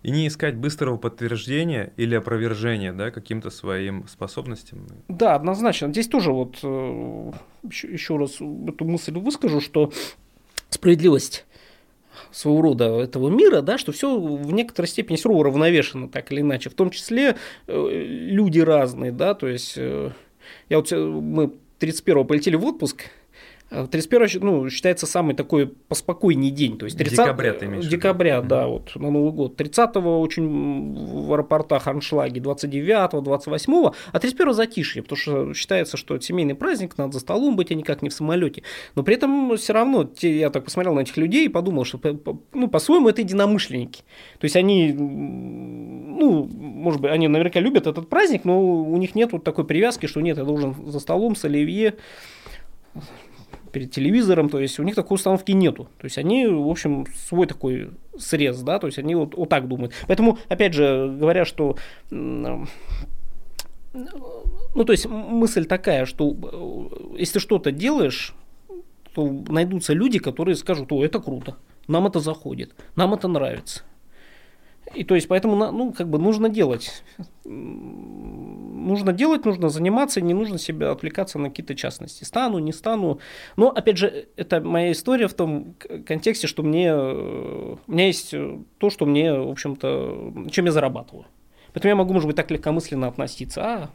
И 0.03 0.11
не 0.11 0.29
искать 0.29 0.57
быстрого 0.57 0.97
подтверждения 0.97 1.93
или 1.97 2.15
опровержения 2.15 2.93
да, 2.93 3.11
каким-то 3.11 3.51
своим 3.51 4.07
способностям. 4.09 4.87
Да, 5.09 5.35
однозначно. 5.35 5.89
Здесь 5.89 6.09
тоже 6.09 6.33
вот 6.33 6.59
э, 6.63 7.33
еще, 7.65 7.89
еще 7.89 8.17
раз 8.17 8.35
эту 8.37 8.85
мысль 8.85 9.13
выскажу, 9.13 9.61
что 9.61 9.93
справедливость 10.71 11.45
своего 12.31 12.63
рода 12.63 13.01
этого 13.01 13.29
мира, 13.29 13.61
да, 13.61 13.79
что 13.79 13.93
все 13.93 14.19
в 14.19 14.53
некоторой 14.53 14.89
степени 14.89 15.17
все 15.17 15.29
равно 15.29 15.41
уравновешено 15.41 16.09
так 16.09 16.33
или 16.33 16.41
иначе, 16.41 16.71
в 16.71 16.75
том 16.75 16.91
числе 16.91 17.37
э, 17.67 17.91
люди 18.05 18.61
разные, 18.61 19.13
да, 19.13 19.35
то 19.35 19.47
есть 19.47 19.75
э, 19.77 20.13
я 20.69 20.79
вот, 20.79 20.91
мы 20.91 21.53
31-го 21.81 22.25
полетели 22.25 22.57
в 22.57 22.65
отпуск, 22.65 23.05
31 23.71 24.29
ну, 24.43 24.71
считается 24.71 25.07
самый 25.07 25.35
такой 25.35 25.67
поспокойней 25.67 26.51
день. 26.51 26.79
То 26.79 26.87
есть 26.87 26.97
30... 26.97 27.19
Декабря 27.19 27.53
ты 27.53 27.67
имеешь 27.67 27.87
Декабря, 27.87 28.41
да, 28.41 28.63
mm-hmm. 28.63 28.69
вот 28.69 28.97
на 28.97 29.11
Новый 29.11 29.33
год. 29.33 29.61
30-го 29.61 30.21
очень 30.21 30.95
в 30.95 31.33
аэропортах 31.33 31.89
аншлаги, 31.89 32.39
29-го, 32.39 33.19
28-го, 33.19 33.95
а 34.13 34.19
31-го 34.19 34.53
затишье, 34.53 35.03
потому 35.03 35.19
что 35.19 35.55
считается, 35.55 35.97
что 35.97 36.21
семейный 36.21 36.55
праздник, 36.55 36.97
надо 36.97 37.15
за 37.15 37.21
столом 37.21 37.57
быть, 37.57 37.73
а 37.73 37.75
никак 37.75 38.03
не 38.03 38.09
в 38.09 38.15
самолете. 38.15 38.63
Но 38.95 39.03
при 39.03 39.17
этом 39.17 39.57
все 39.57 39.73
равно, 39.73 40.09
я 40.21 40.51
так 40.51 40.65
посмотрел 40.65 40.95
на 40.95 41.01
этих 41.01 41.17
людей 41.17 41.47
и 41.47 41.49
подумал, 41.49 41.85
что 41.85 42.01
ну, 42.53 42.69
по-своему 42.69 43.09
это 43.09 43.23
единомышленники. 43.23 44.03
То 44.39 44.45
есть 44.45 44.55
они, 44.55 44.93
ну, 44.93 46.45
может 46.45 47.01
быть, 47.01 47.11
они 47.11 47.27
наверняка 47.27 47.59
любят 47.59 47.89
этот 47.89 48.09
праздник, 48.09 48.45
но 48.45 48.61
у 48.61 48.97
них 48.97 49.17
нет 49.17 49.33
вот 49.33 49.43
такой 49.43 49.65
привязки, 49.65 50.07
что 50.07 50.21
нет, 50.21 50.39
я 50.39 50.45
должен 50.45 50.75
за 50.87 51.01
столом 51.01 51.35
с 51.35 51.45
оливье 51.45 51.95
перед 53.73 53.91
телевизором, 53.91 54.49
то 54.49 54.61
есть 54.61 54.79
у 54.79 54.83
них 54.83 54.95
такой 54.95 55.17
установки 55.17 55.53
нету. 55.53 55.89
То 55.99 56.05
есть 56.05 56.19
они, 56.19 56.47
в 56.47 56.69
общем, 56.69 57.07
свой 57.29 57.47
такой 57.47 57.91
срез, 58.19 58.61
да, 58.63 58.79
то 58.79 58.87
есть 58.87 58.99
они 58.99 59.15
вот, 59.15 59.35
вот 59.35 59.49
так 59.49 59.69
думают. 59.69 59.93
Поэтому, 60.07 60.39
опять 60.49 60.75
же, 60.75 61.15
говоря, 61.19 61.45
что 61.45 61.77
ну, 62.11 62.67
то 64.85 64.93
есть 64.93 65.07
мысль 65.07 65.65
такая, 65.65 66.05
что 66.05 66.31
э, 66.31 67.19
если 67.19 67.39
что-то 67.39 67.73
делаешь, 67.73 68.35
то 69.15 69.27
найдутся 69.49 69.95
люди, 69.95 70.19
которые 70.19 70.57
скажут, 70.57 70.93
о, 70.93 71.03
это 71.03 71.19
круто, 71.19 71.57
нам 71.89 72.07
это 72.07 72.21
заходит, 72.21 72.75
нам 72.95 73.15
это 73.15 73.29
нравится. 73.29 73.83
И 74.95 75.05
то 75.05 75.15
есть 75.15 75.29
поэтому, 75.29 75.57
ну, 75.73 75.93
как 75.93 76.09
бы 76.09 76.19
нужно 76.19 76.49
делать. 76.49 77.03
Нужно 78.87 79.13
делать, 79.13 79.45
нужно 79.45 79.69
заниматься, 79.69 80.21
не 80.21 80.35
нужно 80.35 80.59
себя 80.59 80.93
отвлекаться 80.93 81.39
на 81.39 81.51
какие-то 81.51 81.75
частности. 81.75 82.25
Стану, 82.25 82.59
не 82.59 82.73
стану. 82.73 83.19
Но, 83.57 83.69
опять 83.69 83.99
же, 83.99 84.29
это 84.37 84.61
моя 84.61 84.93
история 84.93 85.29
в 85.29 85.35
том 85.35 85.75
контексте, 86.07 86.47
что 86.47 86.63
мне, 86.63 86.95
у 86.95 87.79
меня 87.87 88.07
есть 88.07 88.35
то, 88.79 88.91
что 88.91 89.07
мне, 89.07 89.33
в 89.33 89.51
общем-то, 89.51 90.49
чем 90.51 90.65
я 90.67 90.73
зарабатываю. 90.73 91.27
Поэтому 91.73 91.91
я 91.91 91.97
могу, 91.97 92.15
может 92.15 92.27
быть, 92.27 92.37
так 92.37 92.51
легкомысленно 92.51 93.09
относиться. 93.09 93.63
А, 93.63 93.91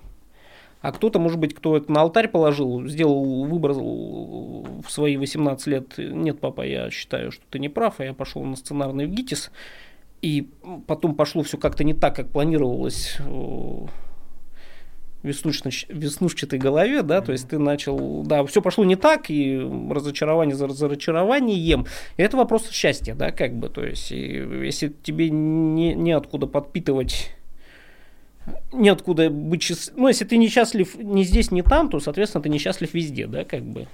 а 0.81 0.91
кто-то, 0.91 1.19
может 1.19 1.39
быть, 1.39 1.55
кто 1.55 1.77
это 1.77 1.91
на 1.91 2.01
алтарь 2.01 2.27
положил, 2.27 2.87
сделал 2.87 3.45
выбор 3.45 3.73
в 3.73 4.85
свои 4.87 5.17
18 5.17 5.67
лет. 5.67 5.97
Нет, 5.97 6.39
папа, 6.39 6.61
я 6.61 6.89
считаю, 6.91 7.31
что 7.31 7.43
ты 7.49 7.59
не 7.59 7.69
прав, 7.69 7.99
а 7.99 8.05
я 8.05 8.13
пошел 8.13 8.43
на 8.43 8.55
сценарный 8.55 9.05
в 9.05 9.11
ГИТИС. 9.11 9.51
И 10.21 10.49
потом 10.85 11.15
пошло 11.15 11.41
все 11.41 11.57
как-то 11.57 11.83
не 11.83 11.95
так, 11.95 12.15
как 12.15 12.29
планировалось 12.29 13.17
в 15.23 15.27
веснушчатой 15.27 16.57
голове, 16.57 17.03
да, 17.03 17.21
то 17.21 17.31
есть 17.31 17.47
ты 17.49 17.59
начал, 17.59 18.23
да, 18.23 18.45
все 18.45 18.61
пошло 18.61 18.83
не 18.83 18.95
так, 18.95 19.29
и 19.29 19.57
разочарование 19.89 20.55
за 20.55 20.67
разочарованием, 20.67 21.85
и 22.17 22.23
это 22.23 22.37
вопрос 22.37 22.69
счастья, 22.69 23.13
да, 23.13 23.31
как 23.31 23.53
бы, 23.55 23.69
то 23.69 23.83
есть, 23.83 24.11
если 24.11 24.93
тебе 25.03 25.29
не, 25.29 25.93
неоткуда 25.93 26.47
подпитывать 26.47 27.31
неоткуда 28.71 29.29
быть 29.29 29.61
счастлив. 29.61 29.93
Ну, 29.97 30.07
если 30.07 30.25
ты 30.25 30.37
несчастлив 30.37 30.95
ни 30.97 31.23
здесь, 31.23 31.51
ни 31.51 31.61
там, 31.61 31.89
то, 31.89 31.99
соответственно, 31.99 32.41
ты 32.41 32.49
несчастлив 32.49 32.93
везде, 32.93 33.27
да, 33.27 33.43
как 33.43 33.63
бы. 33.63 33.87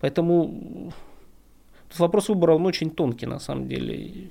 Поэтому 0.00 0.92
тут 1.88 1.98
вопрос 1.98 2.28
выбора, 2.28 2.54
он 2.54 2.66
очень 2.66 2.90
тонкий, 2.90 3.26
на 3.26 3.38
самом 3.38 3.68
деле. 3.68 4.30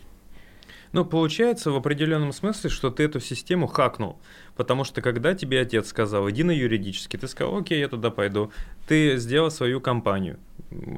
Ну, 0.94 1.06
получается 1.06 1.72
в 1.72 1.76
определенном 1.76 2.34
смысле, 2.34 2.70
что 2.70 2.89
ты 2.89 3.04
эту 3.04 3.20
систему 3.20 3.68
хакнул. 3.68 4.20
Потому 4.56 4.84
что 4.84 5.02
когда 5.02 5.34
тебе 5.34 5.62
отец 5.62 5.88
сказал, 5.88 6.30
иди 6.30 6.44
на 6.44 6.52
юридический, 6.52 7.18
ты 7.18 7.28
сказал, 7.28 7.58
окей, 7.58 7.80
я 7.80 7.88
туда 7.88 8.12
пойду. 8.12 8.52
Ты 8.88 9.16
сделал 9.16 9.50
свою 9.52 9.80
компанию, 9.80 10.38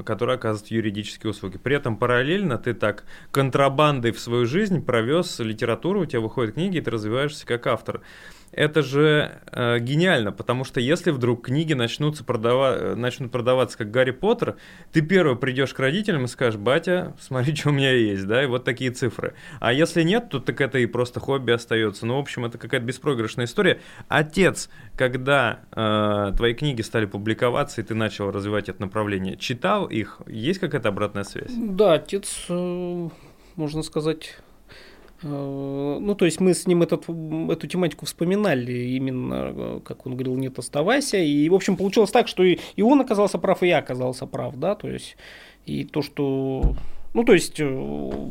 которая 0.03 0.37
оказывает 0.37 0.71
юридические 0.71 1.29
услуги. 1.29 1.59
При 1.59 1.75
этом 1.75 1.95
параллельно 1.97 2.57
ты 2.57 2.73
так 2.73 3.03
контрабандой 3.31 4.11
в 4.11 4.19
свою 4.19 4.47
жизнь 4.47 4.83
провез 4.83 5.37
литературу, 5.39 6.01
у 6.01 6.05
тебя 6.05 6.21
выходят 6.21 6.55
книги, 6.55 6.77
и 6.77 6.81
ты 6.81 6.89
развиваешься 6.89 7.45
как 7.45 7.67
автор 7.67 8.01
это 8.55 8.83
же 8.83 9.41
э, 9.51 9.79
гениально, 9.79 10.31
потому 10.31 10.63
что 10.63 10.79
если 10.79 11.11
вдруг 11.11 11.45
книги 11.45 11.73
начнутся 11.73 12.23
продава- 12.23 12.95
начнут 12.95 13.31
продаваться 13.31 13.77
как 13.77 13.91
Гарри 13.91 14.11
Поттер, 14.11 14.55
ты 14.91 15.01
первый 15.01 15.35
придешь 15.35 15.73
к 15.73 15.79
родителям 15.79 16.25
и 16.25 16.27
скажешь, 16.27 16.59
батя, 16.59 17.15
смотри, 17.19 17.55
что 17.55 17.69
у 17.69 17.71
меня 17.73 17.91
есть, 17.91 18.25
да, 18.27 18.43
и 18.43 18.45
вот 18.45 18.63
такие 18.63 18.91
цифры. 18.91 19.33
А 19.59 19.73
если 19.73 20.03
нет, 20.03 20.29
то 20.29 20.39
так 20.39 20.61
это 20.61 20.77
и 20.77 20.85
просто 20.85 21.19
хобби 21.19 21.51
остается. 21.51 22.05
Ну, 22.05 22.17
в 22.17 22.19
общем, 22.19 22.45
это 22.45 22.57
какая-то 22.57 22.85
беспроигрышная 22.85 23.45
история. 23.45 23.79
Отец, 24.07 24.69
когда 24.95 25.61
э, 25.71 26.33
твои 26.37 26.53
книги 26.53 26.81
стали 26.81 27.05
публиковаться, 27.05 27.81
и 27.81 27.83
ты 27.83 27.95
начал 27.95 28.31
развивать 28.31 28.69
это 28.69 28.81
направление, 28.81 29.37
читал 29.37 29.85
их? 29.85 30.21
Есть 30.27 30.59
какая-то 30.59 30.89
обратная 30.89 31.23
связь? 31.23 31.51
Да, 31.55 31.93
отец, 31.93 32.45
э, 32.49 33.09
можно 33.55 33.83
сказать 33.83 34.37
ну, 35.23 36.15
то 36.15 36.25
есть 36.25 36.39
мы 36.39 36.53
с 36.53 36.67
ним 36.67 36.83
этот, 36.83 37.03
эту 37.03 37.67
тематику 37.67 38.05
вспоминали, 38.05 38.73
именно, 38.73 39.53
э, 39.55 39.79
как 39.83 40.05
он 40.05 40.13
говорил, 40.13 40.35
нет, 40.35 40.59
оставайся. 40.59 41.17
И, 41.17 41.47
в 41.49 41.53
общем, 41.53 41.77
получилось 41.77 42.11
так, 42.11 42.27
что 42.27 42.43
и, 42.43 42.59
и 42.75 42.81
он 42.81 43.01
оказался 43.01 43.37
прав, 43.37 43.63
и 43.63 43.67
я 43.67 43.79
оказался 43.79 44.25
прав, 44.25 44.55
да, 44.57 44.75
то 44.75 44.89
есть, 44.89 45.15
и 45.65 45.83
то, 45.83 46.01
что... 46.01 46.75
Ну, 47.13 47.23
то 47.23 47.33
есть, 47.33 47.59
э, 47.59 48.21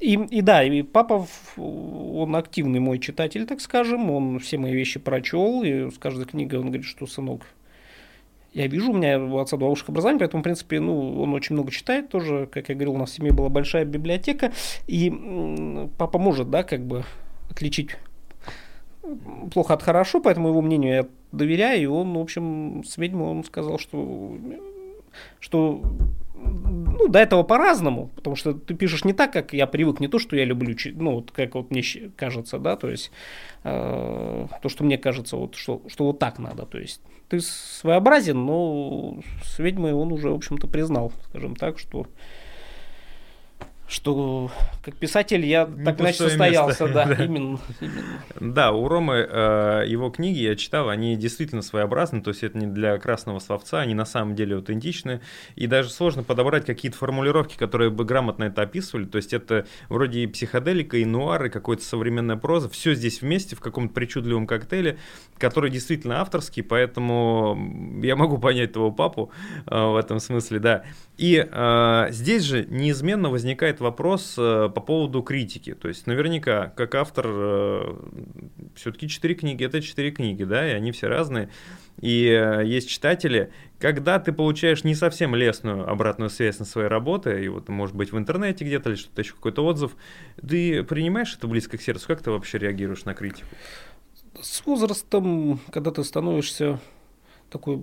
и, 0.00 0.14
и 0.14 0.40
да, 0.42 0.64
и 0.64 0.82
папа, 0.82 1.26
он 1.56 2.36
активный 2.36 2.80
мой 2.80 2.98
читатель, 2.98 3.46
так 3.46 3.60
скажем, 3.60 4.10
он 4.10 4.38
все 4.40 4.58
мои 4.58 4.74
вещи 4.74 4.98
прочел, 4.98 5.62
и 5.62 5.90
с 5.90 5.98
каждой 5.98 6.26
книгой 6.26 6.58
он 6.58 6.66
говорит, 6.66 6.84
что, 6.84 7.06
сынок, 7.06 7.42
я 8.56 8.68
вижу, 8.68 8.90
у 8.90 8.94
меня 8.94 9.20
у 9.20 9.38
отца 9.38 9.58
два 9.58 9.68
высших 9.68 9.90
образования, 9.90 10.18
поэтому, 10.18 10.40
в 10.40 10.44
принципе, 10.44 10.80
ну, 10.80 11.20
он 11.20 11.34
очень 11.34 11.54
много 11.54 11.70
читает 11.70 12.08
тоже. 12.08 12.48
Как 12.50 12.70
я 12.70 12.74
говорил, 12.74 12.94
у 12.94 12.98
нас 12.98 13.10
в 13.10 13.14
семье 13.14 13.32
была 13.32 13.50
большая 13.50 13.84
библиотека, 13.84 14.50
и 14.86 15.12
папа 15.98 16.18
может, 16.18 16.48
да, 16.48 16.62
как 16.62 16.80
бы 16.80 17.04
отличить 17.50 17.90
плохо 19.52 19.74
от 19.74 19.82
хорошо, 19.82 20.22
поэтому 20.22 20.48
его 20.48 20.62
мнению 20.62 20.94
я 20.94 21.06
доверяю, 21.32 21.82
и 21.82 21.86
он, 21.86 22.14
в 22.14 22.18
общем, 22.18 22.82
с 22.82 22.96
ведьмой 22.96 23.28
он 23.28 23.44
сказал, 23.44 23.78
что, 23.78 24.38
что 25.38 25.82
ну, 26.36 27.08
до 27.08 27.18
этого 27.18 27.42
по-разному, 27.42 28.10
потому 28.14 28.36
что 28.36 28.52
ты 28.52 28.74
пишешь 28.74 29.04
не 29.04 29.12
так, 29.12 29.32
как 29.32 29.52
я 29.52 29.66
привык, 29.66 30.00
не 30.00 30.08
то, 30.08 30.18
что 30.18 30.36
я 30.36 30.44
люблю, 30.44 30.76
ну, 30.94 31.14
вот 31.14 31.30
как 31.30 31.54
вот 31.54 31.70
мне 31.70 31.82
кажется, 32.16 32.58
да, 32.58 32.76
то 32.76 32.88
есть 32.88 33.10
э, 33.64 34.46
то, 34.62 34.68
что 34.68 34.84
мне 34.84 34.98
кажется, 34.98 35.36
вот, 35.36 35.54
что, 35.54 35.82
что 35.88 36.04
вот 36.04 36.18
так 36.18 36.38
надо, 36.38 36.66
то 36.66 36.78
есть. 36.78 37.00
Ты 37.28 37.40
своеобразен, 37.40 38.38
но 38.46 39.18
с 39.42 39.58
ведьмой 39.58 39.92
он 39.92 40.12
уже, 40.12 40.30
в 40.30 40.34
общем-то, 40.34 40.68
признал, 40.68 41.12
скажем 41.28 41.56
так, 41.56 41.76
что 41.78 42.06
что 43.88 44.50
как 44.84 44.96
писатель 44.96 45.44
я 45.44 45.64
не 45.64 45.84
так 45.84 46.00
иначе 46.00 46.18
состоялся, 46.18 46.86
место. 46.86 46.94
да, 46.94 47.04
да. 47.16 47.24
Именно, 47.24 47.58
именно. 47.80 48.54
Да, 48.54 48.72
у 48.72 48.88
Ромы 48.88 49.26
э, 49.28 49.84
его 49.86 50.10
книги 50.10 50.40
я 50.40 50.56
читал, 50.56 50.88
они 50.88 51.16
действительно 51.16 51.62
своеобразны, 51.62 52.20
то 52.20 52.30
есть 52.30 52.42
это 52.42 52.58
не 52.58 52.66
для 52.66 52.98
красного 52.98 53.38
словца, 53.38 53.80
они 53.80 53.94
на 53.94 54.04
самом 54.04 54.34
деле 54.34 54.56
аутентичны, 54.56 55.20
и 55.54 55.66
даже 55.66 55.90
сложно 55.90 56.24
подобрать 56.24 56.66
какие-то 56.66 56.98
формулировки, 56.98 57.56
которые 57.56 57.90
бы 57.90 58.04
грамотно 58.04 58.44
это 58.44 58.62
описывали, 58.62 59.04
то 59.04 59.16
есть 59.16 59.32
это 59.32 59.66
вроде 59.88 60.20
и 60.20 60.26
психоделика, 60.26 60.96
и 60.96 61.04
нуар, 61.04 61.44
и 61.46 61.48
какая-то 61.48 61.84
современная 61.84 62.36
проза, 62.36 62.68
все 62.68 62.94
здесь 62.94 63.22
вместе 63.22 63.54
в 63.54 63.60
каком-то 63.60 63.94
причудливом 63.94 64.46
коктейле, 64.46 64.98
который 65.38 65.70
действительно 65.70 66.20
авторский, 66.20 66.62
поэтому 66.62 68.00
я 68.02 68.16
могу 68.16 68.38
понять 68.38 68.72
твоего 68.72 68.90
папу 68.90 69.30
э, 69.66 69.78
в 69.78 69.96
этом 69.96 70.18
смысле, 70.18 70.58
да. 70.58 70.84
И 71.16 71.46
э, 71.50 72.06
здесь 72.10 72.42
же 72.42 72.66
неизменно 72.66 73.30
возникает 73.30 73.75
вопрос 73.80 74.34
э, 74.38 74.68
по 74.74 74.80
поводу 74.80 75.22
критики. 75.22 75.74
То 75.74 75.88
есть 75.88 76.06
наверняка, 76.06 76.68
как 76.76 76.94
автор, 76.94 77.26
э, 77.28 77.94
все-таки 78.74 79.08
четыре 79.08 79.34
книги 79.34 79.64
это 79.64 79.80
четыре 79.80 80.10
книги, 80.10 80.44
да, 80.44 80.68
и 80.68 80.72
они 80.72 80.92
все 80.92 81.08
разные. 81.08 81.50
И 82.00 82.26
э, 82.26 82.64
есть 82.64 82.88
читатели, 82.88 83.52
когда 83.78 84.18
ты 84.18 84.32
получаешь 84.32 84.84
не 84.84 84.94
совсем 84.94 85.34
лестную 85.34 85.88
обратную 85.88 86.30
связь 86.30 86.58
на 86.58 86.64
своей 86.64 86.88
работе, 86.88 87.42
и 87.42 87.48
вот, 87.48 87.68
может 87.68 87.96
быть, 87.96 88.12
в 88.12 88.18
интернете 88.18 88.64
где-то 88.64 88.90
или 88.90 88.96
что-то 88.96 89.22
еще, 89.22 89.34
какой-то 89.34 89.64
отзыв, 89.64 89.96
ты 90.36 90.82
принимаешь 90.82 91.34
это 91.34 91.46
близко 91.46 91.78
к 91.78 91.82
сердцу? 91.82 92.06
Как 92.06 92.22
ты 92.22 92.30
вообще 92.30 92.58
реагируешь 92.58 93.04
на 93.04 93.14
критику? 93.14 93.48
С 94.40 94.64
возрастом, 94.66 95.60
когда 95.70 95.90
ты 95.90 96.04
становишься 96.04 96.78
такой 97.50 97.82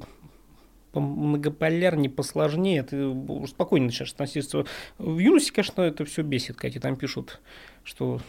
многополярнее, 0.99 2.09
посложнее, 2.09 2.83
ты 2.83 3.13
спокойно 3.47 3.87
начинаешь 3.87 4.11
относиться. 4.11 4.65
В 4.97 5.17
юности, 5.17 5.51
конечно, 5.51 5.81
это 5.81 6.05
все 6.05 6.21
бесит, 6.21 6.57
Катя, 6.57 6.79
там 6.79 6.95
пишут, 6.95 7.41
что 7.83 8.19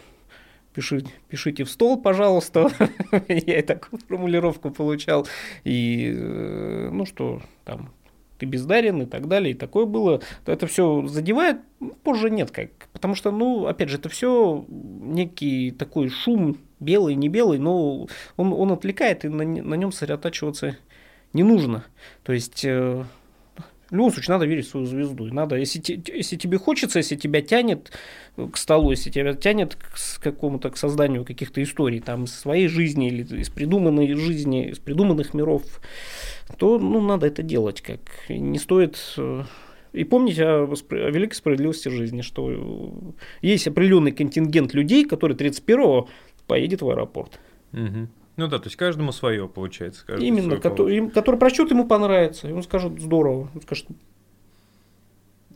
пишите, 0.73 1.11
пишите 1.29 1.63
в 1.63 1.69
стол, 1.69 2.01
пожалуйста. 2.01 2.69
Я 3.27 3.59
и 3.59 3.61
такую 3.61 3.99
формулировку 4.07 4.71
получал. 4.71 5.27
И, 5.63 6.13
э, 6.15 6.89
ну 6.91 7.05
что, 7.05 7.41
там, 7.63 7.93
ты 8.37 8.45
бездарен 8.45 9.01
и 9.01 9.05
так 9.05 9.27
далее, 9.27 9.51
и 9.51 9.57
такое 9.57 9.85
было, 9.85 10.21
то 10.43 10.51
это 10.51 10.67
все 10.67 11.05
задевает, 11.07 11.57
позже 12.03 12.29
нет 12.29 12.51
как. 12.51 12.69
Потому 12.91 13.15
что, 13.15 13.31
ну, 13.31 13.65
опять 13.67 13.89
же, 13.89 13.97
это 13.97 14.09
все 14.09 14.65
некий 14.67 15.71
такой 15.71 16.09
шум, 16.09 16.57
белый, 16.79 17.15
не 17.15 17.29
белый, 17.29 17.59
но 17.59 18.07
он, 18.35 18.53
он 18.53 18.71
отвлекает, 18.71 19.23
и 19.25 19.29
на, 19.29 19.45
на 19.45 19.75
нем 19.75 19.91
сосредотачиваться 19.91 20.77
не 21.35 21.43
нужно. 21.43 21.85
То 22.23 22.31
есть 22.31 22.63
э, 22.63 23.03
в 23.89 23.93
любом 23.93 24.11
случае 24.11 24.33
надо 24.33 24.45
верить 24.45 24.65
в 24.65 24.69
свою 24.69 24.85
звезду. 24.85 25.25
надо, 25.25 25.57
если, 25.57 26.01
если 26.07 26.37
тебе 26.37 26.57
хочется, 26.57 26.99
если 26.99 27.17
тебя 27.17 27.41
тянет 27.41 27.91
к 28.35 28.57
столу, 28.57 28.91
если 28.91 29.09
тебя 29.09 29.33
тянет 29.33 29.75
к 29.75 30.21
какому-то 30.21 30.69
к 30.69 30.77
созданию 30.77 31.25
каких-то 31.25 31.61
историй, 31.61 31.99
там, 31.99 32.23
из 32.23 32.33
своей 32.33 32.69
жизни 32.69 33.09
или 33.09 33.41
из 33.41 33.49
придуманной 33.49 34.13
жизни, 34.13 34.69
из 34.69 34.79
придуманных 34.79 35.33
миров, 35.33 35.81
то 36.57 36.79
ну, 36.79 37.01
надо 37.01 37.27
это 37.27 37.43
делать. 37.43 37.81
Как. 37.81 37.99
Не 38.29 38.57
стоит 38.57 38.97
э, 39.17 39.43
и 39.91 40.05
помнить 40.05 40.39
о, 40.39 40.63
о 40.63 41.09
великой 41.11 41.35
справедливости 41.35 41.89
жизни, 41.89 42.21
что 42.21 43.13
есть 43.41 43.67
определенный 43.67 44.13
контингент 44.13 44.73
людей, 44.73 45.03
который 45.03 45.35
31-го 45.35 46.07
поедет 46.47 46.81
в 46.81 46.89
аэропорт. 46.89 47.39
Угу. 47.73 48.07
Ну 48.37 48.47
да, 48.47 48.59
то 48.59 48.65
есть 48.65 48.75
каждому 48.75 49.11
свое 49.11 49.47
получается. 49.47 50.03
Именно, 50.17 50.57
который, 50.57 51.09
который 51.09 51.37
прочтет, 51.39 51.71
ему 51.71 51.87
понравится. 51.87 52.47
И 52.47 52.51
он 52.51 52.63
скажет 52.63 52.99
здорово. 52.99 53.49
Он 53.53 53.61
скажет, 53.61 53.87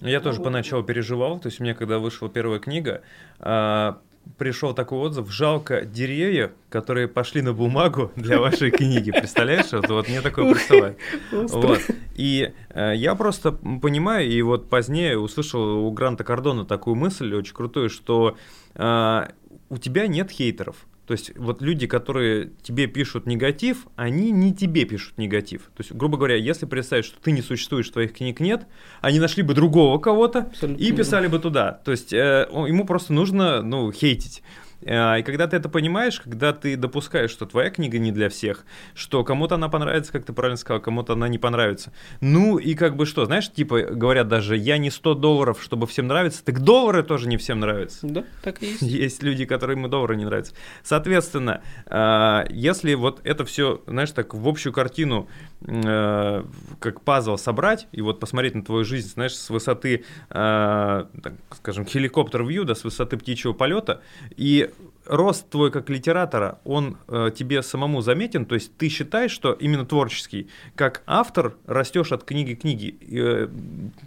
я 0.01 0.21
тоже 0.21 0.41
поначалу 0.41 0.83
переживал, 0.83 1.39
то 1.39 1.47
есть 1.47 1.59
у 1.59 1.63
меня, 1.63 1.73
когда 1.73 1.99
вышла 1.99 2.29
первая 2.29 2.59
книга, 2.59 3.01
а, 3.39 3.99
пришел 4.37 4.73
такой 4.73 4.99
отзыв, 4.99 5.29
жалко 5.29 5.83
деревья, 5.83 6.51
которые 6.69 7.07
пошли 7.07 7.41
на 7.41 7.53
бумагу 7.53 8.11
для 8.15 8.39
вашей 8.39 8.71
книги, 8.71 9.11
представляешь? 9.11 9.71
Вот, 9.71 9.89
вот 9.89 10.07
мне 10.07 10.21
такое 10.21 10.53
представляет. 10.53 10.97
Вот. 11.31 11.81
И 12.15 12.51
э, 12.69 12.93
я 12.95 13.15
просто 13.15 13.51
понимаю, 13.51 14.29
и 14.29 14.41
вот 14.41 14.69
позднее 14.69 15.17
услышал 15.17 15.85
у 15.85 15.91
Гранта 15.91 16.23
Кардона 16.23 16.65
такую 16.65 16.95
мысль 16.95 17.33
очень 17.33 17.53
крутую, 17.53 17.89
что 17.89 18.37
э, 18.75 19.27
у 19.69 19.77
тебя 19.77 20.07
нет 20.07 20.31
хейтеров. 20.31 20.85
То 21.09 21.13
есть 21.13 21.35
вот 21.35 21.59
люди, 21.63 21.87
которые 21.87 22.51
тебе 22.61 22.85
пишут 22.85 23.25
негатив, 23.25 23.87
они 23.95 24.29
не 24.29 24.53
тебе 24.53 24.85
пишут 24.85 25.17
негатив. 25.17 25.63
То 25.75 25.81
есть, 25.81 25.91
грубо 25.91 26.17
говоря, 26.17 26.35
если 26.35 26.67
представить, 26.67 27.03
что 27.03 27.19
ты 27.19 27.31
не 27.31 27.41
существуешь, 27.41 27.89
твоих 27.89 28.13
книг 28.13 28.39
нет, 28.39 28.67
они 29.01 29.17
нашли 29.17 29.41
бы 29.41 29.55
другого 29.55 29.97
кого-то 29.97 30.51
и 30.77 30.91
писали 30.91 31.25
бы 31.25 31.39
туда. 31.39 31.71
То 31.83 31.89
есть 31.89 32.13
э, 32.13 32.47
ему 32.51 32.85
просто 32.85 33.11
нужно, 33.13 33.63
ну, 33.63 33.91
хейтить. 33.91 34.43
А, 34.85 35.17
и 35.17 35.23
когда 35.23 35.47
ты 35.47 35.57
это 35.57 35.69
понимаешь, 35.69 36.19
когда 36.19 36.53
ты 36.53 36.77
допускаешь, 36.77 37.31
что 37.31 37.45
твоя 37.45 37.69
книга 37.69 37.99
не 37.99 38.11
для 38.11 38.29
всех, 38.29 38.65
что 38.93 39.23
кому-то 39.23 39.55
она 39.55 39.69
понравится, 39.69 40.11
как 40.11 40.25
ты 40.25 40.33
правильно 40.33 40.57
сказал, 40.57 40.81
кому-то 40.81 41.13
она 41.13 41.27
не 41.27 41.37
понравится. 41.37 41.91
Ну 42.21 42.57
и 42.57 42.75
как 42.75 42.95
бы 42.95 43.05
что, 43.05 43.25
знаешь, 43.25 43.51
типа 43.51 43.81
говорят 43.81 44.27
даже, 44.27 44.55
я 44.55 44.77
не 44.77 44.89
100 44.89 45.15
долларов, 45.15 45.61
чтобы 45.61 45.87
всем 45.87 46.07
нравиться, 46.07 46.43
так 46.43 46.61
доллары 46.61 47.03
тоже 47.03 47.27
не 47.27 47.37
всем 47.37 47.59
нравятся. 47.59 48.07
Да, 48.07 48.23
так 48.41 48.61
и 48.63 48.67
есть. 48.67 48.81
Есть 48.81 49.23
люди, 49.23 49.45
которым 49.45 49.85
и 49.85 49.89
доллары 49.89 50.15
не 50.15 50.25
нравятся. 50.25 50.53
Соответственно, 50.83 51.61
а, 51.85 52.45
если 52.49 52.93
вот 52.93 53.21
это 53.23 53.45
все, 53.45 53.81
знаешь, 53.87 54.11
так 54.11 54.33
в 54.33 54.47
общую 54.47 54.73
картину 54.73 55.27
а, 55.67 56.45
как 56.79 57.01
пазл 57.01 57.37
собрать 57.37 57.87
и 57.91 58.01
вот 58.01 58.19
посмотреть 58.19 58.55
на 58.55 58.63
твою 58.63 58.85
жизнь, 58.85 59.09
знаешь, 59.09 59.35
с 59.35 59.49
высоты, 59.49 60.05
так, 60.29 61.07
скажем, 61.55 61.85
хеликоптер-вью, 61.85 62.63
да, 62.63 62.75
с 62.75 62.83
высоты 62.83 63.17
птичьего 63.17 63.53
полета, 63.53 64.01
и 64.35 64.68
рост 65.05 65.49
твой 65.49 65.71
как 65.71 65.89
литератора, 65.89 66.59
он 66.63 66.97
э, 67.07 67.31
тебе 67.35 67.63
самому 67.63 68.01
заметен? 68.01 68.45
То 68.45 68.55
есть 68.55 68.75
ты 68.77 68.89
считаешь, 68.89 69.31
что 69.31 69.53
именно 69.53 69.85
творческий, 69.85 70.49
как 70.75 71.03
автор, 71.05 71.55
растешь 71.65 72.11
от 72.11 72.23
книги 72.23 72.53
к 72.53 72.61
книге? 72.61 72.95
Э, 73.01 73.47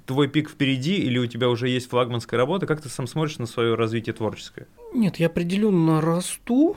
твой 0.06 0.28
пик 0.28 0.50
впереди 0.50 0.96
или 0.96 1.18
у 1.18 1.26
тебя 1.26 1.48
уже 1.48 1.68
есть 1.68 1.88
флагманская 1.90 2.38
работа? 2.38 2.66
Как 2.66 2.80
ты 2.80 2.88
сам 2.88 3.06
смотришь 3.06 3.38
на 3.38 3.46
свое 3.46 3.74
развитие 3.74 4.14
творческое? 4.14 4.66
Нет, 4.94 5.16
я 5.16 5.26
определенно 5.26 6.00
расту. 6.00 6.76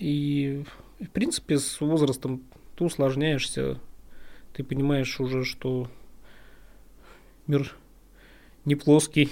И, 0.00 0.64
в 1.00 1.10
принципе, 1.10 1.58
с 1.58 1.80
возрастом 1.80 2.42
ты 2.76 2.84
усложняешься. 2.84 3.78
Ты 4.54 4.64
понимаешь 4.64 5.20
уже, 5.20 5.44
что 5.44 5.88
мир 7.46 7.74
не 8.64 8.74
плоский 8.74 9.30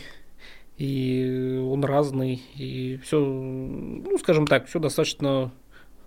и 0.78 1.62
он 1.64 1.84
разный, 1.84 2.42
и 2.56 2.98
все, 3.02 3.18
ну, 3.20 4.18
скажем 4.18 4.46
так, 4.46 4.66
все 4.66 4.78
достаточно 4.78 5.52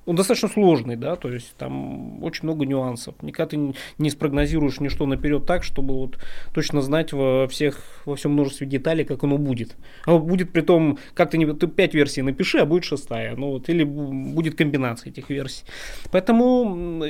он 0.06 0.16
достаточно 0.16 0.50
сложный, 0.50 0.96
да, 0.96 1.16
то 1.16 1.32
есть 1.32 1.56
там 1.58 2.24
очень 2.24 2.44
много 2.44 2.66
нюансов. 2.66 3.16
Никогда 3.22 3.50
ты 3.50 3.74
не 3.98 4.10
спрогнозируешь 4.10 4.80
ничто 4.80 5.06
наперед 5.06 5.46
так, 5.46 5.64
чтобы 5.64 5.96
вот 5.96 6.18
точно 6.54 6.82
знать 6.82 7.14
во 7.14 7.48
всех, 7.48 8.02
во 8.06 8.16
всем 8.16 8.34
множестве 8.34 8.68
деталей, 8.68 9.04
как 9.06 9.24
оно 9.24 9.38
будет. 9.38 9.76
А 10.06 10.18
будет 10.18 10.52
при 10.52 10.62
том, 10.62 10.98
как 11.14 11.32
ты, 11.32 11.38
не, 11.38 11.46
ты 11.46 11.68
5 11.68 11.94
версий 11.94 12.22
напиши, 12.22 12.60
а 12.60 12.66
будет 12.66 12.84
шестая, 12.84 13.36
ну 13.36 13.52
вот, 13.52 13.70
или 13.70 13.84
будет 13.84 14.56
комбинация 14.56 15.12
этих 15.12 15.30
версий. 15.30 15.66
Поэтому, 16.12 17.04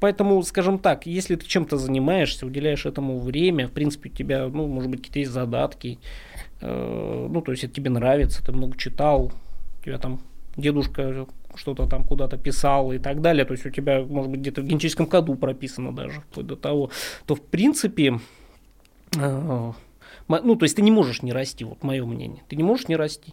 поэтому, 0.00 0.42
скажем 0.42 0.78
так, 0.78 1.06
если 1.06 1.36
ты 1.36 1.46
чем-то 1.46 1.76
занимаешься, 1.76 2.46
уделяешь 2.46 2.86
этому 2.86 3.18
время, 3.18 3.68
в 3.68 3.72
принципе, 3.72 4.10
у 4.10 4.12
тебя, 4.12 4.48
ну, 4.48 4.66
может 4.66 4.90
быть, 4.90 5.00
какие-то 5.00 5.18
есть 5.20 5.32
задатки, 5.32 5.98
Э, 6.60 7.26
ну, 7.30 7.40
то 7.40 7.52
есть 7.52 7.64
это 7.64 7.74
тебе 7.74 7.90
нравится, 7.90 8.44
ты 8.44 8.52
много 8.52 8.76
читал, 8.76 9.32
тебя 9.84 9.98
там 9.98 10.20
дедушка 10.58 11.26
что-то 11.54 11.86
там 11.86 12.04
куда-то 12.04 12.36
писал 12.36 12.92
и 12.92 12.98
так 12.98 13.20
далее, 13.20 13.44
то 13.44 13.52
есть 13.52 13.64
у 13.64 13.70
тебя, 13.70 14.02
может 14.02 14.30
быть, 14.30 14.40
где-то 14.40 14.60
в 14.60 14.64
генетическом 14.64 15.06
коду 15.06 15.34
прописано 15.34 15.94
даже, 15.94 16.20
вплоть 16.20 16.46
до 16.46 16.56
того, 16.56 16.90
то 17.26 17.34
в 17.34 17.40
принципе, 17.40 18.20
э, 19.16 19.72
ну, 20.28 20.56
то 20.56 20.64
есть 20.64 20.76
ты 20.76 20.82
не 20.82 20.90
можешь 20.90 21.22
не 21.22 21.32
расти, 21.32 21.64
вот 21.64 21.82
мое 21.82 22.04
мнение, 22.04 22.42
ты 22.48 22.56
не 22.56 22.62
можешь 22.62 22.88
не 22.88 22.96
расти. 22.96 23.32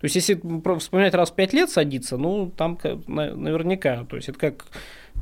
То 0.00 0.04
есть, 0.04 0.16
если 0.16 0.34
вспоминать 0.78 1.14
раз 1.14 1.30
в 1.30 1.34
пять 1.34 1.54
лет 1.54 1.70
садиться, 1.70 2.18
ну, 2.18 2.52
там 2.54 2.78
наверняка, 3.06 4.04
то 4.04 4.16
есть, 4.16 4.28
это 4.28 4.38
как 4.38 4.66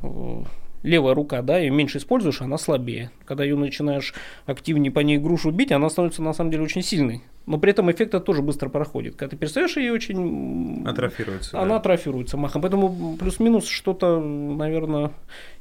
э, 0.03 0.43
левая 0.85 1.15
рука, 1.15 1.41
да, 1.41 1.57
ее 1.57 1.71
меньше 1.71 1.97
используешь, 1.97 2.41
она 2.41 2.57
слабее. 2.57 3.11
Когда 3.25 3.43
ее 3.43 3.55
начинаешь 3.55 4.13
активнее 4.45 4.91
по 4.91 4.99
ней 4.99 5.17
грушу 5.17 5.51
бить, 5.51 5.71
она 5.71 5.89
становится 5.89 6.21
на 6.21 6.33
самом 6.33 6.51
деле 6.51 6.63
очень 6.63 6.83
сильной. 6.83 7.23
Но 7.47 7.57
при 7.57 7.71
этом 7.71 7.91
эффект 7.91 8.23
тоже 8.23 8.41
быстро 8.41 8.69
проходит. 8.69 9.15
Когда 9.15 9.31
ты 9.31 9.37
перестаешь 9.37 9.77
ее 9.77 9.93
очень... 9.93 10.83
Атрофируется. 10.87 11.59
Она 11.59 11.69
да. 11.69 11.75
атрофируется 11.77 12.37
махом. 12.37 12.61
Поэтому 12.61 13.17
плюс-минус 13.17 13.67
что-то, 13.67 14.19
наверное, 14.19 15.11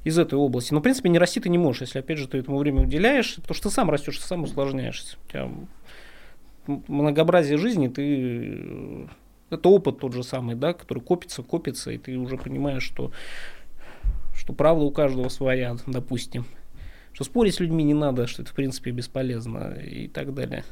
из 0.05 0.18
этой 0.18 0.35
области. 0.35 0.72
Но, 0.72 0.81
в 0.81 0.83
принципе, 0.83 1.09
не 1.09 1.18
расти 1.18 1.41
ты 1.41 1.49
не 1.49 1.59
можешь, 1.59 1.83
если, 1.83 1.99
опять 1.99 2.18
же, 2.18 2.29
ты 2.29 2.39
этому 2.39 2.59
время 2.59 2.83
уделяешь, 2.83 3.37
потому 3.37 3.55
что 3.55 3.68
ты 3.68 3.75
сам 3.75 3.91
растешь, 3.91 4.18
ты 4.18 4.25
сам 4.25 4.45
усложняешься. 4.45 5.16
У 5.27 5.31
тебя 5.31 5.51
многообразие 6.66 7.59
жизни, 7.59 7.89
ты 7.89 9.09
это 9.51 9.68
опыт 9.68 9.99
тот 9.99 10.12
же 10.12 10.22
самый, 10.22 10.57
да, 10.57 10.72
который 10.72 11.01
копится, 11.03 11.43
копится, 11.43 11.91
и 11.91 11.99
ты 11.99 12.16
уже 12.16 12.37
понимаешь, 12.37 12.83
что 12.83 13.12
что 14.35 14.53
правда 14.53 14.85
у 14.85 14.91
каждого 14.91 15.28
своя, 15.28 15.76
допустим, 15.87 16.45
что 17.14 17.24
спорить 17.24 17.55
с 17.55 17.61
людьми 17.61 17.85
не 17.85 17.95
надо, 17.95 18.26
что 18.26 18.43
это 18.43 18.51
в 18.51 18.55
принципе 18.55 18.91
бесполезно 18.91 19.78
и 19.80 20.09
так 20.09 20.35
далее. 20.35 20.64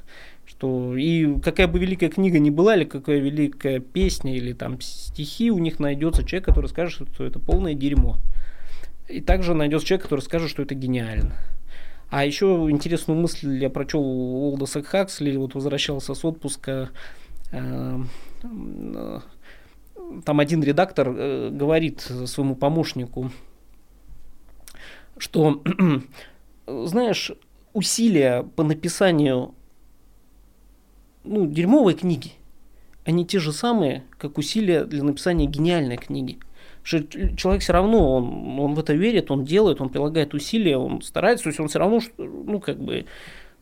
Что 0.44 0.96
и 0.96 1.38
какая 1.40 1.68
бы 1.68 1.78
великая 1.78 2.08
книга 2.08 2.40
ни 2.40 2.50
была, 2.50 2.74
или 2.74 2.84
какая 2.84 3.20
великая 3.20 3.78
песня, 3.78 4.36
или 4.36 4.52
там 4.52 4.80
стихи, 4.80 5.52
у 5.52 5.58
них 5.58 5.78
найдется 5.78 6.24
человек, 6.24 6.46
который 6.46 6.66
скажет, 6.66 7.08
что 7.14 7.24
это 7.24 7.38
полное 7.38 7.74
дерьмо. 7.74 8.18
И 9.08 9.20
также 9.20 9.54
найдется 9.54 9.86
человек, 9.86 10.02
который 10.02 10.20
скажет, 10.20 10.50
что 10.50 10.62
это 10.62 10.74
гениально. 10.74 11.34
А 12.10 12.26
еще 12.26 12.66
интересную 12.68 13.18
мысль 13.18 13.56
я 13.58 13.70
прочел 13.70 14.02
у 14.02 14.50
Олдоса 14.50 14.82
Хаксли, 14.82 15.36
вот 15.36 15.54
возвращался 15.54 16.12
с 16.12 16.24
отпуска, 16.24 16.90
э, 17.52 17.98
э, 18.42 19.20
там 20.24 20.40
один 20.40 20.62
редактор 20.62 21.08
э, 21.08 21.50
говорит 21.50 22.00
своему 22.00 22.54
помощнику, 22.54 23.30
что, 25.18 25.62
знаешь, 26.66 27.32
усилия 27.72 28.42
по 28.56 28.62
написанию 28.62 29.54
ну, 31.24 31.46
дерьмовой 31.46 31.94
книги, 31.94 32.32
они 33.04 33.26
те 33.26 33.38
же 33.38 33.52
самые, 33.52 34.04
как 34.18 34.38
усилия 34.38 34.84
для 34.84 35.02
написания 35.02 35.46
гениальной 35.46 35.96
книги. 35.96 36.38
Что 36.82 37.04
человек 37.36 37.62
все 37.62 37.72
равно, 37.72 38.16
он, 38.16 38.58
он 38.58 38.74
в 38.74 38.80
это 38.80 38.92
верит, 38.92 39.30
он 39.30 39.44
делает, 39.44 39.80
он 39.80 39.88
прилагает 39.88 40.34
усилия, 40.34 40.76
он 40.76 41.00
старается, 41.02 41.44
то 41.44 41.48
есть 41.48 41.60
он 41.60 41.68
все 41.68 41.78
равно, 41.78 42.00
ну, 42.18 42.60
как 42.60 42.78
бы, 42.78 43.06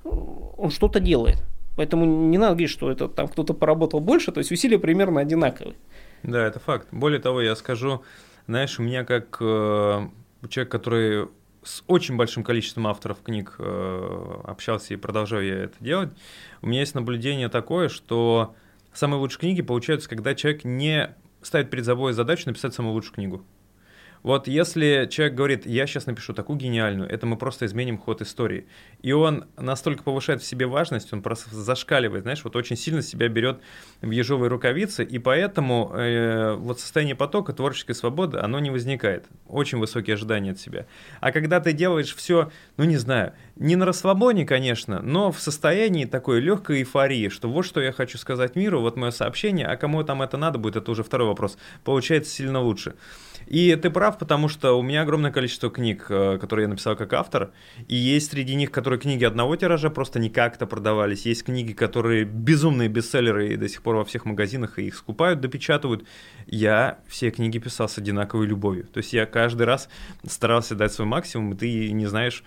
он 0.04 0.70
что-то 0.70 1.00
делает. 1.00 1.42
Поэтому 1.76 2.04
не 2.04 2.38
надо 2.38 2.52
говорить, 2.52 2.70
что 2.70 2.90
это 2.90 3.08
там 3.08 3.28
кто-то 3.28 3.54
поработал 3.54 4.00
больше, 4.00 4.32
то 4.32 4.38
есть 4.38 4.50
усилия 4.50 4.78
примерно 4.78 5.20
одинаковые. 5.20 5.76
Да, 6.22 6.46
это 6.46 6.60
факт. 6.60 6.88
Более 6.90 7.20
того, 7.20 7.40
я 7.40 7.54
скажу, 7.56 8.02
знаешь, 8.46 8.78
у 8.78 8.82
меня 8.82 9.04
как 9.04 9.38
э, 9.40 10.08
человек, 10.48 10.70
который 10.70 11.28
с 11.62 11.82
очень 11.86 12.16
большим 12.16 12.42
количеством 12.42 12.86
авторов 12.86 13.22
книг 13.22 13.56
э, 13.58 14.40
общался 14.44 14.94
и 14.94 14.96
продолжаю 14.96 15.46
я 15.46 15.64
это 15.64 15.76
делать, 15.80 16.10
у 16.62 16.66
меня 16.66 16.80
есть 16.80 16.94
наблюдение 16.94 17.48
такое, 17.48 17.88
что 17.88 18.54
самые 18.92 19.20
лучшие 19.20 19.40
книги 19.40 19.62
получаются, 19.62 20.08
когда 20.08 20.34
человек 20.34 20.64
не 20.64 21.14
ставит 21.42 21.70
перед 21.70 21.84
собой 21.84 22.12
задачу 22.12 22.44
написать 22.46 22.74
самую 22.74 22.94
лучшую 22.94 23.14
книгу. 23.14 23.44
Вот 24.22 24.48
если 24.48 25.08
человек 25.10 25.34
говорит, 25.34 25.66
я 25.66 25.86
сейчас 25.86 26.06
напишу 26.06 26.34
такую 26.34 26.58
гениальную, 26.58 27.08
это 27.08 27.26
мы 27.26 27.36
просто 27.36 27.66
изменим 27.66 27.96
ход 27.96 28.20
истории. 28.20 28.66
И 29.00 29.12
он 29.12 29.46
настолько 29.56 30.02
повышает 30.02 30.42
в 30.42 30.44
себе 30.44 30.66
важность, 30.66 31.12
он 31.12 31.22
просто 31.22 31.54
зашкаливает, 31.54 32.22
знаешь, 32.22 32.44
вот 32.44 32.54
очень 32.54 32.76
сильно 32.76 33.00
себя 33.02 33.28
берет 33.28 33.60
в 34.02 34.10
ежовые 34.10 34.50
рукавицы, 34.50 35.04
и 35.04 35.18
поэтому 35.18 35.92
э, 35.94 36.54
вот 36.54 36.80
состояние 36.80 37.16
потока, 37.16 37.52
творческой 37.52 37.94
свободы, 37.94 38.38
оно 38.38 38.58
не 38.60 38.70
возникает. 38.70 39.26
Очень 39.46 39.78
высокие 39.78 40.14
ожидания 40.14 40.52
от 40.52 40.60
себя. 40.60 40.86
А 41.20 41.32
когда 41.32 41.60
ты 41.60 41.72
делаешь 41.72 42.14
все, 42.14 42.50
ну 42.76 42.84
не 42.84 42.98
знаю, 42.98 43.32
не 43.56 43.76
на 43.76 43.86
расслабоне, 43.86 44.44
конечно, 44.44 45.00
но 45.00 45.32
в 45.32 45.40
состоянии 45.40 46.04
такой 46.04 46.40
легкой 46.40 46.80
эйфории, 46.80 47.28
что 47.28 47.48
вот 47.48 47.64
что 47.64 47.80
я 47.80 47.92
хочу 47.92 48.18
сказать 48.18 48.54
миру, 48.54 48.80
вот 48.80 48.96
мое 48.96 49.12
сообщение, 49.12 49.66
а 49.66 49.76
кому 49.76 50.02
там 50.04 50.20
это 50.20 50.36
надо 50.36 50.58
будет, 50.58 50.76
это 50.76 50.90
уже 50.90 51.02
второй 51.02 51.28
вопрос, 51.28 51.56
получается 51.84 52.32
сильно 52.32 52.60
лучше. 52.60 52.94
И 53.46 53.74
ты 53.76 53.90
прав, 53.90 54.18
потому 54.18 54.48
что 54.48 54.78
у 54.78 54.82
меня 54.82 55.02
огромное 55.02 55.32
количество 55.32 55.70
книг, 55.70 56.06
э, 56.08 56.38
которые 56.38 56.64
я 56.64 56.68
написал 56.68 56.96
как 56.96 57.12
автор, 57.12 57.52
и 57.88 57.96
есть 57.96 58.30
среди 58.30 58.54
них, 58.54 58.70
которые 58.70 58.98
книги 58.98 59.24
одного 59.24 59.56
тиража 59.56 59.90
просто 59.90 60.18
не 60.18 60.30
как-то 60.30 60.66
продавались, 60.66 61.26
есть 61.26 61.44
книги, 61.44 61.72
которые 61.72 62.24
безумные 62.24 62.88
бестселлеры 62.88 63.52
и 63.52 63.56
до 63.56 63.68
сих 63.68 63.82
пор 63.82 63.96
во 63.96 64.04
всех 64.04 64.24
магазинах 64.24 64.78
и 64.78 64.86
их 64.86 64.94
скупают, 64.94 65.40
допечатывают. 65.40 66.06
Я 66.46 66.98
все 67.08 67.30
книги 67.30 67.58
писал 67.58 67.88
с 67.88 67.98
одинаковой 67.98 68.46
любовью. 68.46 68.84
То 68.84 68.98
есть 68.98 69.12
я 69.12 69.26
каждый 69.26 69.66
раз 69.66 69.88
старался 70.26 70.74
дать 70.74 70.92
свой 70.92 71.06
максимум, 71.06 71.52
и 71.52 71.56
ты 71.56 71.92
не 71.92 72.06
знаешь, 72.06 72.44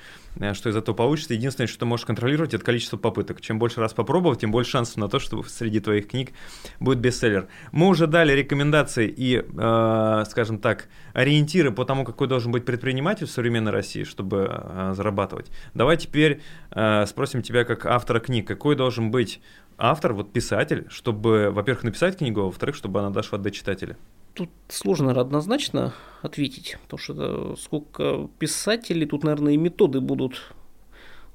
что 0.53 0.69
из 0.69 0.75
этого 0.75 0.95
получится. 0.95 1.33
Единственное, 1.33 1.67
что 1.67 1.79
ты 1.79 1.85
можешь 1.85 2.05
контролировать, 2.05 2.53
это 2.53 2.63
количество 2.63 2.97
попыток. 2.97 3.41
Чем 3.41 3.59
больше 3.59 3.79
раз 3.79 3.93
попробовал, 3.93 4.35
тем 4.35 4.51
больше 4.51 4.71
шансов 4.71 4.97
на 4.97 5.07
то, 5.07 5.19
что 5.19 5.41
среди 5.43 5.79
твоих 5.79 6.07
книг 6.07 6.31
будет 6.79 6.99
бестселлер. 6.99 7.47
Мы 7.71 7.87
уже 7.87 8.07
дали 8.07 8.33
рекомендации 8.33 9.07
и, 9.07 9.43
э, 9.45 10.23
скажем 10.29 10.59
так, 10.59 10.87
ориентиры 11.13 11.71
по 11.71 11.85
тому, 11.85 12.03
какой 12.03 12.27
должен 12.27 12.51
быть 12.51 12.65
предприниматель 12.65 13.27
в 13.27 13.31
современной 13.31 13.71
России, 13.71 14.03
чтобы 14.03 14.49
э, 14.49 14.93
зарабатывать. 14.95 15.51
Давай 15.73 15.97
теперь 15.97 16.41
э, 16.71 17.05
спросим 17.05 17.41
тебя 17.41 17.63
как 17.65 17.85
автора 17.85 18.19
книг, 18.19 18.47
какой 18.47 18.75
должен 18.75 19.11
быть 19.11 19.41
автор, 19.77 20.13
вот 20.13 20.31
писатель, 20.31 20.85
чтобы, 20.89 21.51
во-первых, 21.51 21.83
написать 21.83 22.17
книгу, 22.17 22.41
а 22.41 22.45
во-вторых, 22.45 22.75
чтобы 22.75 22.99
она 22.99 23.09
дошла 23.09 23.37
до 23.37 23.51
читателя. 23.51 23.97
Тут 24.33 24.49
сложно 24.67 25.11
однозначно 25.19 25.93
ответить, 26.21 26.77
потому 26.83 26.97
что 26.97 27.55
сколько 27.57 28.29
писателей, 28.39 29.05
тут, 29.05 29.23
наверное, 29.23 29.53
и 29.53 29.57
методы 29.57 30.01
будут 30.01 30.53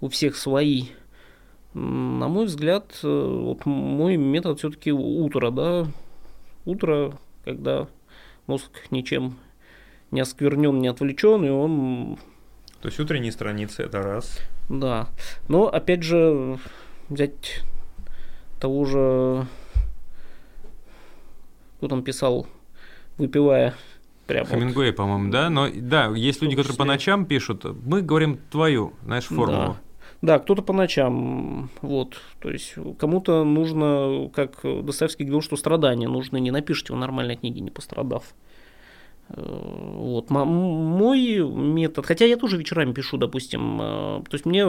у 0.01 0.09
всех 0.09 0.37
свои. 0.37 0.87
На 1.75 2.29
мой 2.29 2.47
взгляд, 2.47 2.99
э, 3.03 3.09
вот 3.09 3.67
мой 3.67 4.17
метод 4.17 4.59
все-таки 4.59 4.91
утро, 4.91 5.51
да, 5.51 5.87
утро, 6.65 7.19
когда 7.45 7.89
мозг 8.47 8.71
ничем 8.91 9.37
не 10.11 10.21
осквернен, 10.21 10.81
не 10.81 10.89
отвлечен, 10.89 11.45
и 11.45 11.51
он... 11.51 12.19
То 12.81 12.89
есть 12.89 12.99
утренние 12.99 13.33
страницы 13.33 13.83
это 13.83 14.03
раз. 14.03 14.41
Да. 14.69 15.09
Но 15.49 15.69
опять 15.69 16.03
же, 16.03 16.59
взять 17.09 17.63
того 18.61 18.85
же, 18.85 19.47
кто 21.79 21.89
там 21.89 22.03
писал, 22.03 22.47
выпивая 23.19 23.75
прямо. 24.27 24.49
Хемингуэй, 24.49 24.91
вот. 24.91 24.97
по-моему, 24.97 25.31
да? 25.31 25.51
Но 25.51 25.69
да, 25.75 26.07
есть 26.15 26.41
люди, 26.43 26.57
которые 26.57 26.77
по 26.77 26.85
ночам 26.85 27.27
пишут. 27.27 27.65
Мы 27.65 28.03
говорим 28.03 28.39
твою, 28.51 28.95
знаешь, 29.05 29.25
формулу. 29.25 29.51
Да. 29.51 29.77
Да, 30.21 30.41
кто-то 30.41 30.63
по 30.63 30.73
ночам, 30.73 31.71
вот, 31.81 32.17
то 32.41 32.51
есть 32.51 32.75
кому-то 32.99 33.45
нужно, 33.45 34.29
как 34.35 34.63
Достоевский 34.65 35.23
говорил, 35.23 35.43
что 35.43 35.57
страдания 35.57 36.09
нужны, 36.09 36.41
не 36.41 36.51
напишите 36.51 36.93
в 36.93 36.97
нормальной 36.97 37.37
книге, 37.37 37.61
не 37.61 37.71
пострадав. 37.71 38.25
Э, 39.29 39.41
вот, 39.41 40.31
мой 40.31 41.39
метод, 41.39 42.05
хотя 42.05 42.25
я 42.25 42.37
тоже 42.37 42.57
вечерами 42.57 42.93
пишу, 42.93 43.17
допустим, 43.17 43.79
э, 43.81 44.23
то 44.29 44.33
есть 44.33 44.45
мне 44.45 44.67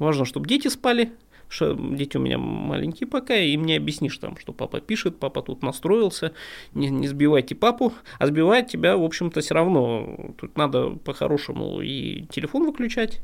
важно, 0.00 0.24
чтобы 0.24 0.48
дети 0.48 0.66
спали, 0.66 1.12
что 1.50 1.74
дети 1.74 2.16
у 2.16 2.20
меня 2.20 2.38
маленькие 2.38 3.08
пока, 3.08 3.36
и 3.36 3.56
мне 3.56 3.76
объяснишь 3.76 4.16
там, 4.18 4.36
что 4.38 4.52
папа 4.52 4.80
пишет, 4.80 5.18
папа 5.18 5.42
тут 5.42 5.62
настроился, 5.62 6.32
не, 6.74 6.88
не 6.88 7.08
сбивайте 7.08 7.54
папу, 7.54 7.92
а 8.18 8.26
сбивать 8.26 8.68
тебя, 8.68 8.96
в 8.96 9.04
общем-то, 9.04 9.40
все 9.40 9.54
равно. 9.54 10.32
Тут 10.38 10.56
надо 10.56 10.90
по-хорошему 10.90 11.80
и 11.80 12.26
телефон 12.30 12.66
выключать, 12.66 13.20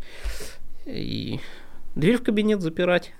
и 0.86 1.38
дверь 1.94 2.18
в 2.18 2.22
кабинет 2.22 2.60
запирать. 2.60 3.12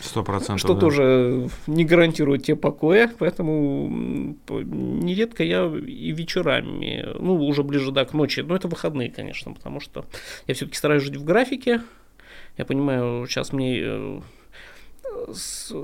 Сто 0.00 0.22
процентов. 0.22 0.60
Что 0.60 0.74
да. 0.74 0.80
тоже 0.80 1.48
не 1.66 1.84
гарантирует 1.84 2.44
тебе 2.44 2.56
покоя, 2.56 3.10
поэтому 3.18 3.88
нередко 4.48 5.44
я 5.44 5.66
и 5.66 6.12
вечерами, 6.12 7.06
ну, 7.18 7.34
уже 7.36 7.62
ближе 7.62 7.90
да, 7.90 8.04
к 8.04 8.12
ночи, 8.12 8.40
но 8.40 8.54
это 8.54 8.68
выходные, 8.68 9.10
конечно, 9.10 9.52
потому 9.52 9.80
что 9.80 10.04
я 10.46 10.54
все-таки 10.54 10.76
стараюсь 10.76 11.02
жить 11.02 11.16
в 11.16 11.24
графике, 11.24 11.80
я 12.56 12.64
понимаю, 12.64 13.26
сейчас 13.26 13.52
мне, 13.52 13.80
э, 13.80 14.20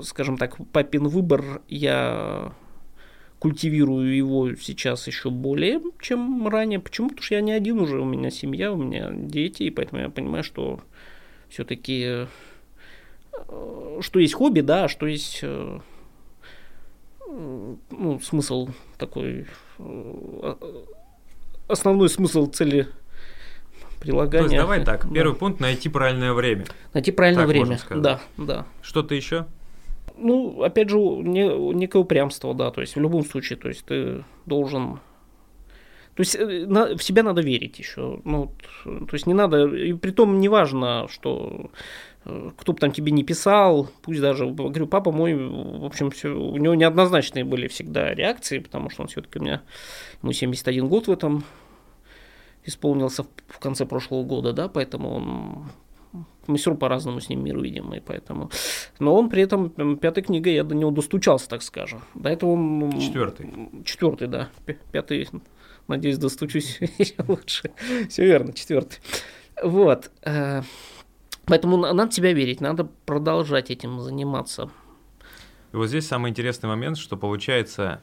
скажем 0.03 0.37
так, 0.37 0.57
папин 0.71 1.07
выбор, 1.07 1.61
я 1.67 2.53
культивирую 3.39 4.15
его 4.15 4.55
сейчас 4.55 5.07
еще 5.07 5.29
более, 5.29 5.79
чем 6.01 6.47
ранее. 6.47 6.79
Почему? 6.79 7.09
Потому 7.09 7.23
что 7.23 7.35
я 7.35 7.41
не 7.41 7.51
один 7.51 7.79
уже, 7.79 7.99
у 7.99 8.05
меня 8.05 8.31
семья, 8.31 8.71
у 8.71 8.77
меня 8.77 9.11
дети, 9.11 9.63
и 9.63 9.69
поэтому 9.69 10.01
я 10.01 10.09
понимаю, 10.09 10.43
что 10.43 10.81
все-таки 11.49 12.27
э, 13.47 13.99
что 14.01 14.19
есть 14.19 14.33
хобби, 14.33 14.61
да, 14.61 14.85
а 14.85 14.87
что 14.87 15.05
есть 15.05 15.39
э, 15.43 15.79
ну, 17.27 18.19
смысл 18.21 18.69
такой, 18.97 19.45
основной 21.67 22.09
смысл 22.09 22.47
цели 22.47 22.87
прилагания. 24.07 24.47
То 24.47 24.53
есть 24.53 24.61
давай 24.63 24.83
так, 24.83 25.07
первый 25.13 25.33
да. 25.33 25.39
пункт 25.39 25.59
найти 25.59 25.89
правильное 25.89 26.33
время. 26.33 26.65
Найти 26.93 27.11
правильное 27.11 27.43
так 27.45 27.49
время, 27.49 27.79
да, 27.89 28.19
да. 28.37 28.65
Что-то 28.81 29.15
еще? 29.15 29.45
Ну, 30.17 30.63
опять 30.63 30.89
же, 30.89 30.97
не, 30.97 31.47
некое 31.73 31.99
упрямство, 31.99 32.53
да, 32.53 32.71
то 32.71 32.81
есть 32.81 32.95
в 32.95 32.99
любом 32.99 33.23
случае, 33.23 33.57
то 33.57 33.67
есть 33.67 33.85
ты 33.85 34.23
должен 34.45 34.99
то 36.15 36.21
есть 36.21 36.35
э, 36.35 36.65
на, 36.65 36.97
в 36.97 37.03
себя 37.03 37.21
надо 37.21 37.41
верить 37.41 37.77
еще. 37.77 38.19
Ну, 38.23 38.51
то 38.83 39.13
есть 39.13 39.27
не 39.27 39.35
надо, 39.35 39.67
и 39.67 39.93
при 39.93 40.09
том 40.09 40.39
не 40.39 40.49
важно, 40.49 41.07
что 41.11 41.69
э, 42.25 42.49
кто 42.57 42.73
бы 42.73 42.79
там 42.79 42.91
тебе 42.91 43.11
не 43.11 43.23
писал, 43.23 43.91
пусть 44.01 44.19
даже, 44.19 44.47
говорю, 44.47 44.87
папа 44.87 45.11
мой, 45.11 45.35
в 45.35 45.85
общем, 45.85 46.09
все, 46.09 46.29
у 46.29 46.57
него 46.57 46.73
неоднозначные 46.73 47.43
были 47.45 47.67
всегда 47.67 48.15
реакции, 48.15 48.57
потому 48.57 48.89
что 48.89 49.03
он 49.03 49.09
все-таки 49.09 49.37
у 49.37 49.43
меня, 49.43 49.61
ему 50.23 50.33
71 50.33 50.87
год 50.87 51.07
в 51.07 51.11
этом 51.11 51.43
исполнился 52.67 53.23
в 53.47 53.59
конце 53.59 53.85
прошлого 53.85 54.23
года, 54.23 54.53
да, 54.53 54.67
поэтому 54.67 55.09
он 55.09 55.67
мы 56.47 56.57
все 56.57 56.73
по-разному 56.75 57.19
с 57.19 57.29
ним 57.29 57.43
мир 57.43 57.59
видим, 57.59 57.93
и 57.93 57.99
поэтому... 57.99 58.49
Но 58.99 59.13
он 59.13 59.29
при 59.29 59.43
этом, 59.43 59.97
пятой 59.97 60.23
книгой 60.23 60.53
я 60.53 60.63
до 60.63 60.75
него 60.75 60.91
достучался, 60.91 61.49
так 61.49 61.61
скажем. 61.61 62.01
До 62.15 62.29
этого 62.29 62.51
он... 62.51 62.99
Четвертый. 62.99 63.83
Четвертый, 63.83 64.27
да. 64.27 64.49
Пятый, 64.91 65.27
надеюсь, 65.87 66.17
достучусь 66.17 66.79
лучше. 67.27 67.71
Все 68.09 68.25
верно, 68.25 68.53
четвертый. 68.53 68.99
Вот. 69.61 70.11
Э, 70.23 70.61
поэтому 71.45 71.77
надо 71.77 72.11
себя 72.11 72.33
верить, 72.33 72.61
надо 72.61 72.85
продолжать 73.05 73.69
этим 73.69 73.99
заниматься. 73.99 74.69
И 75.73 75.75
вот 75.75 75.87
здесь 75.87 76.07
самый 76.07 76.31
интересный 76.31 76.69
момент, 76.69 76.97
что 76.97 77.17
получается 77.17 78.01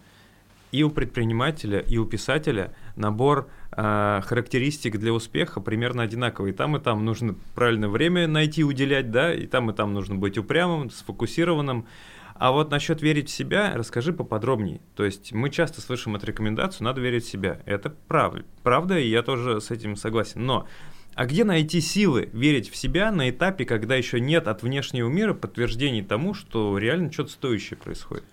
и 0.74 0.82
у 0.82 0.90
предпринимателя, 0.90 1.78
и 1.78 1.98
у 1.98 2.04
писателя 2.04 2.74
набор 2.96 3.48
э, 3.70 4.20
характеристик 4.24 4.98
для 4.98 5.12
успеха 5.12 5.60
примерно 5.60 6.02
одинаковый. 6.02 6.50
И 6.50 6.54
там, 6.54 6.76
и 6.76 6.80
там 6.80 7.04
нужно 7.04 7.36
правильное 7.54 7.88
время 7.88 8.26
найти, 8.26 8.64
уделять, 8.64 9.12
да, 9.12 9.32
и 9.32 9.46
там, 9.46 9.70
и 9.70 9.72
там 9.72 9.94
нужно 9.94 10.16
быть 10.16 10.36
упрямым, 10.36 10.90
сфокусированным. 10.90 11.86
А 12.34 12.50
вот 12.50 12.72
насчет 12.72 13.02
верить 13.02 13.28
в 13.28 13.32
себя, 13.32 13.72
расскажи 13.76 14.12
поподробнее. 14.12 14.80
То 14.96 15.04
есть 15.04 15.32
мы 15.32 15.48
часто 15.48 15.80
слышим 15.80 16.16
от 16.16 16.24
рекомендацию, 16.24 16.84
надо 16.86 17.00
верить 17.00 17.24
в 17.24 17.30
себя. 17.30 17.60
Это 17.66 17.90
правда, 18.08 18.44
правда, 18.64 18.98
и 18.98 19.08
я 19.08 19.22
тоже 19.22 19.60
с 19.60 19.70
этим 19.70 19.94
согласен. 19.94 20.44
Но 20.44 20.66
а 21.14 21.26
где 21.26 21.44
найти 21.44 21.80
силы 21.80 22.30
верить 22.32 22.68
в 22.68 22.74
себя 22.74 23.12
на 23.12 23.30
этапе, 23.30 23.64
когда 23.64 23.94
еще 23.94 24.18
нет 24.18 24.48
от 24.48 24.64
внешнего 24.64 25.08
мира 25.08 25.34
подтверждений 25.34 26.02
тому, 26.02 26.34
что 26.34 26.76
реально 26.78 27.12
что-то 27.12 27.30
стоящее 27.30 27.76
происходит? 27.76 28.24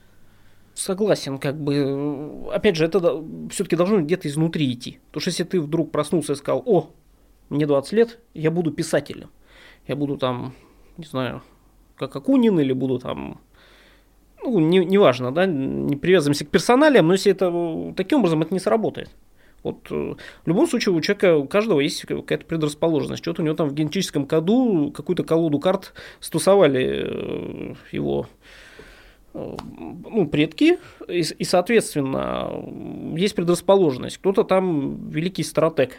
Согласен, 0.74 1.38
как 1.38 1.60
бы, 1.60 2.50
опять 2.52 2.76
же, 2.76 2.86
это 2.86 3.24
все-таки 3.50 3.76
должно 3.76 4.02
где-то 4.02 4.28
изнутри 4.28 4.72
идти. 4.72 5.00
Потому 5.08 5.22
что 5.22 5.30
если 5.30 5.44
ты 5.44 5.60
вдруг 5.60 5.92
проснулся 5.92 6.34
и 6.34 6.36
сказал, 6.36 6.64
о, 6.66 6.90
мне 7.50 7.66
20 7.66 7.92
лет, 7.94 8.20
я 8.34 8.52
буду 8.52 8.72
писателем, 8.72 9.30
я 9.88 9.96
буду 9.96 10.18
там, 10.18 10.54
не 10.98 11.06
знаю, 11.06 11.44
как 11.98 12.16
Акунин, 12.16 12.60
или 12.60 12.74
буду 12.74 13.00
там, 13.00 13.42
ну, 14.42 14.60
неважно, 14.60 14.90
не, 14.90 14.98
важно, 14.98 15.32
да, 15.32 15.46
не 15.46 15.96
привязываемся 15.98 16.46
к 16.46 16.50
персоналиям, 16.50 17.08
но 17.08 17.14
если 17.14 17.32
это 17.32 17.94
таким 17.96 18.20
образом, 18.20 18.42
это 18.42 18.54
не 18.54 18.60
сработает. 18.60 19.10
Вот 19.64 19.88
э, 19.92 20.16
в 20.44 20.48
любом 20.48 20.68
случае 20.68 20.96
у 20.96 21.02
человека, 21.02 21.38
у 21.38 21.48
каждого 21.48 21.80
есть 21.80 22.02
какая-то 22.02 22.46
предрасположенность. 22.46 23.22
Что-то 23.22 23.42
у 23.42 23.46
него 23.46 23.56
там 23.56 23.70
в 23.70 23.74
генетическом 23.74 24.26
коду 24.26 24.92
какую-то 24.96 25.24
колоду 25.24 25.60
карт 25.60 25.94
стусовали 26.20 27.06
э, 27.06 27.74
его 27.92 28.28
ну, 29.34 30.28
предки, 30.28 30.78
и, 31.08 31.22
и, 31.22 31.44
соответственно, 31.44 32.52
есть 33.16 33.36
предрасположенность. 33.36 34.18
Кто-то 34.18 34.44
там 34.44 35.10
великий 35.10 35.44
стратег, 35.44 35.98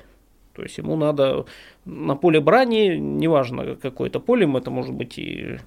то 0.54 0.62
есть 0.62 0.78
ему 0.78 0.96
надо 0.96 1.46
на 1.84 2.14
поле 2.14 2.40
брани, 2.40 2.96
неважно 2.96 3.76
какое 3.76 4.08
это 4.08 4.20
поле, 4.20 4.50
это 4.56 4.70
может 4.70 4.94
быть 4.94 5.18
и 5.18 5.58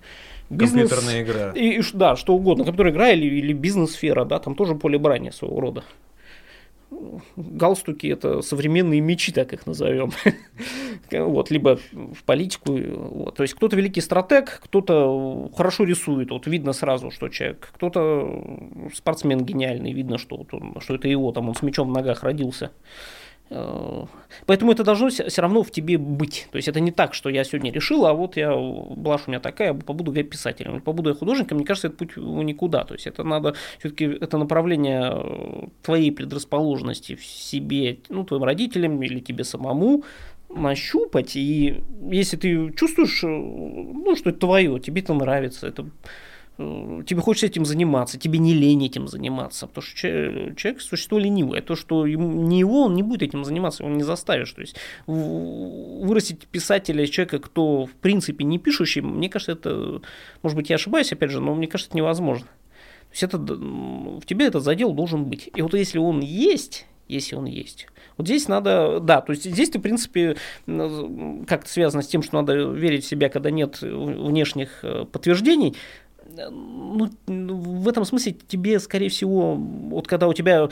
бизнес. 0.50 0.90
Компьютерная 0.90 1.24
игра. 1.24 1.52
И, 1.52 1.80
и, 1.80 1.84
да, 1.94 2.16
что 2.16 2.36
угодно, 2.36 2.66
компьютерная 2.66 2.94
игра 2.94 3.10
или, 3.10 3.26
или 3.26 3.54
бизнес-сфера, 3.54 4.26
да, 4.26 4.40
там 4.40 4.56
тоже 4.56 4.76
поле 4.76 4.98
брани 4.98 5.32
своего 5.32 5.60
рода 5.60 5.84
галстуки 7.36 8.08
это 8.08 8.42
современные 8.42 9.02
мечи, 9.02 9.32
так 9.32 9.54
их 9.54 9.66
назовем. 9.66 10.12
вот, 11.12 11.52
либо 11.52 11.80
в 11.92 12.24
политику. 12.24 12.78
Вот. 12.78 13.36
То 13.36 13.44
есть 13.44 13.54
кто-то 13.56 13.76
великий 13.76 14.02
стратег, 14.02 14.62
кто-то 14.64 15.50
хорошо 15.56 15.84
рисует, 15.84 16.32
вот 16.32 16.48
видно 16.48 16.74
сразу, 16.74 17.12
что 17.12 17.30
человек, 17.30 17.70
кто-то 17.74 18.90
спортсмен 18.94 19.44
гениальный, 19.44 19.94
видно, 19.94 20.18
что, 20.18 20.38
вот 20.38 20.54
он, 20.54 20.76
что 20.80 20.96
это 20.96 21.08
его, 21.08 21.32
там 21.32 21.50
он 21.50 21.56
с 21.56 21.62
мечом 21.62 21.90
в 21.90 21.94
ногах 21.94 22.24
родился. 22.24 22.72
Э, 23.50 24.06
поэтому 24.46 24.72
это 24.72 24.84
должно 24.84 25.10
все 25.10 25.42
равно 25.42 25.64
в 25.64 25.72
тебе 25.72 25.98
быть. 25.98 26.48
То 26.52 26.58
есть 26.58 26.68
это 26.68 26.80
не 26.80 26.92
так, 26.92 27.14
что 27.14 27.30
я 27.30 27.44
сегодня 27.44 27.72
решил, 27.72 28.06
а 28.06 28.14
вот 28.14 28.38
я, 28.38 28.56
блажь 28.56 29.24
у 29.28 29.32
меня 29.32 29.40
такая, 29.40 29.74
побуду 29.74 30.14
я 30.14 30.24
писателем, 30.24 30.82
побуду 30.82 31.10
я 31.10 31.16
художником, 31.16 31.58
мне 31.58 31.66
кажется, 31.66 31.88
это 31.88 31.98
путь 31.98 32.18
никуда. 32.18 32.84
То 32.84 32.94
есть 32.96 33.08
это 33.08 33.24
надо, 33.24 33.56
все-таки 33.80 34.06
это 34.06 34.38
направление 34.38 35.12
э, 35.14 35.68
твоей 35.84 36.12
предрасположенности 36.12 37.16
в 37.16 37.26
себе, 37.26 38.00
ну, 38.10 38.24
твоим 38.24 38.44
родителям 38.44 39.02
или 39.04 39.20
тебе 39.20 39.44
самому, 39.44 40.04
нащупать, 40.50 41.36
и 41.36 41.84
если 42.10 42.38
ты 42.38 42.72
чувствуешь, 42.74 43.24
э, 43.24 43.28
ну, 43.28 44.16
что 44.16 44.32
это 44.32 44.40
твое, 44.40 44.80
тебе 44.80 45.02
это 45.02 45.14
нравится, 45.14 45.68
это 45.68 45.86
Э, 45.86 45.90
тебе 46.58 47.22
хочется 47.22 47.48
этим 47.48 47.66
заниматься, 47.66 48.18
тебе 48.18 48.40
не 48.40 48.54
лень 48.54 48.86
этим 48.86 49.08
заниматься, 49.08 49.68
потому 49.68 49.84
что 49.84 49.98
человек 49.98 50.82
существо 50.82 51.20
ленивое, 51.20 51.62
то, 51.62 51.76
что 51.76 52.08
не 52.08 52.60
его, 52.60 52.84
он 52.84 52.96
не 52.96 53.04
будет 53.04 53.24
этим 53.24 53.44
заниматься, 53.44 53.84
он 53.84 53.98
не 53.98 54.04
заставишь, 54.04 54.52
то 54.54 54.62
есть 54.62 54.78
вырастить 55.06 56.48
писателя 56.48 57.06
человека, 57.08 57.40
кто 57.40 57.86
в 57.86 57.92
принципе 57.92 58.46
не 58.46 58.58
пишущий, 58.58 59.02
мне 59.02 59.30
кажется, 59.30 59.52
это, 59.52 60.02
может 60.44 60.56
быть, 60.56 60.70
я 60.70 60.76
ошибаюсь, 60.76 61.12
опять 61.12 61.32
же, 61.32 61.42
но 61.42 61.54
мне 61.56 61.68
кажется, 61.68 61.90
это 61.90 61.98
невозможно. 61.98 62.48
То 62.48 63.12
есть 63.12 63.24
это, 63.24 63.38
в 63.38 64.26
тебе 64.26 64.48
этот 64.48 64.64
задел 64.64 64.94
должен 64.94 65.26
быть. 65.26 65.50
И 65.56 65.62
вот 65.62 65.74
если 65.74 66.00
он 66.00 66.22
есть, 66.22 66.86
если 67.08 67.36
он 67.36 67.46
есть, 67.46 67.88
вот 68.18 68.28
здесь 68.28 68.48
надо, 68.48 69.00
да, 69.00 69.22
то 69.22 69.32
есть 69.32 69.44
здесь 69.44 69.70
ты, 69.70 69.80
в 69.80 69.82
принципе, 69.82 70.38
как-то 70.66 71.70
связано 71.70 72.02
с 72.02 72.08
тем, 72.08 72.24
что 72.24 72.36
надо 72.36 72.54
верить 72.70 73.04
в 73.04 73.08
себя, 73.08 73.30
когда 73.30 73.52
нет 73.52 73.82
внешних 73.82 74.80
э, 74.84 75.06
подтверждений, 75.06 75.76
ну, 76.38 77.10
в 77.28 77.88
этом 77.88 78.06
смысле 78.06 78.36
тебе, 78.48 78.80
скорее 78.80 79.10
всего, 79.10 79.56
вот 79.56 80.08
когда 80.08 80.28
у 80.28 80.34
тебя 80.34 80.70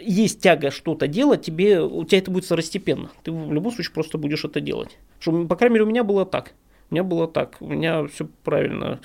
есть 0.00 0.40
тяга 0.40 0.70
что-то 0.70 1.06
делать, 1.08 1.42
тебе, 1.42 1.80
у 1.80 2.04
тебя 2.04 2.18
это 2.18 2.30
будет 2.30 2.44
второстепенно. 2.44 3.10
Ты 3.22 3.32
в 3.32 3.52
любом 3.52 3.72
случае 3.72 3.92
просто 3.92 4.18
будешь 4.18 4.44
это 4.44 4.60
делать. 4.60 4.98
Что, 5.18 5.44
по 5.46 5.56
крайней 5.56 5.74
мере, 5.74 5.84
у 5.84 5.88
меня 5.88 6.04
было 6.04 6.24
так. 6.24 6.52
У 6.90 6.94
меня 6.94 7.04
было 7.04 7.28
так. 7.28 7.56
У 7.60 7.68
меня 7.68 8.06
все 8.08 8.28
правильно. 8.44 9.00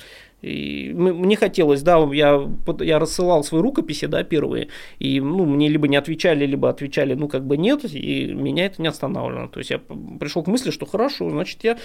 И 0.46 0.94
мне 0.94 1.36
хотелось, 1.36 1.82
да, 1.82 1.98
я, 2.14 2.48
я 2.80 3.00
рассылал 3.00 3.44
свои 3.44 3.62
рукописи, 3.62 4.06
да, 4.06 4.24
первые, 4.24 4.68
и, 5.00 5.20
ну, 5.20 5.46
мне 5.46 5.70
либо 5.70 5.88
не 5.88 5.96
отвечали, 5.96 6.46
либо 6.46 6.70
отвечали, 6.70 7.16
ну, 7.16 7.28
как 7.28 7.48
бы 7.48 7.58
нет, 7.58 7.84
и 7.86 8.32
меня 8.32 8.68
это 8.68 8.80
не 8.80 8.88
останавливало. 8.88 9.48
То 9.48 9.60
есть 9.60 9.72
я 9.72 9.80
пришел 10.20 10.44
к 10.44 10.48
мысли, 10.48 10.70
что 10.70 10.86
хорошо, 10.86 11.32
значит, 11.32 11.64
я 11.64 11.78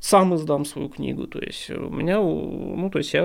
сам 0.00 0.34
издам 0.34 0.64
свою 0.64 0.88
книгу. 0.88 1.26
То 1.26 1.40
есть 1.40 1.68
у 1.68 1.90
меня, 1.90 2.18
ну, 2.18 2.88
то 2.90 2.98
есть 2.98 3.12
я, 3.12 3.22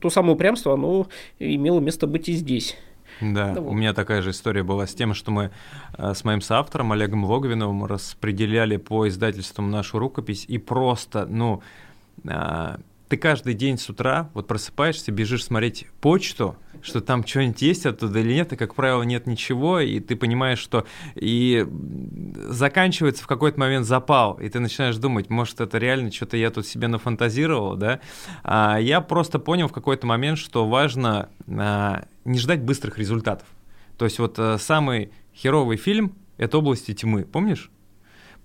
то 0.00 0.10
самое 0.10 0.34
упрямство, 0.34 0.74
оно 0.74 1.06
имело 1.38 1.78
место 1.78 2.08
быть 2.08 2.28
и 2.28 2.32
здесь. 2.32 2.76
Да, 3.20 3.54
вот. 3.54 3.70
у 3.70 3.72
меня 3.72 3.94
такая 3.94 4.20
же 4.22 4.30
история 4.30 4.64
была 4.64 4.88
с 4.88 4.94
тем, 4.94 5.14
что 5.14 5.30
мы 5.30 5.52
э, 5.96 6.14
с 6.14 6.24
моим 6.24 6.40
соавтором 6.40 6.90
Олегом 6.90 7.24
Логвиновым 7.24 7.84
распределяли 7.84 8.78
по 8.78 9.06
издательствам 9.06 9.70
нашу 9.70 10.00
рукопись 10.00 10.44
и 10.48 10.58
просто, 10.58 11.24
ну, 11.26 11.62
э, 12.24 12.76
ты 13.14 13.18
каждый 13.18 13.54
день 13.54 13.78
с 13.78 13.88
утра 13.88 14.28
вот 14.34 14.48
просыпаешься, 14.48 15.12
бежишь 15.12 15.44
смотреть 15.44 15.86
почту, 16.00 16.56
что 16.82 17.00
там 17.00 17.24
что-нибудь 17.24 17.62
есть 17.62 17.86
оттуда 17.86 18.18
или 18.18 18.34
нет, 18.34 18.52
и, 18.52 18.56
как 18.56 18.74
правило, 18.74 19.04
нет 19.04 19.28
ничего, 19.28 19.78
и 19.78 20.00
ты 20.00 20.16
понимаешь, 20.16 20.58
что 20.58 20.84
и 21.14 21.64
заканчивается 22.48 23.22
в 23.22 23.28
какой-то 23.28 23.60
момент 23.60 23.86
запал, 23.86 24.34
и 24.40 24.48
ты 24.48 24.58
начинаешь 24.58 24.96
думать, 24.96 25.30
может, 25.30 25.60
это 25.60 25.78
реально 25.78 26.10
что-то 26.10 26.36
я 26.36 26.50
тут 26.50 26.66
себе 26.66 26.88
нафантазировал, 26.88 27.76
да? 27.76 28.00
А 28.42 28.78
я 28.78 29.00
просто 29.00 29.38
понял 29.38 29.68
в 29.68 29.72
какой-то 29.72 30.08
момент, 30.08 30.36
что 30.36 30.68
важно 30.68 31.28
а, 31.46 32.06
не 32.24 32.40
ждать 32.40 32.62
быстрых 32.62 32.98
результатов. 32.98 33.46
То 33.96 34.06
есть 34.06 34.18
вот 34.18 34.40
а, 34.40 34.58
самый 34.58 35.12
херовый 35.32 35.76
фильм— 35.76 36.16
это 36.36 36.58
«Области 36.58 36.92
тьмы», 36.94 37.24
помнишь? 37.24 37.70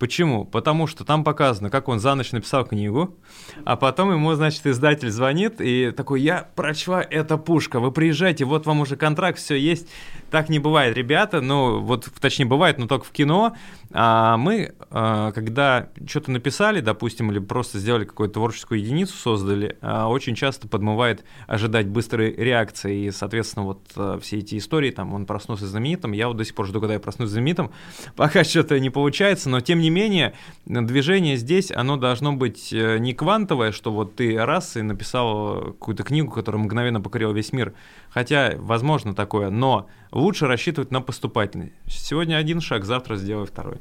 Почему? 0.00 0.46
Потому 0.46 0.86
что 0.86 1.04
там 1.04 1.24
показано, 1.24 1.68
как 1.68 1.88
он 1.88 2.00
за 2.00 2.14
ночь 2.14 2.32
написал 2.32 2.64
книгу, 2.64 3.18
а 3.66 3.76
потом 3.76 4.10
ему, 4.10 4.32
значит, 4.32 4.66
издатель 4.66 5.10
звонит 5.10 5.60
и 5.60 5.90
такой, 5.90 6.22
я 6.22 6.48
прочла, 6.56 7.02
это 7.02 7.36
пушка, 7.36 7.80
вы 7.80 7.92
приезжайте, 7.92 8.46
вот 8.46 8.64
вам 8.64 8.80
уже 8.80 8.96
контракт, 8.96 9.38
все 9.38 9.56
есть. 9.56 9.88
Так 10.30 10.48
не 10.48 10.60
бывает, 10.60 10.96
ребята, 10.96 11.40
ну, 11.40 11.80
вот, 11.80 12.08
точнее, 12.20 12.44
бывает, 12.44 12.78
но 12.78 12.86
только 12.86 13.04
в 13.04 13.10
кино. 13.10 13.56
А 13.92 14.36
мы, 14.36 14.72
а, 14.90 15.32
когда 15.32 15.88
что-то 16.06 16.30
написали, 16.30 16.80
допустим, 16.80 17.32
или 17.32 17.40
просто 17.40 17.80
сделали 17.80 18.04
какую-то 18.04 18.34
творческую 18.34 18.80
единицу, 18.80 19.16
создали, 19.16 19.76
а, 19.80 20.06
очень 20.06 20.36
часто 20.36 20.68
подмывает 20.68 21.24
ожидать 21.48 21.88
быстрой 21.88 22.32
реакции, 22.32 23.06
и, 23.06 23.10
соответственно, 23.10 23.66
вот 23.66 23.80
а, 23.96 24.20
все 24.20 24.38
эти 24.38 24.56
истории, 24.58 24.92
там, 24.92 25.12
он 25.12 25.26
проснулся 25.26 25.66
знаменитым, 25.66 26.12
я 26.12 26.28
вот 26.28 26.36
до 26.36 26.44
сих 26.44 26.54
пор 26.54 26.66
жду, 26.68 26.78
когда 26.78 26.94
я 26.94 27.00
проснусь 27.00 27.30
знаменитым, 27.30 27.72
пока 28.14 28.44
что-то 28.44 28.78
не 28.78 28.90
получается, 28.90 29.50
но, 29.50 29.60
тем 29.60 29.80
не 29.80 29.90
менее, 29.90 30.34
движение 30.66 31.36
здесь, 31.36 31.72
оно 31.72 31.96
должно 31.96 32.32
быть 32.32 32.72
э, 32.72 32.98
не 32.98 33.12
квантовое, 33.12 33.72
что 33.72 33.90
вот 33.90 34.14
ты 34.14 34.36
раз 34.38 34.76
и 34.76 34.82
написал 34.82 35.72
какую-то 35.72 36.04
книгу, 36.04 36.30
которая 36.30 36.62
мгновенно 36.62 37.00
покорила 37.00 37.32
весь 37.32 37.52
мир, 37.52 37.74
хотя, 38.10 38.54
возможно, 38.56 39.14
такое, 39.14 39.50
но 39.50 39.88
лучше 40.12 40.46
рассчитывать 40.46 40.90
на 40.90 41.00
поступательный. 41.00 41.72
Сегодня 41.86 42.36
один 42.36 42.60
шаг, 42.60 42.84
завтра 42.84 43.16
сделай 43.16 43.46
второй. 43.46 43.78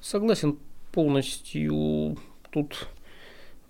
Согласен 0.00 0.58
полностью. 0.92 2.16
Тут, 2.50 2.88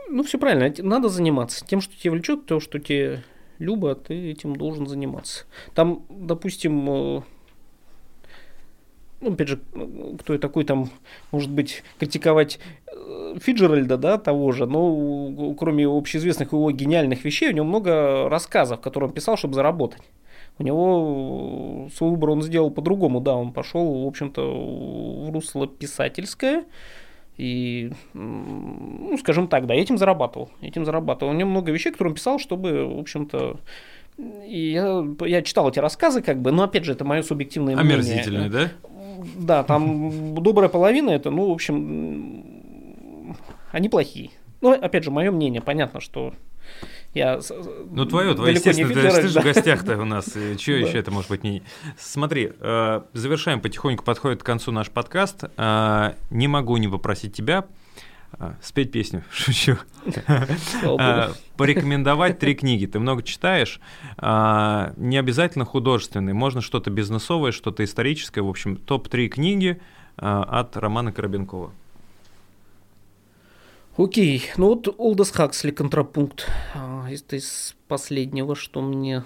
ну, 0.09 0.23
все 0.25 0.39
правильно. 0.39 0.73
Надо 0.79 1.09
заниматься 1.09 1.65
тем, 1.65 1.81
что 1.81 1.97
тебя 1.97 2.13
влечет, 2.13 2.47
то, 2.47 2.61
что 2.61 2.79
тебе 2.79 3.23
любо, 3.59 3.95
ты 3.95 4.31
этим 4.31 4.57
должен 4.57 4.87
заниматься. 4.87 5.45
Там, 5.75 6.05
допустим, 6.09 6.91
э, 6.91 7.23
ну, 9.25 9.33
опять 9.33 9.49
же, 9.49 9.61
кто 10.20 10.35
и 10.35 10.39
такой 10.39 10.64
там, 10.64 10.91
может 11.33 11.51
быть, 11.51 11.83
критиковать 11.99 12.59
э, 12.87 13.37
Фиджеральда, 13.41 13.97
да, 13.97 14.18
того 14.18 14.53
же, 14.53 14.66
но 14.66 15.55
кроме 15.55 15.89
общеизвестных 15.89 16.53
его 16.53 16.70
гениальных 16.70 17.25
вещей, 17.25 17.49
у 17.49 17.53
него 17.53 17.64
много 17.64 18.29
рассказов, 18.29 18.81
которые 18.81 19.09
он 19.09 19.14
писал, 19.14 19.37
чтобы 19.37 19.55
заработать. 19.55 20.03
У 20.59 20.62
него 20.62 21.89
свой 21.97 22.11
выбор 22.11 22.31
он 22.31 22.43
сделал 22.43 22.70
по-другому, 22.70 23.20
да, 23.20 23.35
он 23.35 23.53
пошел, 23.53 24.05
в 24.05 24.07
общем-то, 24.07 24.43
в 24.43 25.33
русло 25.33 25.66
писательское, 25.66 26.64
и, 27.37 27.91
ну, 28.12 29.16
скажем 29.18 29.49
так, 29.49 29.66
да, 29.66 29.75
этим 29.75 29.99
зарабатывал, 29.99 30.51
этим 30.61 30.85
зарабатывал. 30.85 31.33
У 31.33 31.35
него 31.35 31.51
много 31.51 31.72
вещей, 31.72 31.91
которые 31.91 32.12
он 32.12 32.14
писал, 32.14 32.39
чтобы, 32.39 32.87
в 32.87 33.01
общем-то, 33.01 33.59
и 34.47 34.70
я, 34.70 35.05
я 35.27 35.43
читал 35.43 35.68
эти 35.68 35.81
рассказы, 35.81 36.22
как 36.22 36.41
бы, 36.41 36.53
но 36.53 36.62
опять 36.62 36.85
же, 36.85 36.93
это 36.93 37.05
мое 37.05 37.22
субъективное 37.22 37.75
мнение. 37.75 37.95
Омерзительные, 37.95 38.49
да? 38.49 38.70
Да, 39.37 39.64
там 39.64 40.35
добрая 40.35 40.68
половина 40.68 41.11
это, 41.11 41.31
ну, 41.31 41.49
в 41.49 41.53
общем, 41.53 43.37
они 43.72 43.89
плохие. 43.89 44.31
Ну, 44.61 44.72
опять 44.72 45.05
же, 45.05 45.11
мое 45.11 45.31
мнение, 45.31 45.61
понятно, 45.61 46.01
что 46.01 46.33
я 47.12 47.39
ну, 47.91 48.07
твое, 48.07 48.35
твое, 48.35 48.55
естественно, 48.55 48.89
ты, 48.89 49.22
ты 49.22 49.29
же 49.29 49.41
в 49.41 49.45
гостях-то 49.45 49.97
у 49.99 50.05
нас, 50.05 50.27
что 50.59 50.72
еще 50.72 50.99
это 50.99 51.11
может 51.11 51.31
быть 51.31 51.45
не... 51.45 51.62
Смотри, 51.97 52.53
э, 52.59 53.03
завершаем 53.12 53.61
потихоньку, 53.61 54.05
подходит 54.05 54.43
к 54.43 54.47
концу 54.47 54.72
наш 54.72 54.91
подкаст. 54.91 55.45
Э, 55.57 56.14
не 56.31 56.49
могу 56.49 56.77
не 56.77 56.89
попросить 56.89 57.35
тебя 57.35 57.66
спеть 58.62 58.93
песню, 58.93 59.24
шучу. 59.32 59.76
Порекомендовать 61.57 62.39
три 62.39 62.55
книги. 62.55 62.87
Ты 62.87 62.99
много 62.99 63.22
читаешь, 63.22 63.80
не 64.20 65.16
обязательно 65.16 65.64
художественные, 65.64 66.35
можно 66.35 66.61
что-то 66.61 66.91
бизнесовое, 66.91 67.53
что-то 67.53 67.85
историческое. 67.85 68.43
В 68.43 68.49
общем, 68.49 68.76
топ-3 68.76 69.28
книги 69.28 69.80
от 70.16 70.76
Романа 70.76 71.12
Коробенкова. 71.12 71.72
Окей, 73.97 74.43
ну 74.57 74.70
вот 74.70 74.93
Олдос 74.99 75.30
Хаксли 75.30 75.70
контрапункт. 75.70 76.49
А, 76.74 77.07
это 77.09 77.37
из 77.37 77.76
последнего, 77.87 78.57
что 78.57 78.82
мне 78.82 79.22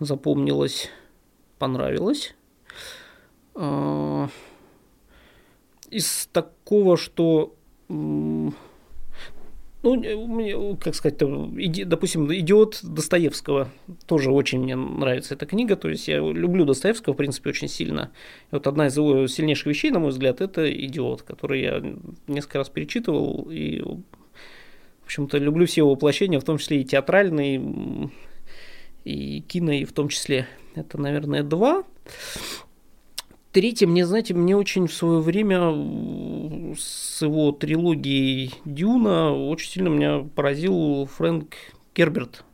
запомнилось, 0.00 0.88
понравилось. 1.58 2.34
А, 3.54 4.30
из 5.90 6.26
такого, 6.32 6.96
что 6.96 7.54
ну, 7.88 8.42
как 10.80 10.94
сказать, 10.94 11.18
допустим, 11.18 12.32
«Идиот» 12.32 12.80
Достоевского. 12.82 13.68
Тоже 14.06 14.30
очень 14.30 14.60
мне 14.60 14.74
нравится 14.74 15.34
эта 15.34 15.46
книга. 15.46 15.76
То 15.76 15.88
есть 15.88 16.08
я 16.08 16.18
люблю 16.18 16.64
Достоевского, 16.64 17.14
в 17.14 17.16
принципе, 17.16 17.50
очень 17.50 17.68
сильно. 17.68 18.10
И 18.50 18.54
вот 18.56 18.66
одна 18.66 18.88
из 18.88 18.96
его 18.96 19.26
сильнейших 19.28 19.66
вещей, 19.66 19.90
на 19.90 20.00
мой 20.00 20.10
взгляд, 20.10 20.40
это 20.40 20.68
«Идиот», 20.68 21.22
который 21.22 21.62
я 21.62 21.82
несколько 22.26 22.58
раз 22.58 22.68
перечитывал. 22.68 23.48
И, 23.50 23.80
в 23.80 24.02
общем-то, 25.04 25.38
люблю 25.38 25.66
все 25.66 25.82
его 25.82 25.92
воплощения, 25.92 26.40
в 26.40 26.44
том 26.44 26.58
числе 26.58 26.80
и 26.80 26.84
театральные, 26.84 28.10
и 29.04 29.40
кино, 29.42 29.70
и 29.72 29.84
в 29.84 29.92
том 29.92 30.08
числе. 30.08 30.48
Это, 30.74 30.98
наверное, 31.00 31.44
два. 31.44 31.84
Третье, 33.56 33.86
мне, 33.86 34.04
знаете, 34.04 34.34
мне 34.34 34.54
очень 34.54 34.86
в 34.86 34.92
свое 34.92 35.20
время 35.20 35.72
с 36.76 37.22
его 37.22 37.52
трилогией 37.52 38.52
Дюна 38.66 39.32
очень 39.32 39.70
сильно 39.70 39.88
меня 39.88 40.26
поразил 40.34 41.08
Фрэнк 41.16 41.54
Герберт. 41.94 42.44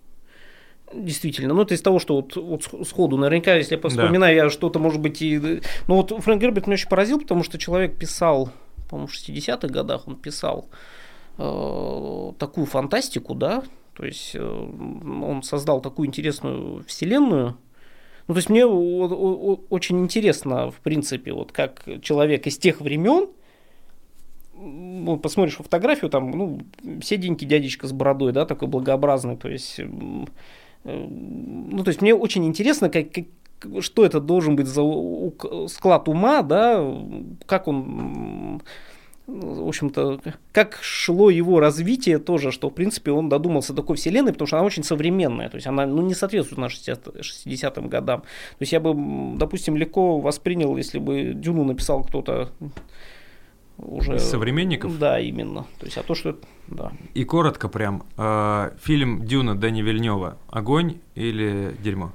Действительно. 0.95 1.55
Ну, 1.55 1.63
это 1.63 1.75
из 1.75 1.83
того, 1.83 1.99
что 1.99 2.15
вот, 2.15 2.37
вот 2.37 2.87
сходу, 2.87 3.17
наверняка, 3.17 3.57
если 3.57 3.75
я 3.75 3.81
вспоминаю, 3.81 4.37
да. 4.39 4.45
я 4.45 4.49
что-то, 4.49 4.79
может 4.79 5.01
быть, 5.01 5.21
и... 5.23 5.61
Ну, 5.89 5.97
вот 5.97 6.13
Фрэнк 6.17 6.41
Герберт 6.41 6.69
меня 6.69 6.75
очень 6.75 6.89
поразил, 6.89 7.19
потому 7.19 7.43
что 7.43 7.59
человек 7.59 7.99
писал, 7.99 8.51
по-моему, 8.89 9.09
в 9.09 9.13
60-х 9.13 9.67
годах 9.67 10.07
он 10.07 10.15
писал 10.15 10.69
э, 11.37 12.33
такую 12.39 12.67
фантастику, 12.67 13.35
да, 13.35 13.65
то 13.95 14.05
есть 14.05 14.37
э, 14.37 14.41
он 14.41 15.43
создал 15.43 15.81
такую 15.81 16.07
интересную 16.07 16.85
вселенную, 16.87 17.57
ну, 18.29 18.35
то 18.35 18.39
есть 18.39 18.51
мне 18.51 18.65
очень 18.65 20.01
интересно, 20.01 20.71
в 20.71 20.77
принципе, 20.77 21.33
вот 21.33 21.53
как 21.53 21.83
человек 22.03 22.47
из 22.47 22.59
тех 22.59 22.81
времен, 22.81 23.29
ну, 24.55 25.17
посмотришь 25.17 25.57
фотографию, 25.57 26.11
там, 26.11 26.31
ну, 26.31 26.61
седенький 27.03 27.47
дядечка 27.47 27.87
с 27.87 27.93
бородой, 27.93 28.33
да, 28.33 28.47
такой 28.47 28.69
благообразный, 28.69 29.37
то 29.37 29.49
есть, 29.49 29.81
э, 29.81 29.85
ну, 30.85 31.83
то 31.85 31.89
есть 31.89 32.01
мне 32.01 32.15
очень 32.15 32.47
интересно, 32.47 32.89
как, 32.89 33.11
как, 33.11 33.25
что 33.81 34.05
это 34.05 34.21
должен 34.21 34.55
быть 34.57 34.67
за 34.67 34.83
склад 35.69 36.09
ума, 36.09 36.43
да, 36.43 36.85
как 37.47 37.67
он 37.67 38.63
в 39.27 39.69
общем-то, 39.69 40.21
как 40.53 40.79
шло 40.83 41.31
его 41.31 41.61
развитие 41.61 42.19
тоже, 42.19 42.51
что, 42.51 42.71
в 42.71 42.75
принципе, 42.75 43.13
он 43.13 43.29
додумался 43.29 43.73
до 43.73 43.83
такой 43.83 43.97
вселенной, 43.97 44.33
потому 44.33 44.47
что 44.47 44.57
она 44.57 44.67
очень 44.67 44.83
современная, 44.83 45.49
то 45.49 45.57
есть 45.57 45.67
она 45.67 45.87
ну, 45.87 46.03
не 46.03 46.15
соответствует 46.15 46.59
нашим 46.59 46.95
60-м 46.95 47.89
годам. 47.89 48.23
То 48.23 48.57
есть 48.61 48.73
я 48.73 48.81
бы, 48.81 48.95
допустим, 49.39 49.77
легко 49.77 50.19
воспринял, 50.19 50.77
если 50.77 50.99
бы 50.99 51.33
Дюну 51.35 51.65
написал 51.65 52.03
кто-то 52.03 52.51
уже... 53.79 54.17
Из 54.17 54.25
современников? 54.25 54.99
Да, 54.99 55.21
именно. 55.21 55.67
То 55.79 55.87
есть, 55.87 55.97
а 55.99 56.03
то, 56.03 56.15
что... 56.15 56.37
Да. 56.69 56.93
И 57.15 57.25
коротко 57.25 57.69
прям, 57.69 58.05
э, 58.17 58.71
фильм 58.83 59.25
«Дюна» 59.25 59.55
Дэни 59.55 59.83
Вильнева 59.83 60.39
огонь 60.49 60.99
или 61.15 61.75
дерьмо? 61.81 62.13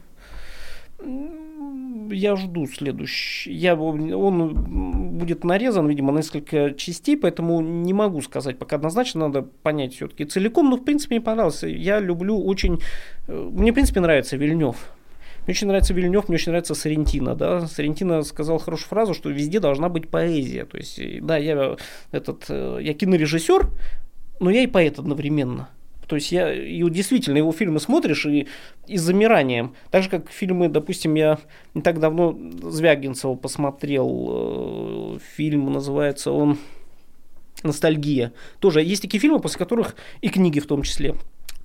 Я 2.11 2.35
жду 2.35 2.67
следующий. 2.67 3.51
Я, 3.51 3.75
он 3.75 5.17
будет 5.17 5.43
нарезан, 5.43 5.87
видимо, 5.87 6.11
на 6.11 6.17
несколько 6.17 6.73
частей, 6.73 7.17
поэтому 7.17 7.61
не 7.61 7.93
могу 7.93 8.21
сказать 8.21 8.57
пока 8.57 8.75
однозначно, 8.75 9.27
надо 9.27 9.41
понять 9.41 9.93
все-таки 9.93 10.25
целиком, 10.25 10.69
но 10.69 10.77
в 10.77 10.83
принципе 10.83 11.15
мне 11.15 11.21
понравился. 11.21 11.67
Я 11.67 11.99
люблю 11.99 12.43
очень... 12.43 12.81
Э, 13.27 13.49
мне, 13.53 13.71
в 13.71 13.73
принципе, 13.75 13.99
нравится 13.99 14.37
Вильнев. 14.37 14.75
Мне 15.45 15.53
очень 15.53 15.67
нравится 15.67 15.93
Вильнев, 15.93 16.27
мне 16.27 16.35
очень 16.35 16.51
нравится 16.51 16.75
Сарентино. 16.75 17.35
Да? 17.35 17.67
Сарентино 17.67 18.21
сказал 18.23 18.57
хорошую 18.57 18.89
фразу, 18.89 19.13
что 19.13 19.29
везде 19.29 19.59
должна 19.59 19.89
быть 19.89 20.09
поэзия. 20.09 20.65
То 20.65 20.77
есть, 20.77 20.99
да, 21.21 21.37
я, 21.37 21.77
этот, 22.11 22.45
э, 22.49 22.79
я 22.81 22.93
кинорежиссер, 22.93 23.69
но 24.39 24.49
я 24.49 24.63
и 24.63 24.67
поэт 24.67 24.99
одновременно. 24.99 25.69
То 26.07 26.15
есть 26.15 26.31
я 26.31 26.53
и 26.53 26.89
действительно 26.89 27.37
его 27.37 27.51
фильмы 27.51 27.79
смотришь 27.79 28.25
и, 28.25 28.47
и 28.87 28.97
с 28.97 29.01
замиранием. 29.01 29.75
Так 29.91 30.03
же, 30.03 30.09
как 30.09 30.31
фильмы, 30.31 30.69
допустим, 30.69 31.15
я 31.15 31.37
не 31.73 31.81
так 31.81 31.99
давно 31.99 32.37
Звягинцева 32.63 33.35
посмотрел, 33.35 35.17
э, 35.17 35.19
фильм 35.35 35.71
называется 35.71 36.31
он 36.31 36.57
«Ностальгия». 37.63 38.31
Тоже 38.59 38.81
есть 38.81 39.01
такие 39.01 39.19
фильмы, 39.19 39.39
после 39.39 39.59
которых, 39.59 39.95
и 40.21 40.29
книги 40.29 40.59
в 40.59 40.67
том 40.67 40.81
числе, 40.83 41.15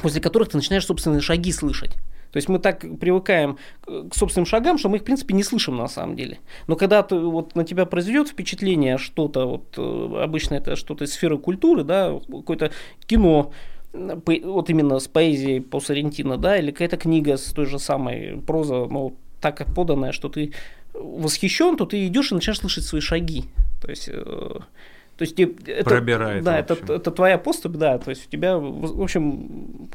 после 0.03 0.21
которых 0.21 0.49
ты 0.49 0.57
начинаешь 0.57 0.87
собственные 0.87 1.21
шаги 1.21 1.53
слышать. 1.53 1.93
То 2.33 2.39
есть 2.39 2.49
мы 2.49 2.59
так 2.59 2.81
привыкаем 2.99 3.59
к 3.85 4.15
собственным 4.15 4.47
шагам, 4.47 4.79
что 4.79 4.89
мы 4.89 4.97
их, 4.97 5.03
в 5.03 5.05
принципе, 5.05 5.35
не 5.35 5.43
слышим 5.43 5.77
на 5.77 5.87
самом 5.87 6.17
деле. 6.17 6.39
Но 6.67 6.77
когда 6.77 7.03
ты, 7.03 7.15
вот, 7.15 7.55
на 7.55 7.65
тебя 7.65 7.85
произведет 7.85 8.29
впечатление 8.29 8.97
что-то, 8.97 9.45
вот, 9.45 9.75
э, 9.77 10.23
обычно 10.23 10.55
это 10.55 10.75
что-то 10.75 11.05
из 11.05 11.13
сферы 11.13 11.37
культуры, 11.37 11.85
да, 11.85 12.19
какое-то 12.27 12.73
кино, 13.07 13.53
вот 13.93 14.71
именно 14.71 14.99
с 14.99 15.09
поэзией 15.09 15.61
по 15.61 15.81
Соррентино, 15.81 16.37
да, 16.39 16.57
или 16.57 16.71
какая-то 16.71 16.97
книга 16.97 17.37
с 17.37 17.53
той 17.53 17.67
же 17.67 17.79
самой 17.79 18.43
проза, 18.47 18.87
ну, 18.87 19.17
так 19.41 19.67
поданная, 19.75 20.13
что 20.13 20.29
ты 20.29 20.53
восхищен, 20.95 21.77
то 21.77 21.85
ты 21.85 22.07
идешь 22.07 22.33
и 22.33 22.35
начинаешь 22.35 22.61
слышать 22.61 22.85
свои 22.85 23.01
шаги. 23.01 23.45
То 23.81 23.91
есть, 23.91 24.09
э, 24.09 24.15
то 24.15 25.23
есть 25.23 25.39
это, 25.39 25.85
Пробирает. 25.85 26.45
Да, 26.45 26.59
это, 26.59 26.75
это 26.93 27.11
твоя 27.11 27.39
поступь, 27.39 27.77
да. 27.77 27.99
То 27.99 28.11
есть 28.11 28.27
у 28.27 28.31
тебя, 28.31 28.57
в 28.57 29.03
общем, 29.03 29.91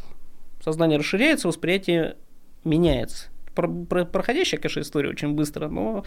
сознание 0.64 1.00
расширяется, 1.00 1.48
восприятие 1.48 2.18
меняется. 2.64 3.28
Про, 3.56 3.68
про, 3.68 4.06
проходящая, 4.06 4.60
конечно, 4.60 4.82
история 4.82 5.10
очень 5.10 5.34
быстро, 5.34 5.68
но 5.68 6.04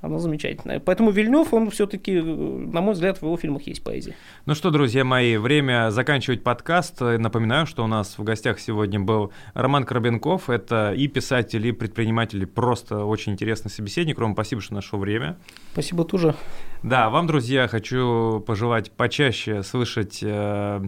оно 0.00 0.18
замечательное. 0.18 0.80
Поэтому 0.80 1.10
Вильнев, 1.10 1.52
он 1.52 1.70
все-таки, 1.70 2.20
на 2.20 2.80
мой 2.80 2.94
взгляд, 2.94 3.18
в 3.18 3.22
его 3.22 3.36
фильмах 3.36 3.62
есть 3.62 3.82
поэзия. 3.82 4.14
Ну 4.46 4.54
что, 4.54 4.70
друзья 4.70 5.04
мои, 5.04 5.36
время 5.36 5.90
заканчивать 5.90 6.42
подкаст. 6.42 7.00
Напоминаю, 7.00 7.66
что 7.66 7.84
у 7.84 7.86
нас 7.86 8.18
в 8.18 8.24
гостях 8.24 8.60
сегодня 8.60 9.00
был 9.00 9.32
Роман 9.54 9.84
Коробенков. 9.84 10.50
Это 10.50 10.92
и 10.92 11.08
писатель, 11.08 11.66
и 11.66 11.72
предприниматель, 11.72 12.42
и 12.42 12.46
просто 12.46 13.04
очень 13.04 13.32
интересный 13.32 13.70
собеседник. 13.70 14.18
Ром, 14.18 14.34
спасибо, 14.34 14.60
что 14.60 14.74
нашел 14.74 14.98
время. 14.98 15.36
Спасибо 15.72 16.04
тоже. 16.04 16.34
Да, 16.82 17.10
вам, 17.10 17.26
друзья, 17.26 17.66
хочу 17.66 18.42
пожелать 18.46 18.92
почаще 18.92 19.62
слышать 19.62 20.20
э, 20.22 20.80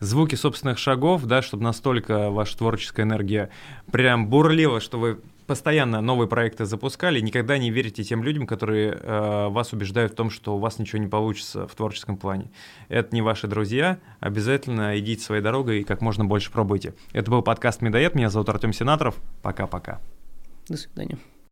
звуки 0.00 0.34
собственных 0.34 0.78
шагов, 0.78 1.24
да, 1.24 1.42
чтобы 1.42 1.62
настолько 1.62 2.30
ваша 2.30 2.58
творческая 2.58 3.02
энергия 3.02 3.50
прям 3.90 4.28
бурлила, 4.28 4.80
что 4.80 4.98
вы 4.98 5.20
постоянно 5.48 6.00
новые 6.02 6.28
проекты 6.28 6.66
запускали, 6.66 7.20
никогда 7.20 7.58
не 7.58 7.70
верите 7.70 8.04
тем 8.04 8.22
людям, 8.22 8.46
которые 8.46 8.92
э, 8.92 9.48
вас 9.48 9.72
убеждают 9.72 10.12
в 10.12 10.14
том, 10.14 10.30
что 10.30 10.54
у 10.54 10.58
вас 10.58 10.78
ничего 10.78 11.00
не 11.00 11.08
получится 11.08 11.66
в 11.66 11.74
творческом 11.74 12.18
плане. 12.18 12.50
Это 12.88 13.14
не 13.14 13.22
ваши 13.22 13.48
друзья, 13.48 13.98
обязательно 14.20 14.96
идите 14.98 15.24
своей 15.24 15.42
дорогой 15.42 15.80
и 15.80 15.84
как 15.84 16.02
можно 16.02 16.24
больше 16.24 16.52
пробуйте. 16.52 16.94
Это 17.12 17.30
был 17.30 17.42
подкаст 17.42 17.80
«Медоед», 17.80 18.14
меня 18.14 18.28
зовут 18.28 18.50
Артем 18.50 18.74
Сенаторов, 18.74 19.16
пока-пока. 19.42 20.00
До 20.68 20.76
свидания. 20.76 21.18